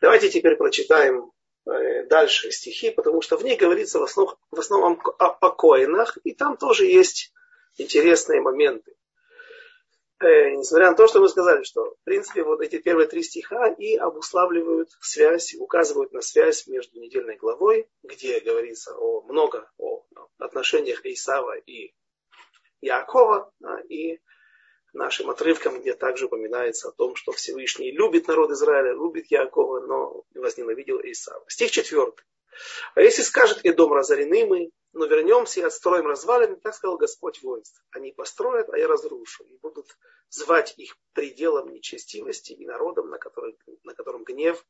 Давайте 0.00 0.30
теперь 0.30 0.56
прочитаем 0.56 1.32
э, 1.66 2.04
дальше 2.04 2.50
стихи, 2.50 2.90
потому 2.90 3.22
что 3.22 3.36
в 3.36 3.44
них 3.44 3.58
говорится 3.58 3.98
в 3.98 4.02
основном, 4.02 4.36
в 4.50 4.58
основном 4.58 5.00
о, 5.18 5.26
о 5.26 5.50
коинах, 5.50 6.18
и 6.24 6.34
там 6.34 6.56
тоже 6.56 6.86
есть 6.86 7.32
интересные 7.76 8.40
моменты. 8.40 8.94
Э, 10.20 10.50
несмотря 10.50 10.90
на 10.90 10.96
то, 10.96 11.06
что 11.06 11.20
мы 11.20 11.28
сказали, 11.28 11.64
что 11.64 11.96
в 11.96 12.04
принципе 12.04 12.44
вот 12.44 12.60
эти 12.60 12.78
первые 12.78 13.08
три 13.08 13.22
стиха 13.22 13.68
и 13.68 13.96
обуславливают 13.96 14.90
связь, 15.00 15.54
указывают 15.54 16.12
на 16.12 16.22
связь 16.22 16.66
между 16.66 17.00
недельной 17.00 17.36
главой, 17.36 17.88
где 18.02 18.40
говорится 18.40 18.94
о, 18.96 19.22
много 19.22 19.70
о 19.78 20.04
отношениях 20.38 21.04
Исава 21.04 21.56
и 21.58 21.94
Да, 22.84 23.80
и 23.88 24.20
нашим 24.92 25.30
отрывкам, 25.30 25.80
где 25.80 25.94
также 25.94 26.26
упоминается 26.26 26.88
о 26.88 26.92
том, 26.92 27.16
что 27.16 27.32
Всевышний 27.32 27.90
любит 27.90 28.28
народ 28.28 28.50
Израиля, 28.50 28.92
любит 28.92 29.30
Якова, 29.30 29.80
но 29.86 30.24
возненавидел 30.34 31.00
Исава. 31.02 31.44
Стих 31.48 31.70
четвертый. 31.70 32.24
А 32.94 33.00
если 33.00 33.22
скажет 33.22 33.60
Эдом, 33.64 33.92
разорены 33.92 34.46
мы, 34.46 34.70
но 34.92 35.06
вернемся 35.06 35.60
и 35.60 35.64
отстроим 35.64 36.06
развалины, 36.06 36.56
так 36.56 36.74
сказал 36.74 36.96
Господь 36.96 37.42
воинств. 37.42 37.84
Они 37.90 38.12
построят, 38.12 38.70
а 38.70 38.78
я 38.78 38.86
разрушу, 38.86 39.44
и 39.44 39.58
будут 39.58 39.86
звать 40.28 40.74
их 40.76 40.96
пределом 41.12 41.72
нечестивости 41.72 42.52
и 42.52 42.64
народом, 42.64 43.10
на, 43.10 43.18
который, 43.18 43.58
на 43.82 43.94
котором 43.94 44.22
гнев 44.22 44.64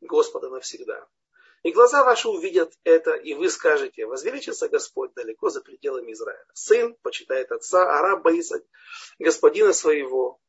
Господа 0.00 0.50
навсегда. 0.50 1.08
И 1.62 1.72
глаза 1.72 2.04
ваши 2.04 2.28
увидят 2.28 2.72
это, 2.84 3.12
и 3.14 3.34
вы 3.34 3.48
скажете, 3.48 4.06
возвеличится 4.06 4.68
Господь 4.68 5.14
далеко 5.14 5.48
за 5.48 5.60
пределами 5.60 6.12
Израиля. 6.12 6.44
Сын 6.54 6.94
почитает 7.02 7.50
отца, 7.50 7.82
а 7.82 8.02
раб 8.02 8.22
боится 8.22 8.62
господина 9.18 9.72
своего. 9.72 10.40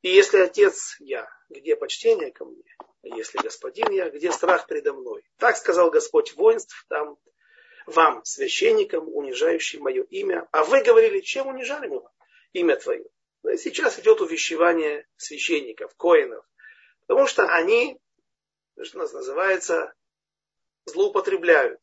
И 0.00 0.08
если 0.08 0.38
отец 0.38 0.96
я, 0.98 1.28
где 1.48 1.76
почтение 1.76 2.32
ко 2.32 2.44
мне? 2.44 2.64
Если 3.02 3.38
господин 3.38 3.90
я, 3.90 4.10
где 4.10 4.32
страх 4.32 4.66
передо 4.66 4.94
мной? 4.94 5.22
Так 5.38 5.56
сказал 5.56 5.90
Господь 5.90 6.34
воинств 6.34 6.86
там 6.88 7.18
вам, 7.86 8.24
священникам, 8.24 9.08
унижающим 9.08 9.82
мое 9.82 10.04
имя. 10.04 10.48
А 10.52 10.64
вы 10.64 10.82
говорили, 10.82 11.20
чем 11.20 11.48
унижали 11.48 11.88
мы 11.88 12.02
имя 12.52 12.76
твое? 12.76 13.04
Ну 13.42 13.56
сейчас 13.56 13.98
идет 13.98 14.20
увещевание 14.20 15.06
священников, 15.16 15.94
коинов. 15.96 16.44
Потому 17.06 17.26
что 17.26 17.46
они, 17.48 18.00
что 18.80 18.98
у 18.98 19.02
нас 19.02 19.12
называется, 19.12 19.92
злоупотребляют 20.86 21.80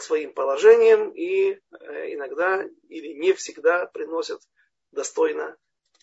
своим 0.00 0.34
положением 0.34 1.10
и 1.10 1.52
э, 1.52 1.58
иногда 2.14 2.64
или 2.88 3.14
не 3.14 3.32
всегда 3.32 3.86
приносят 3.86 4.42
достойно 4.92 5.56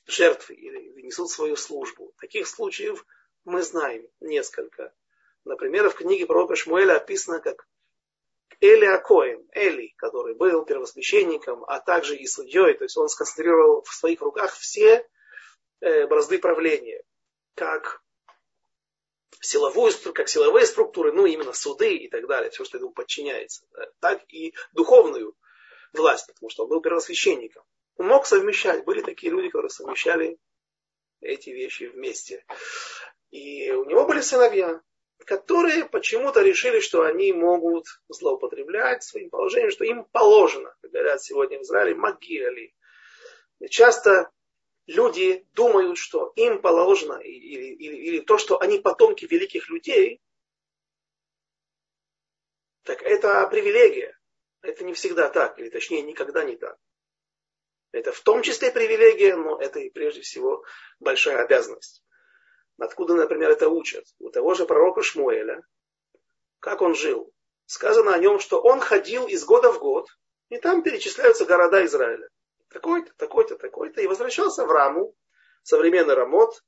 жертвы 0.08 0.56
или 0.56 1.02
несут 1.04 1.30
свою 1.30 1.56
службу. 1.56 2.14
Таких 2.20 2.48
случаев 2.48 3.06
мы 3.46 3.62
знаем 3.62 4.08
несколько. 4.20 4.94
Например, 5.46 5.90
в 5.90 5.96
книге 5.96 6.26
пророка 6.26 6.56
Шмуэля 6.56 6.98
описано, 6.98 7.40
как 7.40 7.68
Эли 8.60 8.86
Акоин, 8.86 9.48
Эли, 9.54 9.94
который 9.98 10.34
был 10.34 10.66
первосвященником, 10.66 11.64
а 11.66 11.80
также 11.80 12.16
и 12.16 12.26
судьей, 12.26 12.74
то 12.74 12.86
есть 12.86 12.98
он 12.98 13.08
сконцентрировал 13.08 13.84
в 13.84 13.94
своих 13.94 14.22
руках 14.22 14.54
все 14.54 15.08
э, 15.82 16.08
бразды 16.08 16.40
правления, 16.40 17.04
как 17.56 18.02
силовую, 19.42 19.94
как 20.14 20.30
силовые 20.30 20.66
структуры, 20.66 21.12
ну 21.12 21.26
именно 21.26 21.54
суды 21.54 21.96
и 21.96 22.10
так 22.10 22.28
далее, 22.28 22.50
все, 22.50 22.64
что 22.66 22.78
этому 22.78 22.94
подчиняется, 22.94 23.66
да, 23.72 23.88
так 24.00 24.22
и 24.30 24.54
духовную 24.74 25.36
власть, 25.94 26.28
потому 26.28 26.50
что 26.50 26.64
он 26.64 26.70
был 26.70 26.82
первосвященником. 26.82 27.64
Он 27.98 28.08
мог 28.08 28.26
совмещать, 28.26 28.86
были 28.86 29.02
такие 29.02 29.32
люди, 29.32 29.50
которые 29.50 29.70
совмещали 29.70 30.38
эти 31.22 31.50
вещи 31.50 31.86
вместе. 31.86 32.46
И 33.32 33.72
у 33.72 33.86
него 33.86 34.06
были 34.06 34.22
сыновья, 34.22 34.82
которые 35.26 35.86
почему-то 35.86 36.42
решили, 36.42 36.80
что 36.80 37.02
они 37.04 37.34
могут 37.34 37.86
злоупотреблять 38.08 39.04
своим 39.04 39.30
положением, 39.30 39.72
что 39.72 39.84
им 39.84 40.06
положено, 40.06 40.76
как 40.82 40.92
говорят 40.92 41.22
сегодня 41.24 41.60
в 41.60 41.64
Израиле, 41.64 41.96
магиали. 41.96 42.74
Часто 43.70 44.30
люди 44.88 45.46
думают, 45.54 45.98
что 45.98 46.32
им 46.36 46.62
положено, 46.62 47.20
или, 47.20 47.76
или, 47.76 47.96
или 47.96 48.20
то, 48.22 48.38
что 48.38 48.60
они 48.60 48.80
потомки 48.80 49.26
великих 49.26 49.70
людей, 49.70 50.22
так 52.84 53.02
это 53.04 53.46
привилегия. 53.48 54.18
Это 54.62 54.84
не 54.84 54.94
всегда 54.94 55.30
так, 55.30 55.60
или 55.60 55.70
точнее 55.70 56.02
никогда 56.02 56.44
не 56.44 56.56
так. 56.56 56.78
Это 57.92 58.12
в 58.12 58.22
том 58.22 58.42
числе 58.42 58.72
привилегия, 58.72 59.36
но 59.36 59.60
это 59.60 59.80
и 59.80 59.90
прежде 59.90 60.22
всего 60.22 60.64
большая 61.00 61.44
обязанность. 61.44 62.04
Откуда, 62.78 63.16
например, 63.16 63.52
это 63.52 63.70
учат? 63.70 64.06
У 64.20 64.30
того 64.30 64.54
же 64.54 64.66
пророка 64.66 65.04
Шмуэля, 65.04 65.62
как 66.60 66.82
он 66.82 66.96
жил. 66.96 67.34
Сказано 67.66 68.14
о 68.14 68.18
нем, 68.18 68.40
что 68.40 68.62
он 68.62 68.80
ходил 68.80 69.28
из 69.28 69.44
года 69.46 69.72
в 69.72 69.80
год, 69.80 70.08
и 70.50 70.58
там 70.58 70.82
перечисляются 70.82 71.46
города 71.46 71.86
Израиля 71.86 72.30
такой-то, 72.70 73.12
такой-то, 73.18 73.58
такой-то, 73.58 74.02
и 74.02 74.08
возвращался 74.08 74.66
в 74.66 74.72
Раму, 74.72 75.16
современный 75.64 76.14
Рамот. 76.14 76.64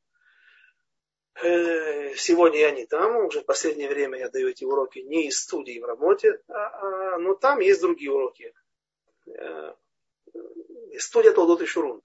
Э, 1.42 2.14
сегодня 2.16 2.60
я 2.60 2.72
не 2.72 2.86
там, 2.86 3.26
уже 3.26 3.42
в 3.42 3.46
последнее 3.46 3.90
время 3.90 4.20
я 4.20 4.30
даю 4.30 4.50
эти 4.50 4.66
уроки 4.66 5.00
не 5.00 5.28
из 5.28 5.40
студии 5.40 5.80
в 5.80 5.86
Рамоте, 5.86 6.42
а, 6.48 6.54
а, 6.54 7.18
но 7.18 7.34
там 7.34 7.60
есть 7.60 7.82
другие 7.82 8.12
уроки. 8.12 8.54
Э, 9.28 9.74
студия 10.98 11.32
Толдот 11.32 11.62
и 11.62 11.66
Шурун. 11.66 12.02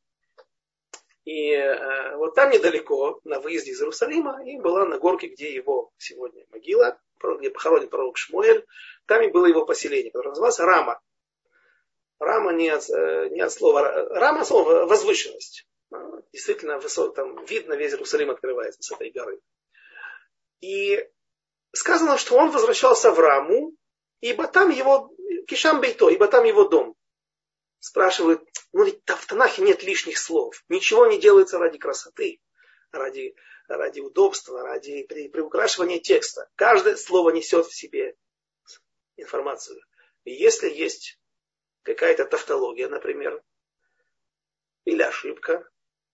И 1.24 1.50
э, 1.52 2.16
вот 2.16 2.34
там 2.34 2.50
недалеко, 2.50 3.20
на 3.24 3.40
выезде 3.40 3.72
из 3.72 3.80
Иерусалима, 3.80 4.44
и 4.44 4.58
была 4.58 4.84
на 4.84 4.98
горке, 4.98 5.28
где 5.28 5.52
его 5.52 5.90
сегодня 5.96 6.44
могила, 6.50 7.00
где 7.38 7.50
похоронен 7.50 7.88
пророк 7.88 8.18
Шмуэль, 8.18 8.64
там 9.06 9.22
и 9.22 9.30
было 9.30 9.46
его 9.46 9.64
поселение, 9.64 10.12
которое 10.12 10.30
называлось 10.30 10.60
Рама. 10.60 11.00
Рама 12.18 12.52
не 12.52 12.68
от, 12.68 12.88
э, 12.88 13.28
не 13.30 13.40
от 13.40 13.52
слова. 13.52 13.82
Рама 14.10 14.44
слово 14.44 14.86
возвышенность. 14.86 15.66
Действительно, 16.32 16.78
высок, 16.78 17.14
там 17.14 17.44
видно, 17.44 17.74
весь 17.74 17.92
Иерусалим 17.92 18.30
открывается 18.30 18.82
с 18.82 18.90
этой 18.90 19.10
горы. 19.10 19.40
И 20.60 21.08
сказано, 21.72 22.18
что 22.18 22.36
он 22.36 22.50
возвращался 22.50 23.10
в 23.10 23.20
Раму, 23.20 23.72
ибо 24.20 24.46
там 24.48 24.70
его, 24.70 25.10
Кишам 25.46 25.80
Бейто, 25.80 26.08
ибо 26.08 26.26
там 26.26 26.44
его 26.44 26.64
дом. 26.64 26.96
Спрашивают, 27.78 28.42
ну 28.72 28.84
ведь 28.84 29.02
в 29.06 29.26
Танахе 29.26 29.62
нет 29.62 29.82
лишних 29.82 30.18
слов, 30.18 30.64
ничего 30.68 31.06
не 31.06 31.20
делается 31.20 31.58
ради 31.58 31.78
красоты. 31.78 32.40
ради, 32.90 33.34
ради 33.68 34.00
удобства, 34.00 34.62
ради 34.62 35.04
при, 35.04 35.28
приукрашивания 35.28 35.98
текста. 35.98 36.48
Каждое 36.54 36.96
слово 36.96 37.30
несет 37.30 37.66
в 37.66 37.74
себе 37.74 38.16
информацию. 39.16 39.80
И 40.24 40.32
если 40.32 40.70
есть 40.70 41.18
какая-то 41.84 42.24
тавтология, 42.24 42.88
например, 42.88 43.42
или 44.84 45.02
ошибка 45.02 45.68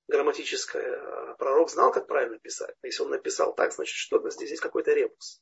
грамматическая, 0.08 1.34
пророк 1.38 1.70
знал, 1.70 1.92
как 1.92 2.06
правильно 2.06 2.38
писать. 2.38 2.74
Если 2.82 3.02
он 3.02 3.10
написал 3.10 3.54
так, 3.54 3.72
значит, 3.72 3.94
что 3.94 4.28
здесь 4.28 4.50
есть 4.50 4.62
какой-то 4.62 4.92
ребус. 4.92 5.40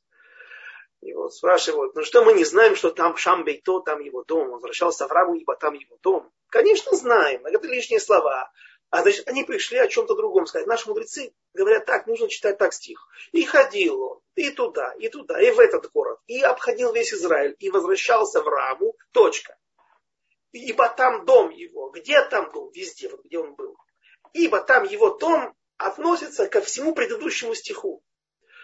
И 1.00 1.12
вот 1.14 1.34
спрашивают, 1.34 1.94
ну 1.94 2.02
что 2.02 2.24
мы 2.24 2.32
не 2.32 2.44
знаем, 2.44 2.76
что 2.76 2.90
там 2.90 3.16
Шамбейто, 3.16 3.80
там 3.80 4.00
его 4.00 4.24
дом. 4.24 4.48
Он 4.48 4.54
возвращался 4.54 5.06
в 5.06 5.12
Раму, 5.12 5.34
ибо 5.34 5.56
там 5.56 5.74
его 5.74 5.96
дом. 6.02 6.30
Конечно, 6.48 6.96
знаем, 6.96 7.46
это 7.46 7.66
лишние 7.66 8.00
слова. 8.00 8.50
А 8.90 9.02
значит, 9.02 9.28
они 9.28 9.44
пришли 9.44 9.78
о 9.78 9.86
чем-то 9.86 10.14
другом 10.14 10.46
сказать. 10.46 10.66
Наши 10.66 10.88
мудрецы 10.88 11.32
говорят 11.54 11.86
так, 11.86 12.06
нужно 12.06 12.28
читать 12.28 12.58
так 12.58 12.72
стих. 12.72 13.06
И 13.32 13.44
ходил 13.44 14.02
он 14.02 14.20
и 14.34 14.50
туда, 14.50 14.92
и 14.98 15.08
туда, 15.08 15.40
и 15.40 15.50
в 15.50 15.58
этот 15.58 15.90
город, 15.92 16.20
и 16.26 16.40
обходил 16.40 16.92
весь 16.92 17.12
Израиль, 17.12 17.56
и 17.58 17.70
возвращался 17.70 18.40
в 18.40 18.48
Раму, 18.48 18.96
точка. 19.12 19.56
Ибо 20.52 20.88
там 20.88 21.24
дом 21.24 21.50
его. 21.50 21.90
Где 21.90 22.22
там 22.28 22.50
дом? 22.52 22.70
Везде, 22.72 23.08
вот 23.08 23.24
где 23.24 23.38
он 23.38 23.54
был. 23.54 23.76
Ибо 24.32 24.60
там 24.60 24.84
его 24.84 25.16
дом 25.16 25.54
относится 25.76 26.48
ко 26.48 26.60
всему 26.60 26.94
предыдущему 26.94 27.54
стиху. 27.54 28.02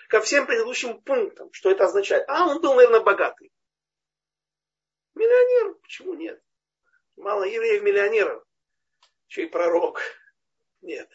Ко 0.08 0.20
всем 0.20 0.46
предыдущим 0.46 1.00
пунктам. 1.02 1.52
Что 1.52 1.70
это 1.70 1.84
означает? 1.84 2.24
А, 2.28 2.48
он 2.48 2.60
был, 2.60 2.74
наверное, 2.74 3.00
богатый. 3.00 3.52
Миллионер. 5.14 5.74
Почему 5.82 6.14
нет? 6.14 6.42
Мало 7.16 7.44
евреев-миллионеров. 7.44 8.44
Еще 9.28 9.44
и 9.44 9.48
пророк. 9.48 10.00
Нет. 10.80 11.08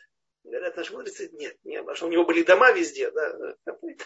Говорят, 0.44 0.78
наши 0.78 0.94
мудрецы, 0.94 1.30
нет, 1.34 1.58
нет, 1.64 1.82
потому 1.82 1.96
что 1.96 2.06
у 2.08 2.10
него 2.10 2.24
были 2.24 2.44
дома 2.44 2.72
везде, 2.72 3.12
да, 3.12 3.56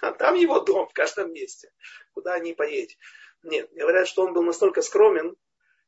там, 0.02 0.18
там 0.18 0.36
его 0.36 0.60
дом 0.60 0.90
в 0.90 0.94
каждом 0.94 1.32
месте, 1.32 1.72
куда 2.14 2.34
они 2.34 2.54
поедете. 2.54 2.98
Нет, 3.44 3.72
говорят, 3.72 4.08
что 4.08 4.24
он 4.24 4.34
был 4.34 4.42
настолько 4.42 4.82
скромен, 4.82 5.36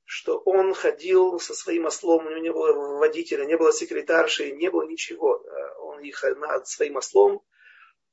что 0.06 0.38
он 0.38 0.74
ходил 0.74 1.40
со 1.40 1.54
своим 1.56 1.86
ослом, 1.86 2.28
у 2.28 2.30
него 2.30 2.40
не 2.40 2.54
было 2.54 2.98
водителя, 3.00 3.44
не 3.46 3.58
было 3.58 3.74
секретарши, 3.74 4.52
не 4.52 4.70
было 4.70 4.84
ничего. 4.84 5.44
Он 5.80 6.00
ехал 6.02 6.36
над 6.36 6.68
своим 6.68 6.98
ослом, 6.98 7.44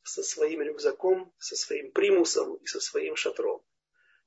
со 0.03 0.23
своим 0.23 0.63
рюкзаком, 0.63 1.33
со 1.39 1.55
своим 1.55 1.93
примусом 1.93 2.55
и 2.57 2.67
со 2.67 2.81
своим 2.81 3.15
шатром. 3.15 3.63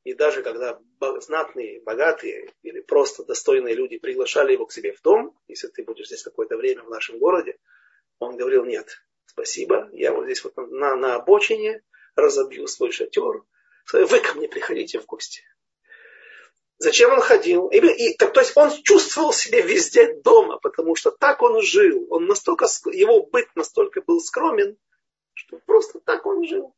И 0.03 0.13
даже 0.13 0.43
когда 0.43 0.79
знатные, 1.19 1.81
богатые 1.81 2.53
или 2.61 2.79
просто 2.81 3.25
достойные 3.25 3.73
люди 3.73 3.97
приглашали 3.97 4.53
его 4.53 4.67
к 4.67 4.71
себе 4.71 4.93
в 4.93 5.01
дом, 5.01 5.35
если 5.47 5.67
ты 5.67 5.83
будешь 5.83 6.05
здесь 6.05 6.21
какое-то 6.21 6.57
время 6.57 6.83
в 6.83 6.89
нашем 6.91 7.17
городе, 7.17 7.57
он 8.19 8.37
говорил, 8.37 8.65
нет, 8.65 8.87
спасибо, 9.25 9.89
я 9.93 10.13
вот 10.13 10.25
здесь 10.25 10.43
вот 10.43 10.55
на, 10.55 10.95
на 10.95 11.15
обочине 11.15 11.83
разобью 12.15 12.67
свой 12.67 12.91
шатер, 12.91 13.43
вы 13.91 14.19
ко 14.19 14.35
мне 14.35 14.47
приходите 14.47 14.99
в 14.99 15.07
гости. 15.07 15.41
Зачем 16.77 17.11
он 17.11 17.21
ходил? 17.21 17.67
И, 17.69 17.77
и, 17.77 18.17
так, 18.17 18.33
то 18.33 18.41
есть 18.41 18.55
он 18.55 18.69
чувствовал 18.83 19.31
себя 19.31 19.61
везде 19.61 20.13
дома, 20.21 20.57
потому 20.57 20.95
что 20.95 21.11
так 21.11 21.41
он 21.41 21.61
жил. 21.61 22.05
Он 22.09 22.25
настолько, 22.25 22.65
его 22.91 23.25
быт 23.25 23.47
настолько 23.55 24.01
был 24.01 24.19
скромен, 24.19 24.77
что 25.33 25.57
просто 25.65 25.99
так 26.01 26.25
он 26.25 26.45
жил. 26.45 26.75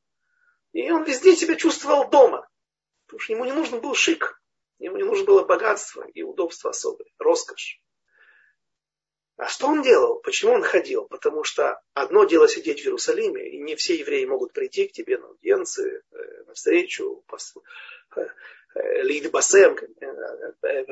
И 0.73 0.91
он 0.91 1.03
везде 1.03 1.35
себя 1.35 1.55
чувствовал 1.55 2.09
дома. 2.09 2.47
Потому 3.07 3.19
что 3.21 3.33
ему 3.33 3.45
не 3.45 3.53
нужен 3.53 3.81
был 3.81 3.95
шик. 3.95 4.39
Ему 4.79 4.97
не 4.97 5.03
нужно 5.03 5.25
было 5.25 5.43
богатство 5.43 6.05
и 6.13 6.21
удобство 6.21 6.69
особое, 6.69 7.07
роскошь. 7.17 7.81
А 9.37 9.47
что 9.47 9.67
он 9.67 9.81
делал? 9.81 10.19
Почему 10.19 10.53
он 10.53 10.63
ходил? 10.63 11.05
Потому 11.05 11.43
что 11.43 11.79
одно 11.93 12.25
дело 12.25 12.47
сидеть 12.47 12.81
в 12.81 12.85
Иерусалиме, 12.85 13.49
и 13.49 13.59
не 13.59 13.75
все 13.75 13.95
евреи 13.95 14.25
могут 14.25 14.51
прийти 14.51 14.87
к 14.87 14.91
тебе 14.91 15.17
на 15.17 15.27
аудиенции, 15.27 16.03
э, 16.11 16.43
на 16.45 16.53
встречу, 16.53 17.23
э, 18.15 18.27
лид 18.75 19.31
басем, 19.31 19.77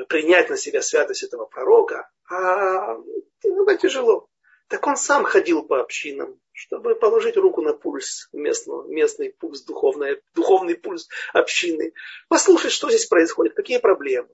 принять 0.08 0.50
на 0.50 0.56
себя 0.56 0.82
святость 0.82 1.22
этого 1.22 1.46
пророка. 1.46 2.08
А 2.28 2.96
иногда 3.42 3.76
тяжело. 3.76 4.28
Так 4.68 4.84
он 4.86 4.96
сам 4.96 5.24
ходил 5.24 5.62
по 5.62 5.80
общинам, 5.80 6.40
чтобы 6.52 6.96
положить 6.96 7.36
руку 7.36 7.62
на 7.62 7.72
пульс 7.72 8.28
местного, 8.32 8.88
местный 8.88 9.32
пульс, 9.32 9.62
духовный, 9.62 10.20
духовный 10.34 10.74
пульс 10.74 11.08
общины, 11.32 11.92
послушать, 12.28 12.72
что 12.72 12.88
здесь 12.88 13.06
происходит, 13.06 13.54
какие 13.54 13.78
проблемы, 13.78 14.28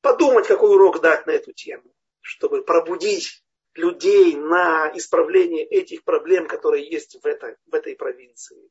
подумать, 0.00 0.48
какой 0.48 0.74
урок 0.74 1.00
дать 1.00 1.26
на 1.26 1.30
эту 1.30 1.52
тему 1.52 1.92
чтобы 2.22 2.62
пробудить 2.62 3.44
людей 3.74 4.36
на 4.36 4.90
исправление 4.96 5.64
этих 5.64 6.04
проблем, 6.04 6.46
которые 6.46 6.88
есть 6.88 7.20
в, 7.22 7.26
это, 7.26 7.56
в 7.66 7.74
этой 7.74 7.96
провинции. 7.96 8.70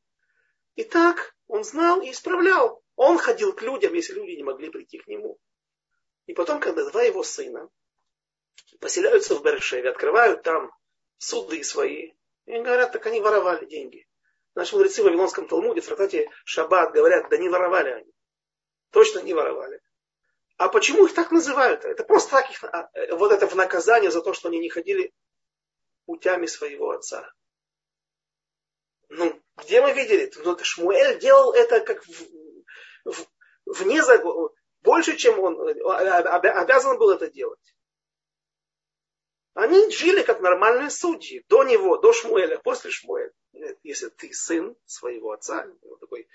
И 0.74 0.84
так 0.84 1.34
он 1.46 1.64
знал 1.64 2.00
и 2.00 2.10
исправлял. 2.10 2.81
Он 3.04 3.18
ходил 3.18 3.52
к 3.52 3.62
людям, 3.62 3.94
если 3.94 4.14
люди 4.14 4.36
не 4.36 4.44
могли 4.44 4.70
прийти 4.70 4.98
к 4.98 5.08
нему. 5.08 5.36
И 6.26 6.34
потом, 6.34 6.60
когда 6.60 6.88
два 6.88 7.02
его 7.02 7.24
сына 7.24 7.68
поселяются 8.78 9.34
в 9.34 9.42
Бершеве, 9.42 9.90
открывают 9.90 10.44
там 10.44 10.70
суды 11.18 11.64
свои, 11.64 12.12
и 12.46 12.60
говорят, 12.60 12.92
так 12.92 13.04
они 13.06 13.20
воровали 13.20 13.66
деньги. 13.66 14.06
Наши 14.54 14.76
мудрецы 14.76 15.02
в 15.02 15.06
Вавилонском 15.06 15.48
Талмуде, 15.48 15.80
в 15.80 15.86
трактате 15.86 16.30
Шаббат 16.44 16.92
говорят, 16.92 17.28
да 17.28 17.38
не 17.38 17.48
воровали 17.48 17.90
они. 17.90 18.12
Точно 18.90 19.18
не 19.18 19.34
воровали. 19.34 19.80
А 20.56 20.68
почему 20.68 21.06
их 21.06 21.12
так 21.12 21.32
называют? 21.32 21.84
Это 21.84 22.04
просто 22.04 22.30
так 22.30 22.50
их, 22.52 22.62
а, 22.62 22.88
э, 22.94 23.16
вот 23.16 23.32
это 23.32 23.48
в 23.48 23.56
наказание 23.56 24.12
за 24.12 24.22
то, 24.22 24.32
что 24.32 24.48
они 24.48 24.60
не 24.60 24.68
ходили 24.68 25.12
путями 26.06 26.46
своего 26.46 26.92
отца. 26.92 27.28
Ну, 29.08 29.42
где 29.56 29.82
мы 29.82 29.92
видели? 29.92 30.30
Ну, 30.44 30.56
Шмуэль 30.62 31.18
делал 31.18 31.52
это 31.52 31.80
как 31.80 32.04
в, 32.04 32.41
вне 33.66 34.02
закона, 34.02 34.48
больше, 34.82 35.16
чем 35.16 35.38
он 35.38 35.60
обязан 35.60 36.98
был 36.98 37.10
это 37.10 37.30
делать. 37.30 37.74
Они 39.54 39.90
жили 39.90 40.22
как 40.22 40.40
нормальные 40.40 40.90
судьи. 40.90 41.44
До 41.48 41.62
него, 41.62 41.98
до 41.98 42.12
Шмуэля, 42.12 42.58
после 42.58 42.90
Шмуэля. 42.90 43.32
Если 43.82 44.08
ты 44.08 44.32
сын 44.32 44.74
своего 44.86 45.32
отца, 45.32 45.66
вот 45.82 46.00
такой 46.00 46.26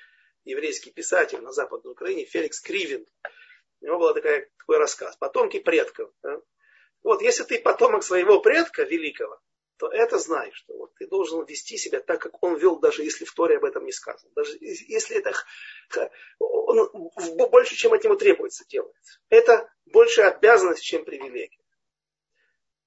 еврейский 0.43 0.91
писатель 0.91 1.41
на 1.41 1.51
Западной 1.51 1.93
Украине, 1.93 2.25
Феликс 2.25 2.61
Кривин, 2.61 3.05
у 3.81 3.85
него 3.85 3.99
был 3.99 4.13
такой, 4.13 4.49
такой 4.59 4.77
рассказ. 4.77 5.15
Потомки 5.17 5.59
предков. 5.59 6.11
Да? 6.21 6.39
Вот 7.03 7.21
если 7.21 7.43
ты 7.43 7.59
потомок 7.59 8.03
своего 8.03 8.39
предка 8.39 8.83
великого, 8.83 9.39
то 9.77 9.87
это 9.89 10.17
знай, 10.17 10.51
что 10.53 10.73
вот 10.75 10.93
ты 10.95 11.07
должен 11.07 11.45
вести 11.45 11.77
себя 11.77 11.99
так, 11.99 12.21
как 12.21 12.41
он 12.43 12.57
вел, 12.57 12.79
даже 12.79 13.03
если 13.03 13.25
в 13.25 13.33
Торе 13.33 13.57
об 13.57 13.65
этом 13.65 13.85
не 13.85 13.91
сказано. 13.91 14.31
Даже 14.35 14.57
если 14.59 15.17
это 15.17 15.33
он, 16.39 16.89
больше, 17.49 17.75
чем 17.75 17.93
от 17.93 18.03
него 18.03 18.15
требуется, 18.15 18.65
делается. 18.67 19.19
Это 19.29 19.71
больше 19.85 20.21
обязанность, 20.21 20.83
чем 20.83 21.05
привилегия. 21.05 21.63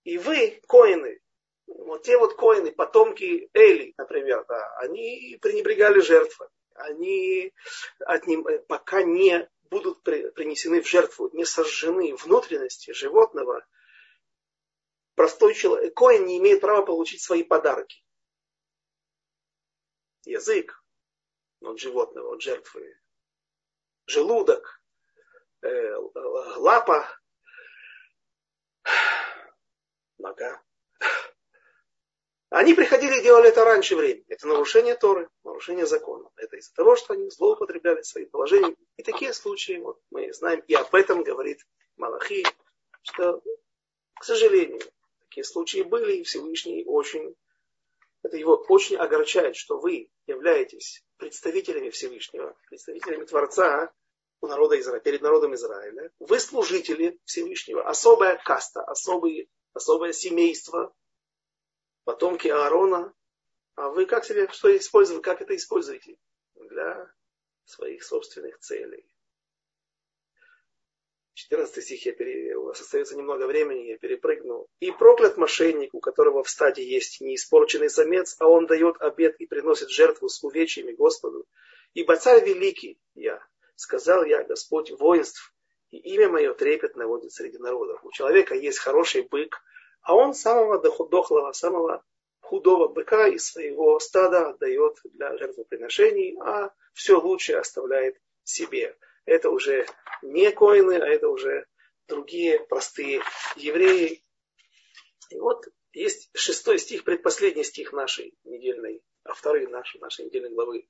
И 0.05 0.19
вы, 0.19 0.61
коины, 0.67 1.21
вот 1.67 2.03
те 2.03 2.19
вот 2.19 2.35
коины, 2.35 2.73
потомки 2.73 3.49
Эли, 3.55 3.95
например, 3.97 4.45
да, 4.49 4.77
они 4.79 5.39
пренебрегали 5.41 6.01
жертвами. 6.01 6.51
Они 6.75 7.53
от 8.01 8.27
ним, 8.27 8.47
пока 8.67 9.03
не 9.03 9.49
будут 9.71 10.03
принесены 10.03 10.83
в 10.83 10.89
жертву, 10.89 11.31
не 11.33 11.45
сожжены 11.45 12.15
внутренности 12.17 12.93
животного, 12.93 13.65
простой 15.15 15.55
человек, 15.55 15.95
коин 15.95 16.27
не 16.27 16.39
имеет 16.39 16.61
права 16.61 16.83
получить 16.85 17.23
свои 17.23 17.43
подарки. 17.43 18.05
Язык 20.25 20.83
от 21.61 21.79
животного, 21.79 22.35
от 22.35 22.43
жертвы, 22.43 22.99
желудок, 24.07 24.83
э, 25.63 25.95
лапа, 26.57 27.09
нога. 30.19 30.63
Они 32.51 32.75
приходили 32.75 33.21
и 33.21 33.23
делали 33.23 33.49
это 33.49 33.65
раньше 33.65 33.95
времени. 33.95 34.25
Это 34.29 34.49
нарушение 34.49 34.97
Торы, 34.97 35.29
нарушение 35.45 35.87
закона. 35.87 36.29
Это 36.37 36.57
из-за 36.57 36.75
того, 36.75 36.97
что 36.97 37.15
они 37.15 37.31
злоупотребляли 37.31 38.03
своим 38.03 38.29
положением. 38.29 38.77
И 38.97 39.05
такие 39.05 39.33
случаи 39.33 39.79
вот, 39.79 40.01
мы 40.11 40.33
знаем. 40.33 40.61
И 40.67 40.75
об 40.75 40.93
этом 40.93 41.23
говорит 41.23 41.65
Малахи, 41.97 42.45
что, 43.03 43.41
к 44.15 44.25
сожалению, 44.25 44.81
такие 45.31 45.45
случаи 45.45 45.83
были, 45.83 46.17
и 46.17 46.25
Всевышний 46.25 46.85
очень, 46.85 47.37
это 48.23 48.37
его 48.37 48.57
очень 48.69 48.97
огорчает, 48.97 49.55
что 49.55 49.79
вы 49.79 50.11
являетесь 50.27 51.05
представителями 51.19 51.91
Всевышнего, 51.91 52.57
представителями 52.69 53.25
Творца 53.25 53.93
у 54.41 54.49
народа 54.49 54.79
Израиля, 54.81 55.01
перед 55.01 55.23
народом 55.23 55.55
Израиля. 55.55 56.11
Вы 56.19 56.41
служители 56.41 57.21
Всевышнего, 57.25 57.89
особая 57.89 58.39
каста, 58.45 58.83
особый, 58.83 59.49
особое 59.73 60.13
семейство, 60.13 60.93
потомки 62.05 62.49
Аарона, 62.49 63.15
а 63.77 63.89
вы 63.91 64.07
как 64.07 64.25
себе 64.25 64.49
что 64.49 64.77
используете, 64.77 65.23
как 65.23 65.41
это 65.43 65.55
используете 65.55 66.19
для 66.57 67.09
своих 67.67 68.03
собственных 68.03 68.59
целей. 68.59 69.07
14 71.41 71.83
стих, 71.83 72.07
я 72.07 72.13
пере... 72.13 72.55
у 72.57 72.65
вас 72.65 72.81
остается 72.81 73.17
немного 73.17 73.47
времени, 73.47 73.89
я 73.89 73.99
перепрыгну. 73.99 74.67
«И 74.81 74.91
проклят 74.91 75.39
мошенник, 75.39 75.95
у 75.95 76.01
которого 76.01 76.43
в 76.43 76.51
стаде 76.51 76.85
есть 76.85 77.21
неиспорченный 77.21 77.89
самец, 77.89 78.37
а 78.41 78.49
он 78.49 78.67
дает 78.67 79.01
обед 79.01 79.37
и 79.41 79.47
приносит 79.47 79.89
жертву 79.89 80.29
с 80.29 80.43
увечьями 80.45 80.93
Господу. 80.93 81.47
Ибо 81.95 82.17
царь 82.17 82.45
великий 82.45 83.01
я, 83.15 83.43
сказал 83.75 84.25
я, 84.25 84.45
Господь 84.45 84.91
воинств, 84.91 85.55
и 85.91 85.97
имя 85.97 86.29
мое 86.29 86.53
трепет 86.53 86.95
наводит 86.97 87.33
среди 87.33 87.59
народов. 87.59 88.05
У 88.05 88.13
человека 88.13 88.55
есть 88.55 88.79
хороший 88.79 89.23
бык, 89.23 89.63
а 90.03 90.15
он 90.15 90.35
самого 90.35 90.79
дохлого, 90.79 91.53
самого 91.53 92.05
худого 92.41 92.89
быка 92.89 93.29
из 93.29 93.47
своего 93.47 93.99
стада 93.99 94.51
отдает 94.51 94.99
для 95.05 95.37
жертвоприношений, 95.39 96.37
а 96.41 96.71
все 96.93 97.19
лучшее 97.19 97.59
оставляет 97.59 98.17
себе. 98.45 98.97
Это 99.25 99.51
уже 99.51 99.87
не 100.23 100.51
коины, 100.51 100.95
а 100.95 101.07
это 101.07 101.29
уже 101.29 101.67
другие 102.09 102.61
простые 102.61 103.23
евреи. 103.57 104.25
И 105.31 105.39
вот 105.39 105.67
есть 105.93 106.31
шестой 106.35 106.79
стих, 106.79 107.05
предпоследний 107.05 107.65
стих 107.65 107.93
нашей 107.93 108.35
недельной, 108.45 109.03
а 109.25 109.35
второй 109.35 109.67
нашей, 109.67 110.01
нашей 110.01 110.27
недельной 110.27 110.51
главы. 110.51 110.87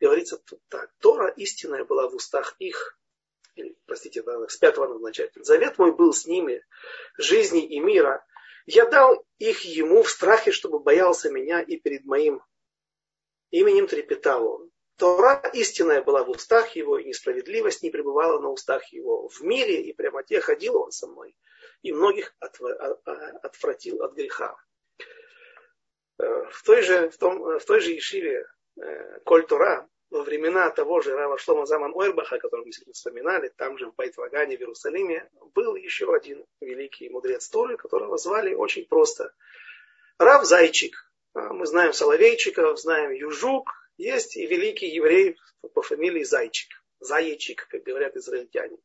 Говорится 0.00 0.38
тут 0.38 0.60
так. 0.68 0.92
Тора 0.98 1.28
истинная 1.28 1.84
была 1.84 2.08
в 2.08 2.14
устах 2.14 2.54
их, 2.58 2.98
или, 3.56 3.76
простите, 3.86 4.22
с 4.48 4.56
пятого 4.56 4.86
надо 4.86 5.00
начать. 5.00 5.32
Завет 5.34 5.78
мой 5.78 5.92
был 5.92 6.12
с 6.12 6.26
ними, 6.26 6.64
жизни 7.16 7.66
и 7.66 7.80
мира. 7.80 8.24
Я 8.66 8.86
дал 8.86 9.26
их 9.38 9.62
ему 9.62 10.02
в 10.02 10.10
страхе, 10.10 10.52
чтобы 10.52 10.78
боялся 10.78 11.30
меня 11.30 11.60
и 11.60 11.76
перед 11.76 12.04
моим 12.04 12.40
именем 13.50 13.88
трепетал 13.88 14.46
он. 14.46 14.67
Тора 14.98 15.40
истинная 15.54 16.02
была 16.02 16.24
в 16.24 16.30
устах 16.30 16.74
его, 16.74 16.98
и 16.98 17.04
несправедливость 17.04 17.82
не 17.82 17.90
пребывала 17.90 18.40
на 18.40 18.50
устах 18.50 18.92
его. 18.92 19.28
В 19.28 19.40
мире 19.42 19.80
и 19.82 19.92
прямоте 19.92 20.40
ходил 20.40 20.76
он 20.76 20.90
со 20.90 21.06
мной, 21.06 21.36
и 21.82 21.92
многих 21.92 22.34
а, 22.40 22.46
а, 22.46 23.12
отвратил 23.42 24.02
от 24.02 24.14
греха. 24.14 24.56
Э, 26.18 26.44
в 26.50 26.62
той 26.64 26.82
же, 26.82 27.10
в 27.10 27.16
том, 27.16 27.58
в 27.58 27.64
той 27.64 27.80
же 27.80 27.92
Ешиве 27.92 28.44
э, 28.80 29.20
Коль 29.24 29.46
Тора, 29.46 29.88
во 30.10 30.22
времена 30.22 30.70
того 30.70 31.00
же 31.00 31.14
Рава 31.14 31.38
Шлома 31.38 31.64
Заман 31.66 31.92
Ойрбаха, 31.94 32.38
которого 32.38 32.66
мы 32.66 32.72
сегодня 32.72 32.94
вспоминали, 32.94 33.52
там 33.56 33.78
же 33.78 33.90
в 33.90 33.94
Байтвагане 33.94 34.56
в 34.56 34.60
Иерусалиме, 34.60 35.30
был 35.54 35.76
еще 35.76 36.12
один 36.12 36.44
великий 36.60 37.08
мудрец 37.08 37.48
Торы, 37.48 37.76
которого 37.76 38.16
звали 38.16 38.54
очень 38.54 38.86
просто 38.86 39.32
Рав 40.18 40.44
Зайчик. 40.44 40.96
А, 41.34 41.52
мы 41.52 41.66
знаем 41.66 41.92
Соловейчиков, 41.92 42.80
знаем 42.80 43.12
Южук, 43.12 43.70
есть 43.98 44.36
и 44.36 44.46
великий 44.46 44.86
еврей 44.86 45.36
по 45.74 45.82
фамилии 45.82 46.22
Зайчик. 46.22 46.70
Заячик, 47.00 47.68
как 47.68 47.82
говорят 47.82 48.16
израильтяне. 48.16 48.78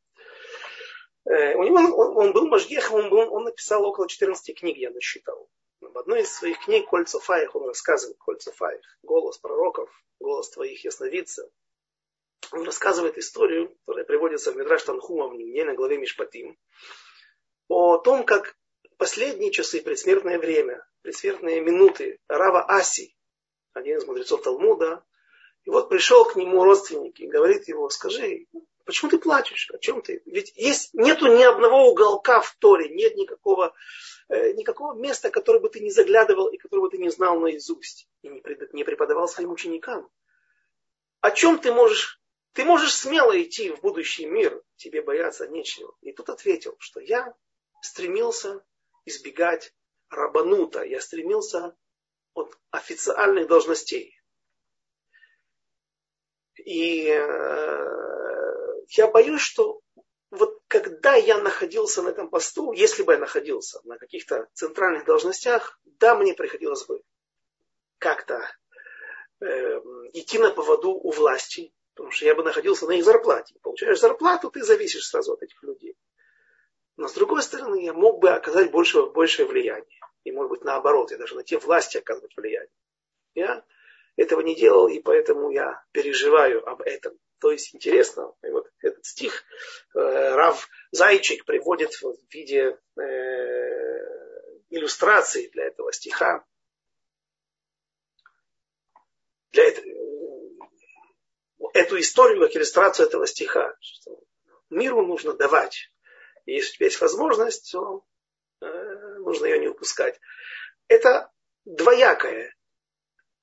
Э, 1.25 1.55
у 1.55 1.63
него 1.63 1.77
он, 1.77 2.17
он 2.17 2.33
был 2.33 2.47
Машгехом, 2.47 2.95
он, 2.95 3.09
был, 3.09 3.33
он 3.33 3.43
написал 3.45 3.85
около 3.85 4.07
14 4.07 4.59
книг, 4.59 4.77
я 4.77 4.91
насчитал. 4.91 5.49
В 5.79 5.97
одной 5.97 6.21
из 6.21 6.33
своих 6.33 6.59
книг 6.59 6.89
Кольца 6.89 7.19
Фаих 7.19 7.55
он 7.55 7.67
рассказывает, 7.67 8.17
Кольца 8.17 8.51
Фаих, 8.51 8.81
голос 9.03 9.37
пророков, 9.37 9.89
голос 10.19 10.49
твоих 10.49 10.83
ясновидцев. 10.83 11.49
Он 12.51 12.63
рассказывает 12.63 13.17
историю, 13.17 13.75
которая 13.85 14.05
приводится 14.05 14.51
в 14.51 14.55
Мидраш 14.55 14.83
Танхума 14.83 15.27
в 15.27 15.35
недельной 15.35 15.75
главе 15.75 15.97
Мишпатим, 15.97 16.57
о 17.67 17.97
том, 17.97 18.25
как 18.25 18.55
последние 18.97 19.51
часы, 19.51 19.81
предсмертное 19.81 20.39
время, 20.39 20.85
предсмертные 21.01 21.61
минуты 21.61 22.19
Рава 22.27 22.63
Аси, 22.63 23.12
один 23.73 23.97
из 23.97 24.05
мудрецов 24.05 24.41
Талмуда. 24.41 25.03
И 25.65 25.69
вот 25.69 25.89
пришел 25.89 26.25
к 26.25 26.35
нему 26.35 26.63
родственник 26.63 27.19
и 27.19 27.27
говорит 27.27 27.67
ему, 27.67 27.89
скажи, 27.89 28.47
почему 28.85 29.11
ты 29.11 29.17
плачешь? 29.17 29.69
О 29.71 29.77
чем 29.77 30.01
ты? 30.01 30.21
Ведь 30.25 30.53
есть, 30.55 30.93
нету 30.93 31.27
ни 31.27 31.43
одного 31.43 31.89
уголка 31.89 32.41
в 32.41 32.55
Торе, 32.55 32.89
нет 32.89 33.15
никакого, 33.15 33.73
э, 34.29 34.51
никакого 34.53 34.93
места, 34.93 35.29
которое 35.29 35.59
бы 35.59 35.69
ты 35.69 35.79
не 35.79 35.91
заглядывал 35.91 36.47
и 36.47 36.57
которое 36.57 36.81
бы 36.81 36.89
ты 36.89 36.97
не 36.97 37.09
знал 37.09 37.39
наизусть 37.39 38.09
и 38.21 38.29
не, 38.29 38.43
не 38.73 38.83
преподавал 38.83 39.27
своим 39.27 39.51
ученикам. 39.51 40.09
О 41.21 41.31
чем 41.31 41.59
ты 41.59 41.71
можешь? 41.71 42.19
Ты 42.51 42.65
можешь 42.65 42.93
смело 42.93 43.41
идти 43.41 43.71
в 43.71 43.81
будущий 43.81 44.25
мир, 44.25 44.61
тебе 44.75 45.01
бояться 45.01 45.47
нечего. 45.47 45.95
И 46.01 46.11
тут 46.11 46.29
ответил, 46.29 46.75
что 46.79 46.99
я 46.99 47.33
стремился 47.81 48.63
избегать 49.05 49.73
рабанута, 50.09 50.83
я 50.83 51.01
стремился 51.01 51.75
от 52.33 52.57
официальных 52.71 53.47
должностей. 53.47 54.19
И 56.57 57.07
э, 57.09 57.93
я 58.89 59.07
боюсь, 59.07 59.41
что 59.41 59.81
вот 60.31 60.61
когда 60.67 61.15
я 61.15 61.37
находился 61.39 62.01
на 62.01 62.09
этом 62.09 62.29
посту, 62.29 62.71
если 62.71 63.03
бы 63.03 63.13
я 63.13 63.19
находился 63.19 63.79
на 63.83 63.97
каких-то 63.97 64.47
центральных 64.53 65.05
должностях, 65.05 65.79
да, 65.83 66.15
мне 66.15 66.33
приходилось 66.33 66.85
бы 66.85 67.01
как-то 67.99 68.49
э, 69.41 69.45
идти 70.13 70.39
на 70.39 70.51
поводу 70.51 70.91
у 70.91 71.11
власти, 71.11 71.73
потому 71.93 72.11
что 72.11 72.25
я 72.25 72.35
бы 72.35 72.43
находился 72.43 72.87
на 72.87 72.93
их 72.93 73.05
зарплате. 73.05 73.55
Получаешь 73.61 73.99
зарплату, 73.99 74.49
ты 74.49 74.63
зависишь 74.63 75.07
сразу 75.07 75.33
от 75.33 75.43
этих 75.43 75.61
людей. 75.63 75.95
Но 76.97 77.07
с 77.07 77.13
другой 77.13 77.41
стороны, 77.41 77.83
я 77.83 77.93
мог 77.93 78.19
бы 78.19 78.29
оказать 78.29 78.71
больше, 78.71 79.03
большее 79.07 79.47
влияние 79.47 79.99
и 80.23 80.31
может 80.31 80.49
быть 80.49 80.63
наоборот, 80.63 81.11
я 81.11 81.17
даже 81.17 81.35
на 81.35 81.43
те 81.43 81.57
власти 81.57 81.97
оказывать 81.97 82.35
влияние. 82.35 82.69
Я 83.35 83.63
этого 84.15 84.41
не 84.41 84.55
делал, 84.55 84.87
и 84.87 84.99
поэтому 84.99 85.51
я 85.51 85.83
переживаю 85.91 86.67
об 86.67 86.81
этом. 86.81 87.17
То 87.39 87.51
есть 87.51 87.75
интересно, 87.75 88.33
и 88.41 88.49
вот 88.49 88.71
этот 88.79 89.05
стих 89.05 89.43
э, 89.93 89.99
Рав 89.99 90.69
Зайчик 90.91 91.45
приводит 91.45 91.93
в 92.01 92.15
виде 92.29 92.79
э, 92.95 93.01
иллюстрации 94.69 95.49
для 95.49 95.65
этого 95.65 95.91
стиха. 95.91 96.45
Для 99.51 99.65
этого, 99.65 99.85
эту 101.73 101.99
историю 101.99 102.39
как 102.39 102.55
иллюстрацию 102.55 103.07
этого 103.07 103.27
стиха. 103.27 103.75
Что 103.81 104.17
миру 104.69 105.05
нужно 105.05 105.33
давать. 105.33 105.91
И 106.45 106.53
если 106.53 106.71
у 106.71 106.75
тебя 106.75 106.85
есть 106.85 107.01
возможность, 107.01 107.71
то 107.73 108.05
Э, 108.63 109.12
нужно 109.23 109.45
ее 109.45 109.59
не 109.59 109.67
упускать. 109.67 110.19
Это 110.87 111.31
двоякое 111.65 112.55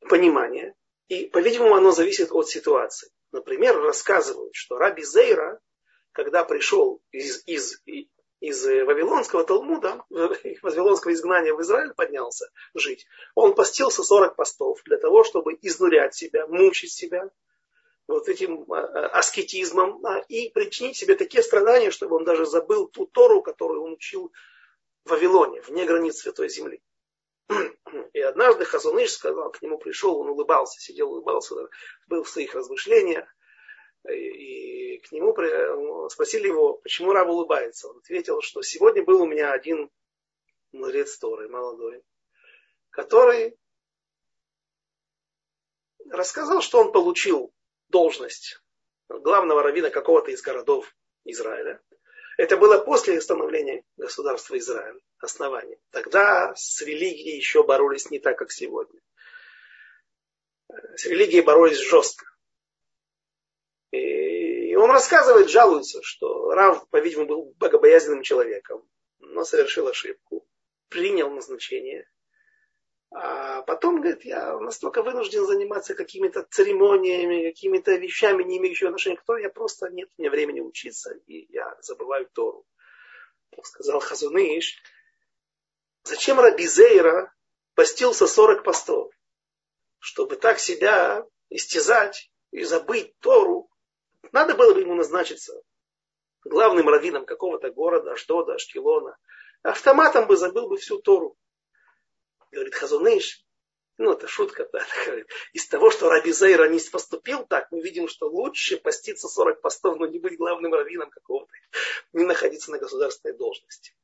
понимание, 0.09 0.75
и, 1.09 1.27
по-видимому, 1.27 1.75
оно 1.75 1.91
зависит 1.91 2.31
от 2.31 2.49
ситуации. 2.49 3.11
Например, 3.33 3.77
рассказывают, 3.81 4.55
что 4.55 4.79
Раби 4.79 5.03
Зейра, 5.03 5.61
когда 6.13 6.45
пришел 6.45 7.03
из, 7.11 7.43
из, 7.47 7.81
из 8.41 8.65
Вавилонского 8.65 9.45
Талмуда, 9.45 10.05
из 10.11 10.63
Вавилонского 10.63 11.13
изгнания 11.13 11.55
в 11.55 11.61
Израиль 11.63 11.95
поднялся 11.95 12.49
жить, 12.75 13.07
он 13.35 13.55
постился 13.55 14.03
40 14.03 14.37
постов 14.37 14.81
для 14.85 14.99
того, 14.99 15.25
чтобы 15.25 15.59
изнурять 15.61 16.15
себя, 16.15 16.47
мучить 16.47 16.93
себя 16.93 17.31
вот 18.11 18.29
этим 18.29 18.71
а, 18.73 18.81
а, 18.81 19.07
аскетизмом 19.19 20.05
а, 20.05 20.19
и 20.29 20.51
причинить 20.51 20.97
себе 20.97 21.15
такие 21.15 21.43
страдания, 21.43 21.91
чтобы 21.91 22.17
он 22.17 22.25
даже 22.25 22.45
забыл 22.45 22.89
ту 22.89 23.07
Тору, 23.07 23.43
которую 23.43 23.83
он 23.83 23.93
учил 23.93 24.33
в 25.05 25.11
Вавилоне, 25.11 25.61
вне 25.63 25.85
границ 25.85 26.19
Святой 26.19 26.49
Земли. 26.49 26.83
И 28.13 28.21
однажды 28.21 28.65
Хазуныш 28.65 29.13
сказал, 29.13 29.51
к 29.51 29.63
нему 29.63 29.79
пришел, 29.79 30.19
он 30.19 30.29
улыбался, 30.29 30.81
сидел, 30.81 31.11
улыбался, 31.11 31.55
был 32.07 32.23
в 32.23 32.29
своих 32.29 32.55
размышлениях. 32.55 33.29
И 34.09 34.99
к 34.99 35.13
нему 35.13 36.09
спросили 36.09 36.49
его, 36.49 36.75
почему 36.75 37.13
раб 37.13 37.29
улыбается. 37.29 37.89
Он 37.89 37.99
ответил, 37.99 38.41
что 38.41 38.63
сегодня 38.63 39.05
был 39.05 39.23
у 39.23 39.27
меня 39.27 39.53
один 39.53 39.91
мудрец 40.73 41.19
Торы, 41.19 41.49
молодой, 41.49 42.03
который 42.91 43.59
рассказал, 46.09 46.63
что 46.63 46.81
он 46.81 46.93
получил 46.93 47.53
должность 47.89 48.63
главного 49.09 49.63
раввина 49.63 49.91
какого-то 49.91 50.31
из 50.31 50.41
городов 50.41 50.95
Израиля. 51.25 51.83
Это 52.41 52.57
было 52.57 52.79
после 52.79 53.21
становления 53.21 53.85
государства 53.99 54.57
Израиль, 54.57 54.99
основания. 55.19 55.77
Тогда 55.91 56.55
с 56.57 56.81
религией 56.81 57.37
еще 57.37 57.65
боролись 57.65 58.11
не 58.11 58.19
так, 58.19 58.39
как 58.39 58.51
сегодня. 58.51 58.99
С 60.97 61.05
религией 61.05 61.43
боролись 61.43 61.77
жестко. 61.77 62.25
И 63.91 64.75
он 64.75 64.91
рассказывает, 64.91 65.51
жалуется, 65.51 66.01
что 66.03 66.51
Рав, 66.53 66.89
по-видимому, 66.89 67.29
был 67.29 67.55
богобоязненным 67.59 68.23
человеком, 68.23 68.89
но 69.19 69.45
совершил 69.45 69.89
ошибку, 69.89 70.49
принял 70.89 71.29
назначение 71.29 72.09
а 73.13 73.63
потом, 73.63 74.01
говорит, 74.01 74.25
я 74.25 74.57
настолько 74.59 75.03
вынужден 75.03 75.45
заниматься 75.45 75.95
какими-то 75.95 76.47
церемониями, 76.49 77.51
какими-то 77.51 77.97
вещами, 77.97 78.45
не 78.45 78.59
имеющими 78.59 78.89
отношения 78.89 79.17
к 79.17 79.25
Торе, 79.25 79.45
я 79.45 79.51
просто 79.51 79.89
нет 79.91 80.09
мне 80.17 80.31
времени 80.31 80.61
учиться, 80.61 81.15
и 81.27 81.53
я 81.53 81.77
забываю 81.81 82.29
Тору. 82.33 82.65
Сказал 83.63 83.99
Хазуныш, 83.99 84.81
зачем 86.05 86.39
Раби 86.39 86.67
Зейра 86.67 87.35
постился 87.75 88.29
40 88.29 88.63
постов? 88.63 89.13
Чтобы 89.99 90.37
так 90.37 90.61
себя 90.61 91.27
истязать 91.51 92.31
и 92.53 92.63
забыть 92.63 93.19
Тору, 93.19 93.69
надо 94.31 94.55
было 94.55 94.73
бы 94.73 94.81
ему 94.81 94.95
назначиться 94.95 95.61
главным 96.45 96.89
раввином 96.89 97.27
какого-то 97.27 97.71
города, 97.71 98.13
Аштода, 98.13 98.55
Ашкелона, 98.55 99.17
автоматом 99.63 100.27
бы 100.27 100.37
забыл 100.37 100.69
бы 100.69 100.77
всю 100.77 101.01
Тору. 101.01 101.37
Говорит 102.51 102.75
Хазуныш, 102.75 103.45
ну 103.99 104.13
это 104.13 104.27
шутка, 104.27 104.69
да, 104.73 104.85
из 105.53 105.69
того, 105.69 105.91
что 105.91 106.09
Раби 106.09 106.33
Зейра 106.33 106.69
не 106.69 106.81
поступил 106.81 107.47
так, 107.47 107.71
мы 107.71 107.81
видим, 107.81 108.09
что 108.09 108.29
лучше 108.29 108.79
поститься 108.79 109.29
40 109.29 109.61
постов, 109.61 109.99
но 109.99 110.07
не 110.07 110.19
быть 110.19 110.39
главным 110.39 110.73
раввином 110.73 111.11
какого-то, 111.11 111.53
не 112.13 112.25
находиться 112.25 112.71
на 112.71 112.79
государственной 112.79 113.37
должности. 113.37 113.95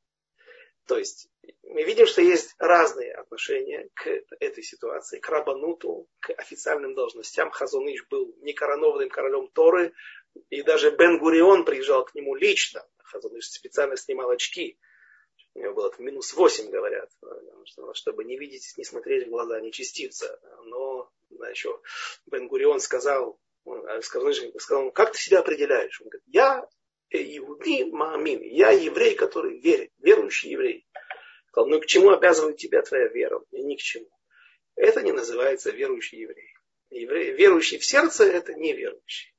То 0.85 0.97
есть 0.97 1.29
мы 1.63 1.83
видим, 1.83 2.07
что 2.07 2.21
есть 2.21 2.55
разные 2.59 3.13
отношения 3.13 3.89
к 3.93 4.07
этой 4.39 4.63
ситуации, 4.63 5.19
к 5.19 5.27
Рабануту, 5.27 6.07
к 6.19 6.31
официальным 6.31 6.95
должностям. 6.95 7.51
Хазуныш 7.51 8.07
был 8.09 8.33
некоронованным 8.39 9.09
королем 9.09 9.49
Торы, 9.49 9.93
и 10.49 10.61
даже 10.61 10.91
Бен 10.91 11.19
Гурион 11.19 11.65
приезжал 11.65 12.05
к 12.05 12.15
нему 12.15 12.35
лично. 12.35 12.87
Хазуныш 12.99 13.49
специально 13.49 13.97
снимал 13.97 14.29
очки. 14.29 14.79
У 15.57 15.59
него 15.59 15.73
было 15.73 15.91
минус 15.97 16.33
8, 16.33 16.69
говорят, 16.69 17.09
чтобы 17.93 18.23
не 18.25 18.37
видеть, 18.37 18.73
не 18.77 18.83
смотреть 18.83 19.25
в 19.25 19.31
глаза, 19.31 19.59
не 19.59 19.71
частица. 19.71 20.39
Но 20.65 21.11
да, 21.31 21.49
еще 21.49 21.81
Бен 22.27 22.47
Гурион 22.47 22.79
сказал, 22.79 23.39
сказал, 24.01 24.31
сказал, 24.59 24.91
как 24.91 25.13
ты 25.13 25.17
себя 25.17 25.39
определяешь? 25.39 25.99
Он 25.99 26.09
говорит, 26.09 26.27
я 26.27 26.69
Иуди 27.09 27.85
Маамин. 27.85 28.43
Я 28.43 28.69
еврей, 28.69 29.15
который 29.15 29.59
верит, 29.59 29.91
верующий 29.97 30.51
еврей. 30.51 30.87
Сказал, 31.47 31.69
ну 31.69 31.79
к 31.79 31.87
чему 31.87 32.11
обязывает 32.11 32.57
тебя 32.57 32.83
твоя 32.83 33.07
вера? 33.07 33.41
И 33.49 33.63
ни 33.63 33.77
к 33.77 33.79
чему. 33.79 34.11
Это 34.75 35.01
не 35.01 35.11
называется 35.11 35.71
верующий 35.71 36.19
еврей. 36.19 36.53
еврей 36.91 37.31
верующий 37.31 37.79
в 37.79 37.85
сердце 37.85 38.25
это 38.25 38.53
не 38.53 38.73
верующий. 38.73 39.33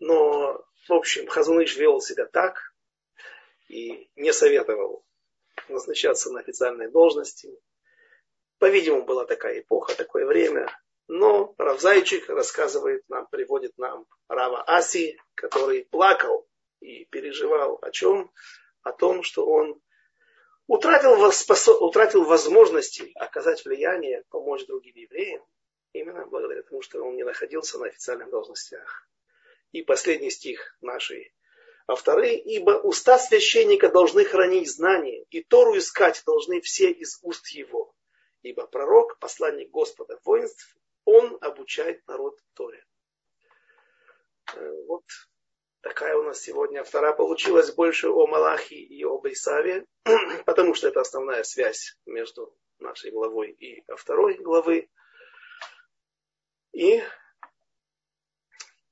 Но, 0.00 0.64
в 0.88 0.92
общем, 0.92 1.26
Хазуныш 1.26 1.76
вел 1.76 2.00
себя 2.00 2.24
так 2.24 2.67
и 3.68 4.10
не 4.16 4.32
советовал 4.32 5.04
назначаться 5.68 6.30
на 6.32 6.40
официальной 6.40 6.90
должности. 6.90 7.50
По-видимому, 8.58 9.04
была 9.04 9.24
такая 9.24 9.60
эпоха, 9.60 9.94
такое 9.94 10.26
время. 10.26 10.68
Но 11.06 11.54
Равзайчик 11.58 12.28
рассказывает 12.28 13.08
нам, 13.08 13.26
приводит 13.28 13.76
нам 13.78 14.06
Рава 14.28 14.62
Аси, 14.64 15.18
который 15.34 15.84
плакал 15.84 16.46
и 16.80 17.04
переживал 17.06 17.78
о 17.80 17.90
чем? 17.90 18.30
О 18.82 18.92
том, 18.92 19.22
что 19.22 19.46
он 19.46 19.80
утратил, 20.66 21.12
утратил 21.80 22.24
возможности 22.24 23.10
оказать 23.14 23.64
влияние, 23.64 24.24
помочь 24.30 24.66
другим 24.66 24.96
евреям, 24.96 25.44
именно 25.92 26.26
благодаря 26.26 26.62
тому, 26.62 26.82
что 26.82 27.02
он 27.02 27.16
не 27.16 27.24
находился 27.24 27.78
на 27.78 27.86
официальных 27.86 28.30
должностях. 28.30 29.08
И 29.72 29.82
последний 29.82 30.30
стих 30.30 30.76
нашей 30.80 31.34
авторы, 31.88 32.34
ибо 32.34 32.72
уста 32.72 33.18
священника 33.18 33.88
должны 33.88 34.24
хранить 34.24 34.70
знания, 34.70 35.24
и 35.30 35.42
Тору 35.42 35.76
искать 35.76 36.22
должны 36.26 36.60
все 36.60 36.90
из 36.90 37.18
уст 37.22 37.48
его. 37.48 37.94
Ибо 38.42 38.66
пророк, 38.66 39.18
посланник 39.18 39.70
Господа 39.70 40.20
воинств, 40.24 40.76
он 41.04 41.38
обучает 41.40 42.06
народ 42.06 42.38
Торе. 42.52 42.84
Э, 44.54 44.70
вот 44.86 45.04
такая 45.80 46.16
у 46.16 46.22
нас 46.22 46.40
сегодня 46.40 46.84
вторая 46.84 47.14
получилась 47.14 47.72
больше 47.74 48.08
о 48.10 48.26
Малахе 48.26 48.76
и 48.76 49.02
об 49.04 49.26
Исаве, 49.26 49.86
потому 50.46 50.74
что 50.74 50.88
это 50.88 51.00
основная 51.00 51.42
связь 51.42 51.96
между 52.04 52.54
нашей 52.78 53.10
главой 53.10 53.50
и 53.52 53.82
второй 53.96 54.34
главы. 54.34 54.90
И 56.72 57.02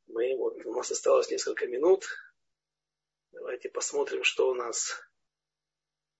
мы, 0.07 0.35
вот, 0.39 0.65
у 0.65 0.73
нас 0.75 0.91
осталось 0.91 1.31
несколько 1.31 1.67
минут. 1.67 2.07
Давайте 3.37 3.69
посмотрим, 3.69 4.25
что 4.25 4.49
у 4.49 4.55
нас 4.55 4.99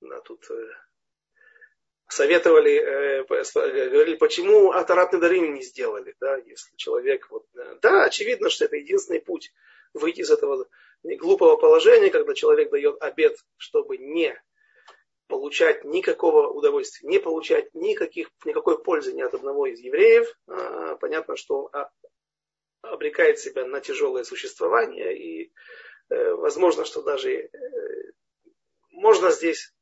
да, 0.03 0.21
тут 0.21 0.51
э, 0.51 0.69
советовали, 2.09 2.75
э, 2.75 3.25
говорили, 3.25 4.17
почему 4.17 4.73
Атаратный 4.73 5.19
Дарим 5.19 5.55
не 5.55 5.63
сделали, 5.63 6.15
да, 6.21 6.37
если 6.37 6.77
человек, 6.77 7.27
вот, 7.31 7.47
э, 7.55 7.79
да, 7.81 8.05
очевидно, 8.05 8.51
что 8.51 8.67
это 8.67 8.77
единственный 8.77 9.21
путь 9.21 9.55
выйти 9.95 10.21
из 10.21 10.31
этого 10.31 10.69
глупого 11.03 11.57
положения, 11.57 12.11
когда 12.11 12.35
человек 12.35 12.71
дает 12.71 13.01
обед, 13.01 13.39
чтобы 13.57 13.97
не 13.97 14.39
получать 15.27 15.85
никакого 15.85 16.49
удовольствия, 16.49 17.09
не 17.09 17.19
получать 17.19 17.75
никаких, 17.75 18.29
никакой 18.45 18.83
пользы 18.83 19.15
ни 19.15 19.23
от 19.23 19.33
одного 19.33 19.67
из 19.67 19.81
евреев. 19.81 20.29
А, 20.47 20.97
понятно, 20.97 21.37
что 21.37 21.71
он 21.73 21.87
обрекает 22.83 23.39
себя 23.39 23.65
на 23.65 23.81
тяжелое 23.81 24.25
существование, 24.25 25.17
и 25.19 25.45
э, 25.45 25.51
возможно, 26.09 26.85
что 26.85 27.03
даже 27.03 27.51
можно 28.91 29.31
здесь 29.31 29.75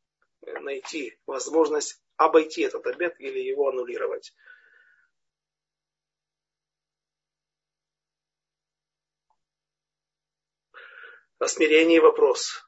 найти 0.60 1.18
возможность 1.26 2.00
обойти 2.16 2.62
этот 2.62 2.86
обед 2.86 3.14
или 3.18 3.38
его 3.40 3.68
аннулировать. 3.68 4.34
О 11.38 11.46
смирении 11.46 11.98
вопрос. 11.98 12.64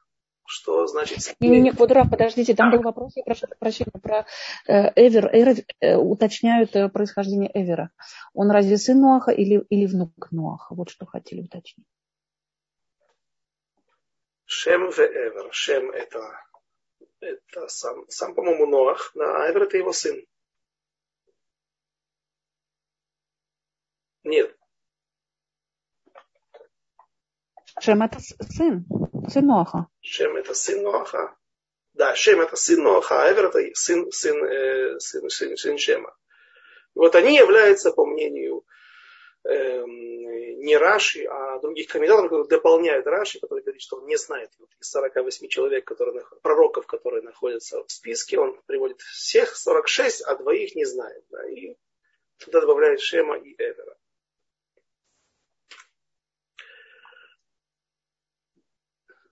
Что 0.49 0.87
значит 0.87 1.35
Не, 1.41 1.59
не, 1.59 1.71
вот, 1.71 1.91
Раф, 1.91 2.09
подождите, 2.09 2.55
там 2.55 2.71
был 2.71 2.81
вопрос, 2.81 3.11
я 3.17 3.23
прошу 3.23 3.47
прощения, 3.59 3.91
про 4.01 4.25
э, 4.65 4.93
Эвер. 4.95 5.29
Эвер 5.33 5.65
э, 5.81 5.97
уточняют 5.97 6.73
э, 6.73 6.87
происхождение 6.87 7.51
Эвера. 7.53 7.91
Он 8.33 8.49
разве 8.49 8.77
сын 8.77 9.01
Нуаха 9.01 9.31
или, 9.31 9.65
или 9.69 9.85
внук 9.87 10.31
Нуаха? 10.31 10.73
Вот 10.73 10.89
что 10.89 11.05
хотели 11.05 11.41
уточнить. 11.41 11.85
Шем 14.47 14.89
в 14.91 14.99
Эвер. 14.99 15.53
Шем 15.53 15.91
это 15.91 16.39
это 17.19 17.67
сам, 17.67 18.09
сам 18.09 18.33
по-моему, 18.33 18.65
Ноах, 18.65 19.11
а 19.15 19.43
Айвер 19.43 19.63
это 19.63 19.77
его 19.77 19.91
сын. 19.91 20.25
Нет. 24.23 24.55
Шем 27.79 28.01
это 28.01 28.19
сын, 28.19 28.85
сын 29.29 29.45
Ноаха. 29.45 29.87
Шем 30.01 30.35
это 30.35 30.53
сын 30.53 30.81
Ноаха. 30.81 31.35
Да, 31.93 32.15
Шем 32.15 32.41
это 32.41 32.55
сын 32.55 32.81
Ноаха, 32.83 33.23
а 33.23 33.31
Эвер 33.31 33.47
это 33.47 33.59
сын, 33.73 34.11
сын, 34.11 34.43
э, 34.45 34.99
сын, 34.99 35.29
сын, 35.29 35.57
сын 35.57 35.77
Шема. 35.77 36.15
Вот 36.95 37.15
они 37.15 37.35
являются, 37.35 37.91
по 37.91 38.05
мнению 38.05 38.63
э, 39.43 39.83
не 40.67 40.77
Раши, 40.77 41.23
а 41.23 41.59
других 41.59 41.87
комментаторов, 41.87 42.29
которые 42.29 42.47
дополняют 42.47 43.07
Раши, 43.07 43.39
который 43.39 43.63
говорит, 43.63 43.81
что 43.81 43.97
он 43.97 44.05
не 44.05 44.17
знает 44.17 44.51
вот, 44.59 44.69
из 44.79 44.89
48 44.91 45.47
человек, 45.47 45.85
которые, 45.85 46.23
пророков, 46.43 46.85
которые 46.85 47.23
находятся 47.23 47.83
в 47.83 47.91
списке, 47.91 48.37
он 48.37 48.61
приводит 48.67 48.99
всех 49.01 49.55
46, 49.55 50.23
а 50.23 50.35
двоих 50.35 50.75
не 50.75 50.85
знает. 50.85 51.23
Да, 51.29 51.49
и 51.49 51.75
туда 52.37 52.61
добавляет 52.61 52.99
Шема 52.99 53.37
и 53.37 53.55
Эвера. 53.57 53.97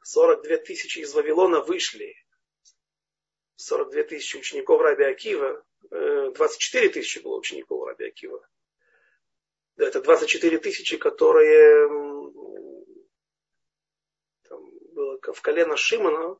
Сорок 0.01 0.43
две 0.43 0.57
тысячи 0.57 0.99
из 0.99 1.13
Вавилона 1.13 1.61
вышли. 1.61 2.15
42 3.57 4.03
тысячи 4.03 4.38
учеников 4.38 4.81
Раби 4.81 5.03
Акива. 5.03 5.63
24 5.89 6.88
э, 6.88 6.89
тысячи 6.89 7.19
было 7.19 7.38
учеников 7.38 7.86
Раби 7.86 8.05
Акива 8.05 8.47
это 9.78 10.01
24 10.01 10.57
тысячи, 10.59 10.97
которые 10.97 11.88
там, 14.47 14.59
было 14.93 15.19
в 15.21 15.41
колено 15.41 15.76
Шимона 15.76 16.38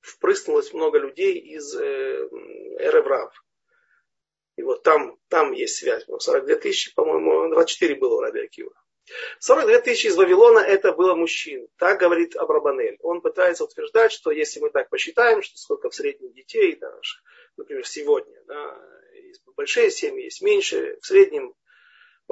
впрыснулось 0.00 0.72
много 0.72 0.98
людей 0.98 1.38
из 1.38 1.74
э, 1.76 2.28
Эреврав. 2.78 3.32
И 4.56 4.62
вот 4.62 4.82
там, 4.82 5.18
там 5.28 5.52
есть 5.52 5.76
связь. 5.76 6.04
42 6.06 6.56
тысячи, 6.56 6.94
по-моему, 6.94 7.48
24 7.54 7.94
было 7.96 8.16
у 8.16 8.20
Раби 8.20 8.40
Акива. 8.40 8.72
42 9.40 9.80
тысячи 9.80 10.06
из 10.06 10.16
Вавилона 10.16 10.60
это 10.60 10.92
было 10.92 11.14
мужчин. 11.14 11.68
Так 11.78 11.98
говорит 11.98 12.36
Абрабанель. 12.36 12.98
Он 13.00 13.20
пытается 13.20 13.64
утверждать, 13.64 14.12
что 14.12 14.30
если 14.30 14.60
мы 14.60 14.70
так 14.70 14.88
посчитаем, 14.90 15.42
что 15.42 15.56
сколько 15.58 15.90
в 15.90 15.94
среднем 15.94 16.32
детей, 16.32 16.76
да, 16.76 16.92
например, 17.56 17.86
сегодня, 17.86 18.40
да, 18.46 18.80
есть 19.14 19.42
большие 19.56 19.90
семьи, 19.90 20.24
есть 20.24 20.42
меньше, 20.42 20.98
в 21.00 21.06
среднем 21.06 21.54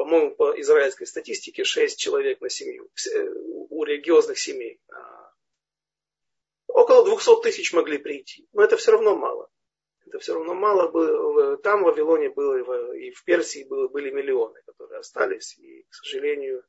по-моему, 0.01 0.35
по 0.35 0.59
израильской 0.59 1.07
статистике 1.07 1.63
6 1.63 1.99
человек 1.99 2.41
на 2.41 2.49
семью 2.49 2.89
э, 3.15 3.29
у 3.69 3.85
религиозных 3.85 4.39
семей. 4.39 4.81
А, 4.91 5.33
около 6.69 7.05
200 7.05 7.43
тысяч 7.43 7.75
могли 7.75 7.99
прийти. 7.99 8.49
Но 8.55 8.63
это 8.65 8.79
все 8.79 8.93
равно 8.93 9.15
мало. 9.15 9.51
Это 10.07 10.19
все 10.19 10.33
равно 10.33 10.55
мало. 10.55 10.89
Было. 10.89 11.59
Там 11.59 11.83
в 11.83 11.85
Вавилоне 11.85 12.31
было, 12.31 12.95
и 12.95 13.11
в 13.11 13.23
Персии 13.25 13.65
было, 13.65 13.89
были 13.89 14.11
миллионы, 14.11 14.63
которые 14.65 15.01
остались. 15.01 15.59
И, 15.59 15.83
к 15.83 15.95
сожалению, 15.95 16.65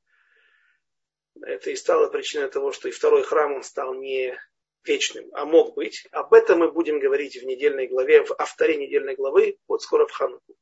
это 1.42 1.70
и 1.70 1.78
стало 1.78 2.10
причиной 2.10 2.50
того, 2.50 2.74
что 2.74 2.90
и 2.90 2.92
второй 2.92 3.24
храм 3.24 3.54
он 3.54 3.64
стал 3.64 3.94
не 3.94 4.38
вечным, 4.84 5.30
а 5.32 5.46
мог 5.46 5.74
быть. 5.76 6.06
Об 6.12 6.34
этом 6.34 6.60
мы 6.60 6.70
будем 6.70 7.00
говорить 7.00 7.42
в 7.42 7.46
недельной 7.46 7.88
главе, 7.88 8.26
в 8.26 8.36
авторе 8.38 8.76
недельной 8.76 9.16
главы, 9.16 9.58
вот 9.70 9.82
скоро 9.82 10.06
в 10.06 10.12
Хануку. 10.12 10.58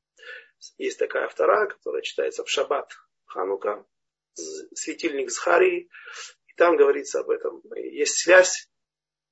Есть 0.77 0.99
такая 0.99 1.25
автора, 1.25 1.67
которая 1.67 2.01
читается 2.01 2.43
в 2.43 2.49
Шаббат 2.49 2.91
Ханука, 3.25 3.85
светильник 4.33 5.31
Зхарии. 5.31 5.89
И 6.47 6.53
там 6.55 6.75
говорится 6.75 7.19
об 7.19 7.29
этом. 7.29 7.61
Есть 7.75 8.17
связь, 8.17 8.69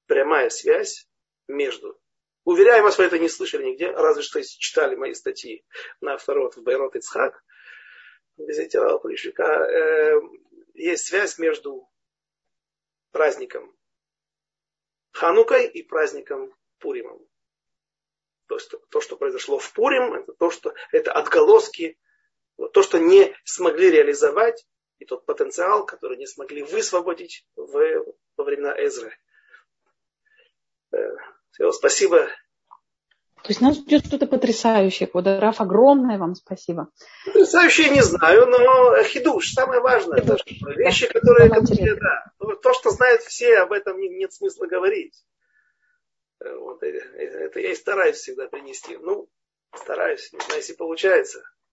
прямая 0.06 0.50
связь 0.50 1.08
между. 1.48 2.00
Уверяю 2.44 2.84
вас, 2.84 2.98
вы 2.98 3.04
это 3.04 3.20
не 3.20 3.28
слышали 3.28 3.66
нигде, 3.66 3.92
разве 3.92 4.24
что 4.24 4.40
если 4.40 4.58
читали 4.58 4.96
мои 4.96 5.14
статьи 5.14 5.66
на 6.00 6.18
второй 6.18 6.50
в 6.50 6.58
Байрот 6.60 6.96
Ицхак, 6.96 7.44
без 8.38 8.58
Полищука, 9.02 9.44
э, 9.44 10.22
есть 10.76 11.08
связь 11.08 11.38
между 11.40 11.90
праздником 13.12 13.76
Ханукой 15.12 15.68
и 15.68 15.82
праздником 15.84 16.56
Пуримом. 16.78 17.27
То, 18.48 18.56
есть, 18.56 18.74
то, 18.90 19.02
что 19.02 19.18
произошло 19.18 19.60
в 19.60 19.74
Пурим, 19.74 20.14
это 20.14 20.34
то, 20.34 20.50
что 20.50 20.74
это 20.92 21.12
отголоски, 21.12 21.98
то, 22.74 22.82
что 22.82 22.98
не 22.98 23.36
смогли 23.44 23.92
реализовать, 23.92 24.66
и 25.00 25.06
тот 25.06 25.26
потенциал, 25.26 25.86
который 25.86 26.18
не 26.18 26.26
смогли 26.26 26.64
высвободить 26.64 27.46
в, 27.56 28.06
во 28.38 28.44
времена 28.44 28.74
Эзры. 28.78 29.16
Э, 30.92 30.98
все, 31.52 31.72
спасибо. 31.72 32.28
То 33.44 33.50
есть 33.50 33.62
нас 33.62 33.78
ждет 33.78 34.06
что-то 34.06 34.26
потрясающее. 34.26 35.08
Квадраф, 35.08 35.62
огромное 35.62 36.18
вам 36.18 36.36
спасибо. 36.36 36.90
Потрясающее 37.26 37.90
не 37.90 38.02
знаю, 38.02 38.48
но 38.48 39.04
хидуш, 39.04 39.52
самое 39.54 39.80
важное. 39.80 40.22
Хидуш. 40.22 40.42
Вещи, 40.76 41.08
да, 41.08 41.14
которые, 41.14 41.50
которые 41.50 41.96
да, 41.96 42.56
то, 42.56 42.74
что 42.74 42.90
знают 42.90 43.22
все, 43.22 43.60
об 43.60 43.72
этом 43.72 44.00
нет 44.00 44.34
смысла 44.34 44.66
говорить. 44.66 45.14
Э, 46.40 46.56
вот, 46.56 46.84
э, 46.84 46.88
это 46.90 47.60
я 47.60 47.72
и 47.72 47.76
стараюсь 47.76 48.18
всегда 48.18 48.48
принести. 48.48 48.98
Ну, 48.98 49.30
стараюсь, 49.74 50.32
не 50.34 50.40
знаю, 50.40 50.62
если 50.62 50.74
получается. 50.74 51.44